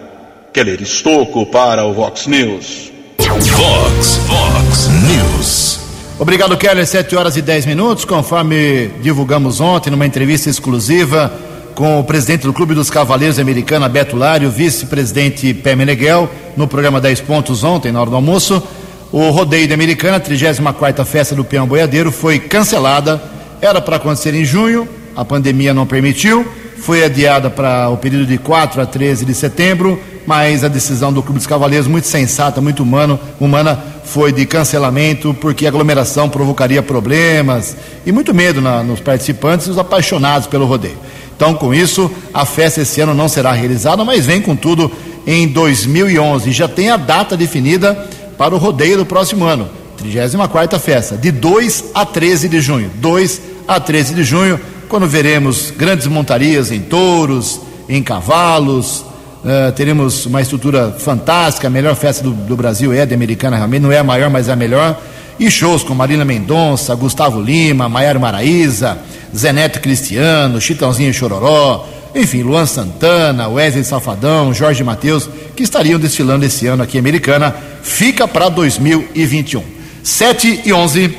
Keller 0.53 0.81
Estocco 0.81 1.45
para 1.45 1.83
o 1.83 1.93
Vox 1.93 2.27
News. 2.27 2.91
Vox, 3.17 4.17
Vox 4.27 4.87
News. 4.87 5.84
Obrigado, 6.17 6.55
Keller. 6.55 6.87
7 6.87 7.13
horas 7.17 7.35
e 7.35 7.41
10 7.41 7.65
minutos, 7.65 8.05
conforme 8.05 8.87
divulgamos 9.01 9.59
ontem 9.59 9.89
numa 9.89 10.05
entrevista 10.05 10.49
exclusiva 10.49 11.31
com 11.75 11.99
o 11.99 12.05
presidente 12.05 12.43
do 12.43 12.53
Clube 12.53 12.73
dos 12.73 12.89
Cavaleiros 12.89 13.37
Americana, 13.37 13.89
Beto 13.89 14.15
Lari, 14.15 14.45
o 14.45 14.49
vice-presidente 14.49 15.53
Pé 15.53 15.75
Meneghel, 15.75 16.29
no 16.55 16.69
programa 16.69 17.01
10 17.01 17.19
Pontos 17.19 17.65
ontem, 17.65 17.91
na 17.91 17.99
hora 17.99 18.09
do 18.09 18.15
almoço. 18.15 18.63
O 19.11 19.29
rodeio 19.29 19.67
de 19.67 19.73
Americana, 19.73 20.17
34 20.17 21.03
Festa 21.03 21.35
do 21.35 21.43
Peão 21.43 21.67
Boiadeiro, 21.67 22.13
foi 22.13 22.39
cancelada. 22.39 23.21
Era 23.61 23.81
para 23.81 23.97
acontecer 23.97 24.33
em 24.33 24.45
junho, 24.45 24.87
a 25.17 25.25
pandemia 25.25 25.73
não 25.73 25.85
permitiu. 25.85 26.47
foi 26.77 27.03
adiada 27.03 27.49
para 27.49 27.89
o 27.89 27.97
período 27.97 28.25
de 28.25 28.37
4 28.37 28.81
a 28.81 28.85
13 28.85 29.25
de 29.25 29.33
setembro, 29.33 29.99
mas 30.25 30.63
a 30.63 30.67
decisão 30.67 31.13
do 31.13 31.21
Clube 31.21 31.39
dos 31.39 31.47
Cavaleiros, 31.47 31.87
muito 31.87 32.07
sensata, 32.07 32.59
muito 32.59 32.83
humano, 32.83 33.19
humana, 33.39 33.79
foi 34.03 34.31
de 34.31 34.45
cancelamento, 34.45 35.33
porque 35.33 35.65
a 35.65 35.69
aglomeração 35.69 36.29
provocaria 36.29 36.81
problemas 36.81 37.75
e 38.05 38.11
muito 38.11 38.33
medo 38.33 38.61
na, 38.61 38.83
nos 38.83 38.99
participantes 38.99 39.67
e 39.67 39.71
os 39.71 39.77
apaixonados 39.77 40.47
pelo 40.47 40.65
rodeio. 40.65 40.97
Então, 41.35 41.53
com 41.53 41.73
isso, 41.73 42.09
a 42.33 42.45
festa 42.45 42.81
esse 42.81 43.01
ano 43.01 43.13
não 43.13 43.27
será 43.27 43.51
realizada, 43.51 44.05
mas 44.05 44.25
vem 44.25 44.41
com 44.41 44.55
tudo 44.55 44.91
em 45.27 45.47
2011. 45.47 46.51
Já 46.51 46.67
tem 46.67 46.89
a 46.89 46.97
data 46.97 47.35
definida 47.35 47.93
para 48.37 48.55
o 48.55 48.57
rodeio 48.57 48.97
do 48.97 49.05
próximo 49.05 49.43
ano, 49.43 49.69
34 49.97 50.79
festa, 50.79 51.17
de 51.17 51.31
2 51.31 51.85
a 51.93 52.05
13 52.05 52.47
de 52.47 52.61
junho. 52.61 52.89
2 52.95 53.41
a 53.67 53.79
13 53.79 54.13
de 54.13 54.23
junho, 54.23 54.59
quando 54.87 55.07
veremos 55.07 55.71
grandes 55.71 56.07
montarias 56.07 56.71
em 56.71 56.79
touros, 56.79 57.59
em 57.89 58.01
cavalos, 58.01 59.03
uh, 59.45 59.71
teremos 59.73 60.25
uma 60.25 60.41
estrutura 60.41 60.91
fantástica, 60.91 61.67
a 61.67 61.69
melhor 61.69 61.95
festa 61.95 62.23
do, 62.23 62.31
do 62.31 62.57
Brasil 62.57 62.91
é 62.91 63.05
de 63.05 63.13
Americana, 63.13 63.55
realmente 63.55 63.83
não 63.83 63.91
é 63.91 63.99
a 63.99 64.03
maior, 64.03 64.29
mas 64.29 64.49
é 64.49 64.53
a 64.53 64.55
melhor. 64.55 64.99
E 65.39 65.51
shows 65.51 65.83
com 65.83 65.93
Marina 65.93 66.25
Mendonça, 66.25 66.95
Gustavo 66.95 67.39
Lima, 67.39 67.87
Maiara 67.87 68.17
Maraíza, 68.17 68.97
Zeneto 69.35 69.79
Cristiano, 69.79 70.59
Chitãozinho 70.59 71.13
Chororó, 71.13 71.87
enfim, 72.15 72.43
Luan 72.43 72.65
Santana, 72.65 73.49
Wesley 73.49 73.83
Safadão, 73.83 74.53
Jorge 74.53 74.83
Matheus, 74.83 75.29
que 75.55 75.63
estariam 75.63 75.99
desfilando 75.99 76.45
esse 76.45 76.65
ano 76.65 76.81
aqui 76.81 76.97
em 76.97 77.01
Americana, 77.01 77.53
fica 77.83 78.27
para 78.27 78.47
2021. 78.47 79.61
7 80.01 80.61
e 80.65 80.71
11. 80.71 81.17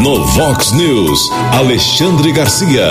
No 0.00 0.24
Vox 0.26 0.72
News, 0.72 1.30
Alexandre 1.52 2.30
Garcia. 2.30 2.90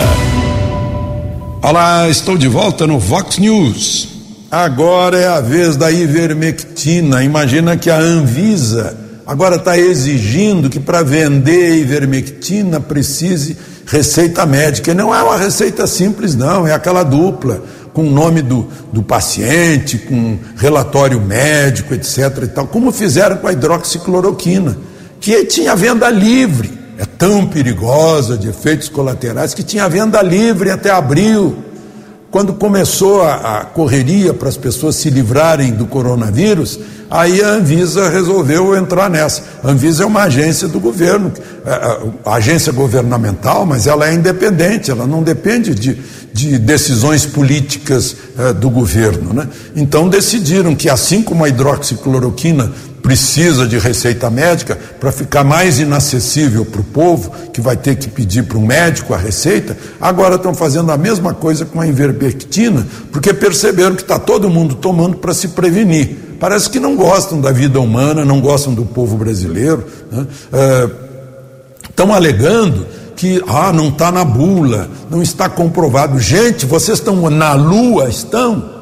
Olá, 1.65 2.09
estou 2.09 2.37
de 2.37 2.45
volta 2.45 2.85
no 2.85 2.99
Vox 2.99 3.37
News. 3.37 4.09
Agora 4.51 5.17
é 5.17 5.29
a 5.29 5.39
vez 5.39 5.77
da 5.77 5.89
ivermectina. 5.89 7.23
Imagina 7.23 7.77
que 7.77 7.89
a 7.89 7.97
Anvisa 7.97 8.97
agora 9.25 9.55
está 9.55 9.77
exigindo 9.77 10.69
que 10.69 10.77
para 10.77 11.01
vender 11.03 11.77
ivermectina 11.77 12.81
precise 12.81 13.55
receita 13.85 14.45
médica. 14.45 14.91
E 14.91 14.93
não 14.93 15.15
é 15.15 15.23
uma 15.23 15.37
receita 15.37 15.87
simples, 15.87 16.35
não, 16.35 16.67
é 16.67 16.73
aquela 16.73 17.01
dupla, 17.01 17.63
com 17.93 18.09
o 18.09 18.11
nome 18.11 18.41
do, 18.41 18.67
do 18.91 19.01
paciente, 19.01 19.97
com 19.99 20.37
relatório 20.57 21.21
médico, 21.21 21.93
etc. 21.93 22.39
e 22.43 22.47
tal, 22.47 22.67
como 22.67 22.91
fizeram 22.91 23.37
com 23.37 23.47
a 23.47 23.53
hidroxicloroquina, 23.53 24.77
que 25.21 25.45
tinha 25.45 25.73
venda 25.77 26.09
livre 26.09 26.82
é 27.03 27.05
tão 27.05 27.45
perigosa 27.45 28.37
de 28.37 28.47
efeitos 28.47 28.87
colaterais 28.87 29.53
que 29.53 29.61
tinha 29.61 29.89
venda 29.89 30.21
livre 30.21 30.71
até 30.71 30.89
abril. 30.89 31.57
Quando 32.31 32.53
começou 32.53 33.21
a, 33.21 33.59
a 33.59 33.65
correria 33.65 34.33
para 34.33 34.49
as 34.49 34.57
pessoas 34.57 34.95
se 34.95 35.09
livrarem 35.09 35.71
do 35.71 35.85
coronavírus, 35.85 36.79
aí 37.11 37.43
a 37.43 37.49
Anvisa 37.49 38.09
resolveu 38.09 38.75
entrar 38.75 39.09
nessa. 39.09 39.43
A 39.63 39.69
Anvisa 39.69 40.03
é 40.03 40.05
uma 40.05 40.23
agência 40.23 40.67
do 40.67 40.79
governo, 40.79 41.31
é, 41.65 41.71
é, 41.71 41.99
agência 42.25 42.71
governamental, 42.71 43.65
mas 43.65 43.85
ela 43.85 44.09
é 44.09 44.13
independente, 44.13 44.89
ela 44.89 45.05
não 45.05 45.21
depende 45.21 45.75
de, 45.75 45.99
de 46.33 46.57
decisões 46.57 47.25
políticas 47.25 48.15
é, 48.39 48.53
do 48.53 48.69
governo. 48.69 49.33
Né? 49.33 49.47
Então 49.75 50.09
decidiram 50.09 50.73
que, 50.73 50.89
assim 50.89 51.21
como 51.21 51.43
a 51.43 51.49
hidroxicloroquina 51.49 52.71
precisa 53.03 53.67
de 53.67 53.77
receita 53.77 54.29
médica 54.29 54.79
para 54.97 55.11
ficar 55.11 55.43
mais 55.43 55.77
inacessível 55.77 56.65
para 56.65 56.79
o 56.79 56.83
povo, 56.85 57.31
que 57.51 57.59
vai 57.59 57.75
ter 57.75 57.97
que 57.97 58.07
pedir 58.07 58.43
para 58.43 58.57
um 58.57 58.65
médico 58.65 59.13
a 59.13 59.17
receita, 59.17 59.77
agora 59.99 60.35
estão 60.35 60.55
fazendo 60.55 60.89
a 60.89 60.97
mesma 60.97 61.33
coisa 61.33 61.65
com 61.65 61.81
a 61.81 61.85
invermectina, 61.85 62.87
porque 63.11 63.33
perceberam 63.33 63.95
que 63.95 64.01
está 64.01 64.17
todo 64.17 64.49
mundo 64.49 64.75
tomando 64.75 65.17
para 65.17 65.33
se 65.33 65.49
prevenir. 65.49 66.37
Parece 66.39 66.69
que 66.69 66.79
não 66.79 66.95
gostam 66.95 67.41
da 67.41 67.51
vida 67.51 67.79
humana, 67.79 68.23
não 68.23 68.39
gostam 68.39 68.73
do 68.73 68.85
povo 68.85 69.17
brasileiro. 69.17 69.85
Né? 70.09 70.25
É, 70.53 70.89
estão 71.89 72.13
alegando 72.13 72.87
que 73.17 73.43
ah, 73.47 73.71
não 73.73 73.89
está 73.89 74.11
na 74.11 74.23
bula, 74.23 74.89
não 75.09 75.21
está 75.21 75.49
comprovado. 75.49 76.19
Gente, 76.19 76.65
vocês 76.65 76.99
estão 76.99 77.29
na 77.29 77.53
lua, 77.53 78.09
estão? 78.09 78.72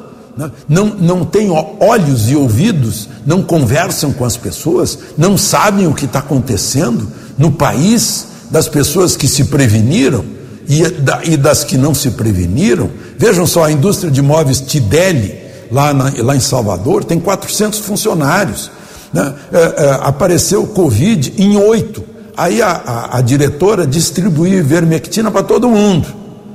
Não, 0.68 0.86
não 0.86 1.24
têm 1.24 1.50
olhos 1.50 2.30
e 2.30 2.36
ouvidos, 2.36 3.08
não 3.26 3.42
conversam 3.42 4.12
com 4.12 4.24
as 4.24 4.36
pessoas, 4.36 4.98
não 5.16 5.36
sabem 5.36 5.86
o 5.86 5.94
que 5.94 6.06
está 6.06 6.20
acontecendo 6.20 7.06
no 7.36 7.52
país, 7.52 8.26
das 8.52 8.68
pessoas 8.68 9.16
que 9.16 9.26
se 9.26 9.44
preveniram 9.44 10.22
e, 10.68 11.36
das 11.36 11.64
que 11.64 11.78
não 11.78 11.94
se 11.94 12.10
preveniram. 12.10 12.90
Vejam 13.18 13.46
só, 13.46 13.64
a 13.64 13.72
indústria 13.72 14.10
de 14.10 14.20
móveis 14.20 14.60
Tideli, 14.60 15.38
lá, 15.70 15.94
na, 15.94 16.12
lá 16.18 16.36
em 16.36 16.40
Salvador, 16.40 17.02
tem 17.02 17.18
400 17.18 17.78
funcionários. 17.80 18.70
Né? 19.12 19.34
É, 19.52 19.58
é, 19.58 19.90
apareceu 20.02 20.66
Covid 20.66 21.32
em 21.38 21.56
oito. 21.56 22.04
Aí 22.36 22.60
a, 22.60 22.70
a, 22.70 23.18
a 23.18 23.20
diretora 23.22 23.86
distribuiu 23.86 24.58
ivermectina 24.58 25.30
para 25.30 25.42
todo 25.42 25.68
mundo. 25.68 26.06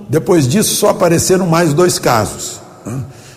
Depois 0.07 0.47
disso, 0.47 0.75
só 0.75 0.89
apareceram 0.89 1.47
mais 1.47 1.73
dois 1.73 1.97
casos. 1.97 2.61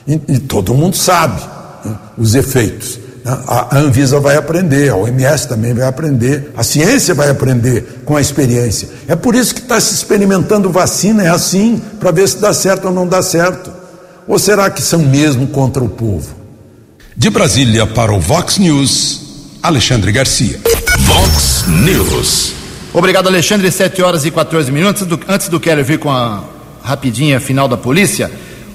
E, 0.06 0.20
e 0.28 0.38
todo 0.38 0.74
mundo 0.74 0.96
sabe 0.96 1.40
né, 1.84 1.96
os 2.16 2.34
efeitos. 2.34 2.98
Né? 3.24 3.38
A, 3.46 3.76
a 3.76 3.78
Anvisa 3.78 4.18
vai 4.20 4.36
aprender, 4.36 4.90
a 4.90 4.96
OMS 4.96 5.48
também 5.48 5.74
vai 5.74 5.86
aprender, 5.86 6.52
a 6.56 6.62
ciência 6.62 7.14
vai 7.14 7.30
aprender 7.30 8.02
com 8.04 8.16
a 8.16 8.20
experiência. 8.20 8.88
É 9.06 9.14
por 9.14 9.34
isso 9.34 9.54
que 9.54 9.60
está 9.60 9.80
se 9.80 9.94
experimentando 9.94 10.70
vacina, 10.70 11.22
é 11.22 11.28
assim, 11.28 11.80
para 11.98 12.10
ver 12.10 12.28
se 12.28 12.38
dá 12.38 12.52
certo 12.52 12.86
ou 12.86 12.92
não 12.92 13.06
dá 13.06 13.22
certo. 13.22 13.70
Ou 14.26 14.38
será 14.38 14.70
que 14.70 14.80
são 14.80 15.00
mesmo 15.00 15.48
contra 15.48 15.82
o 15.82 15.88
povo? 15.88 16.34
De 17.16 17.28
Brasília 17.28 17.86
para 17.86 18.12
o 18.12 18.20
Vox 18.20 18.58
News, 18.58 19.20
Alexandre 19.62 20.12
Garcia. 20.12 20.60
Vox 21.00 21.64
News. 21.66 22.52
Obrigado, 22.92 23.28
Alexandre. 23.28 23.70
7 23.70 24.02
horas 24.02 24.24
e 24.24 24.30
14 24.30 24.72
minutos. 24.72 25.02
Antes 25.02 25.06
do, 25.06 25.20
antes 25.28 25.48
do 25.48 25.60
Keller 25.60 25.84
vir 25.84 25.98
com 25.98 26.10
a 26.10 26.44
rapidinha 26.82 27.38
final 27.38 27.68
da 27.68 27.76
polícia, 27.76 28.30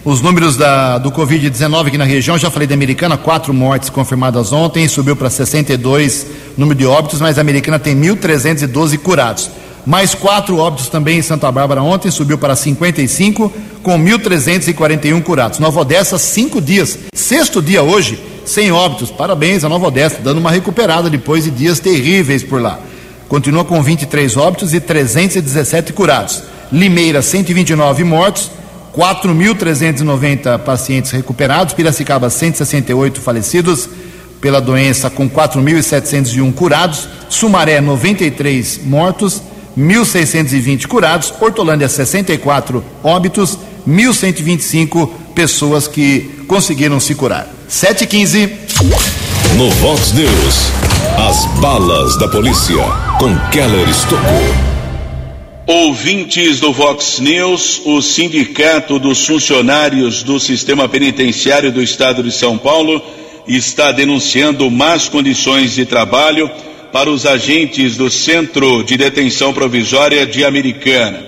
os 0.06 0.22
números 0.22 0.56
da, 0.56 1.00
do 1.00 1.12
Covid-19 1.12 1.88
aqui 1.88 1.98
na 1.98 2.06
região, 2.06 2.38
já 2.38 2.52
falei 2.52 2.68
da 2.68 2.76
Americana, 2.76 3.18
quatro 3.18 3.52
mortes 3.52 3.90
confirmadas 3.90 4.54
ontem, 4.54 4.88
subiu 4.88 5.16
para 5.16 5.32
62 5.32 6.28
número 6.56 6.78
de 6.78 6.86
óbitos, 6.86 7.20
mas 7.20 7.40
a 7.40 7.42
Americana 7.42 7.80
tem 7.80 8.00
1.312 8.00 9.00
curados. 9.00 9.50
Mais 9.84 10.14
quatro 10.14 10.58
óbitos 10.58 10.90
também 10.90 11.18
em 11.18 11.22
Santa 11.24 11.52
Bárbara 11.52 11.82
ontem, 11.82 12.12
subiu 12.12 12.38
para 12.38 12.56
55, 12.56 13.52
com 13.82 13.98
1.341 13.98 15.24
curados. 15.24 15.58
Nova 15.58 15.82
Odessa, 15.82 16.20
cinco 16.20 16.62
dias, 16.62 17.00
sexto 17.16 17.60
dia 17.60 17.82
hoje, 17.82 18.20
sem 18.46 18.72
óbitos. 18.72 19.10
Parabéns 19.10 19.64
a 19.64 19.70
Nova 19.70 19.88
Odessa, 19.88 20.20
dando 20.24 20.38
uma 20.38 20.52
recuperada 20.52 21.10
depois 21.10 21.46
de 21.46 21.50
dias 21.50 21.80
terríveis 21.80 22.44
por 22.44 22.62
lá. 22.62 22.80
Continua 23.28 23.66
com 23.66 23.82
23 23.82 24.38
óbitos 24.38 24.72
e 24.72 24.80
317 24.80 25.94
curados. 25.94 26.44
Limeira, 26.72 27.24
129 27.24 28.04
mortos. 28.04 28.52
4.390 28.96 30.58
pacientes 30.60 31.12
recuperados, 31.12 31.74
Piracicaba 31.74 32.30
168 32.30 33.20
falecidos 33.20 33.90
pela 34.40 34.62
doença 34.62 35.10
com 35.10 35.30
4.701 35.30 36.54
curados, 36.54 37.08
Sumaré 37.28 37.82
93 37.82 38.82
mortos, 38.86 39.42
1.620 39.78 40.88
curados, 40.88 41.34
Hortolândia 41.40 41.90
64 41.90 42.84
óbitos, 43.04 43.58
1.125 43.88 45.10
pessoas 45.34 45.88
que 45.88 46.46
conseguiram 46.48 47.00
se 47.00 47.14
curar. 47.16 47.48
7h15. 47.70 48.52
No 49.58 49.70
Vox 49.72 50.14
News, 50.14 50.72
as 51.18 51.46
balas 51.60 52.18
da 52.18 52.28
polícia 52.30 52.84
com 53.20 53.36
Keller 53.52 53.90
Estocou. 53.90 54.75
Ouvintes 55.68 56.60
do 56.60 56.72
Vox 56.72 57.20
News, 57.20 57.82
o 57.86 58.00
Sindicato 58.00 59.00
dos 59.00 59.26
Funcionários 59.26 60.22
do 60.22 60.40
Sistema 60.40 60.88
Penitenciário 60.88 61.72
do 61.72 61.82
Estado 61.82 62.22
de 62.22 62.32
São 62.32 62.56
Paulo 62.56 63.02
está 63.48 63.92
denunciando 63.92 64.70
más 64.70 65.10
condições 65.10 65.74
de 65.74 65.84
trabalho 65.84 66.52
para 66.92 67.10
os 67.10 67.26
agentes 67.26 67.98
do 67.98 68.12
Centro 68.12 68.84
de 68.84 68.96
Detenção 68.96 69.56
Provisória 69.56 70.24
de 70.24 70.46
Americana. 70.46 71.26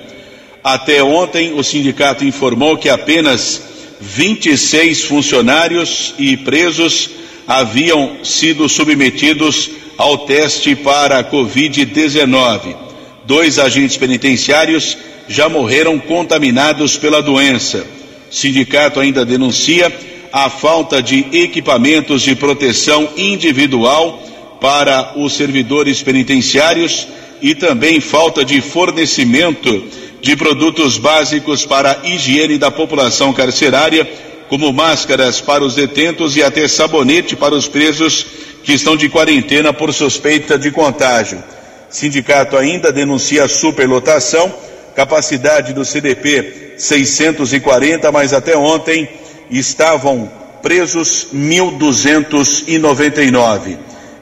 Até 0.64 1.02
ontem, 1.02 1.54
o 1.56 1.64
sindicato 1.64 2.24
informou 2.24 2.78
que 2.78 2.90
apenas 2.90 3.64
26 4.00 5.06
funcionários 5.06 6.14
e 6.20 6.38
presos 6.38 7.10
haviam 7.48 8.24
sido 8.24 8.70
submetidos 8.70 9.72
ao 9.98 10.20
teste 10.20 10.76
para 10.76 11.18
a 11.18 11.24
Covid-19 11.24 12.87
dois 13.28 13.60
agentes 13.60 13.98
penitenciários 13.98 14.98
já 15.28 15.50
morreram 15.50 16.00
contaminados 16.00 16.98
pela 16.98 17.22
doença. 17.22 17.86
O 18.32 18.34
sindicato 18.34 19.00
ainda 19.02 19.26
denuncia 19.26 19.94
a 20.32 20.50
falta 20.50 21.04
de 21.04 21.26
equipamentos 21.34 22.22
de 22.22 22.36
proteção 22.36 23.10
individual 23.18 24.24
para 24.62 25.14
os 25.18 25.34
servidores 25.34 26.02
penitenciários 26.02 27.08
e 27.42 27.54
também 27.54 28.00
falta 28.00 28.44
de 28.44 28.62
fornecimento 28.62 29.84
de 30.22 30.36
produtos 30.36 30.98
básicos 30.98 31.66
para 31.66 31.92
a 31.92 32.08
higiene 32.08 32.58
da 32.58 32.72
população 32.72 33.34
carcerária, 33.34 34.10
como 34.50 34.72
máscaras 34.72 35.42
para 35.42 35.64
os 35.64 35.76
detentos 35.76 36.38
e 36.38 36.44
até 36.44 36.68
sabonete 36.68 37.36
para 37.36 37.54
os 37.54 37.68
presos 37.68 38.26
que 38.64 38.74
estão 38.74 38.96
de 38.96 39.10
quarentena 39.10 39.74
por 39.74 39.94
suspeita 39.94 40.58
de 40.58 40.72
contágio. 40.72 41.44
Sindicato 41.90 42.58
ainda 42.58 42.92
denuncia 42.92 43.48
superlotação, 43.48 44.54
capacidade 44.96 45.74
do 45.74 45.86
CDP 45.86 46.74
640, 46.78 48.12
mas 48.12 48.34
até 48.34 48.58
ontem 48.58 49.08
estavam 49.50 50.30
presos 50.62 51.30
1.299. 51.34 53.78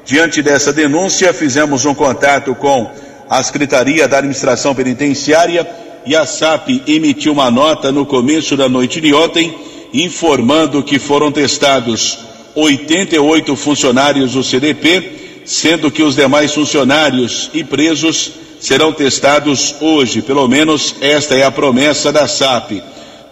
Diante 0.06 0.42
dessa 0.42 0.72
denúncia, 0.72 1.34
fizemos 1.34 1.86
um 1.86 1.96
contato 1.96 2.54
com 2.54 2.92
a 3.28 3.42
Secretaria 3.42 4.08
da 4.08 4.20
Administração 4.20 4.76
Penitenciária 4.76 5.68
e 6.06 6.16
a 6.16 6.26
SAP 6.26 6.70
emitiu 6.88 7.34
uma 7.34 7.50
nota 7.50 7.92
no 7.92 8.06
começo 8.06 8.56
da 8.56 8.70
noite 8.70 9.02
de 9.02 9.14
ontem 9.14 9.54
informando 9.92 10.84
que 10.84 11.00
foram 11.00 11.32
testados 11.32 12.20
88 12.54 13.56
funcionários 13.56 14.34
do 14.34 14.44
CDP, 14.44 15.25
sendo 15.46 15.92
que 15.92 16.04
os 16.04 16.16
demais 16.16 16.54
funcionários 16.54 17.50
e 17.54 17.64
presos 17.64 18.32
serão 18.60 18.92
testados 18.92 19.76
hoje, 19.80 20.22
pelo 20.22 20.48
menos 20.48 20.96
esta 21.00 21.36
é 21.36 21.44
a 21.44 21.52
promessa 21.52 22.12
da 22.12 22.28
SAP. 22.28 22.82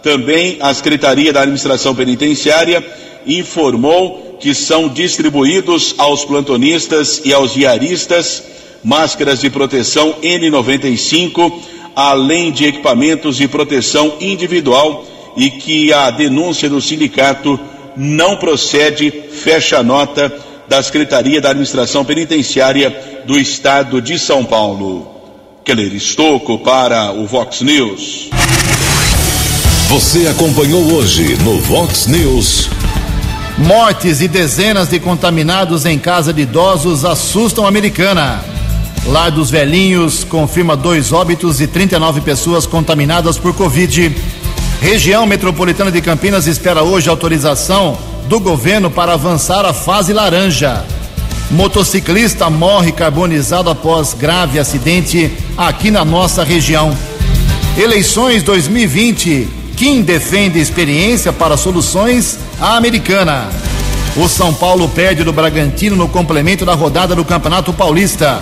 Também 0.03 0.57
a 0.59 0.73
Secretaria 0.73 1.33
da 1.33 1.41
Administração 1.41 1.95
Penitenciária 1.95 2.85
informou 3.25 4.37
que 4.39 4.53
são 4.53 4.89
distribuídos 4.89 5.95
aos 5.97 6.23
plantonistas 6.25 7.21
e 7.23 7.33
aos 7.33 7.53
diaristas 7.53 8.43
máscaras 8.83 9.39
de 9.39 9.49
proteção 9.49 10.15
N95, 10.21 11.53
além 11.95 12.51
de 12.51 12.65
equipamentos 12.65 13.37
de 13.37 13.47
proteção 13.47 14.15
individual 14.19 15.05
e 15.37 15.49
que 15.49 15.93
a 15.93 16.11
denúncia 16.11 16.69
do 16.69 16.81
sindicato 16.81 17.57
não 17.95 18.35
procede, 18.35 19.09
fecha 19.31 19.77
a 19.79 19.83
nota 19.83 20.31
da 20.73 20.81
Secretaria 20.81 21.39
da 21.39 21.51
Administração 21.51 22.03
Penitenciária 22.03 23.21
do 23.27 23.37
Estado 23.37 24.01
de 24.01 24.17
São 24.17 24.43
Paulo. 24.43 25.07
Keller 25.63 25.93
Estocco 25.93 26.57
para 26.57 27.11
o 27.11 27.27
Vox 27.27 27.61
News. 27.61 28.31
Você 29.87 30.25
acompanhou 30.25 30.81
hoje 30.93 31.37
no 31.43 31.59
Vox 31.59 32.07
News. 32.07 32.71
Mortes 33.55 34.19
e 34.19 34.27
dezenas 34.27 34.89
de 34.89 34.99
contaminados 34.99 35.85
em 35.85 35.99
casa 35.99 36.33
de 36.33 36.41
idosos 36.41 37.05
assustam 37.05 37.65
a 37.65 37.67
americana. 37.67 38.43
Lar 39.05 39.29
dos 39.29 39.51
Velhinhos 39.51 40.23
confirma 40.23 40.75
dois 40.75 41.11
óbitos 41.11 41.61
e 41.61 41.67
39 41.67 42.21
pessoas 42.21 42.65
contaminadas 42.65 43.37
por 43.37 43.53
Covid. 43.53 44.11
Região 44.83 45.25
Metropolitana 45.25 45.89
de 45.89 46.01
Campinas 46.01 46.45
espera 46.45 46.83
hoje 46.83 47.07
autorização 47.07 47.97
do 48.27 48.37
governo 48.37 48.91
para 48.91 49.13
avançar 49.13 49.65
a 49.65 49.71
fase 49.71 50.11
laranja. 50.11 50.83
Motociclista 51.49 52.49
morre 52.49 52.91
carbonizado 52.91 53.69
após 53.69 54.13
grave 54.13 54.59
acidente 54.59 55.31
aqui 55.57 55.89
na 55.89 56.03
nossa 56.03 56.43
região. 56.43 56.93
Eleições 57.77 58.43
2020. 58.43 59.47
Quem 59.77 60.01
defende 60.01 60.59
experiência 60.59 61.31
para 61.31 61.55
soluções? 61.55 62.37
A 62.59 62.75
americana. 62.75 63.47
O 64.17 64.27
São 64.27 64.53
Paulo 64.53 64.89
perde 64.89 65.23
do 65.23 65.31
Bragantino 65.31 65.95
no 65.95 66.09
complemento 66.09 66.65
da 66.65 66.73
rodada 66.73 67.15
do 67.15 67.23
Campeonato 67.23 67.71
Paulista. 67.71 68.41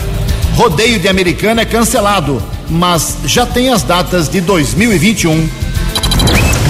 Rodeio 0.55 0.99
de 0.99 1.07
Americana 1.07 1.61
é 1.61 1.65
cancelado, 1.65 2.41
mas 2.67 3.19
já 3.25 3.45
tem 3.45 3.69
as 3.69 3.83
datas 3.83 4.27
de 4.27 4.41
2021. 4.41 5.70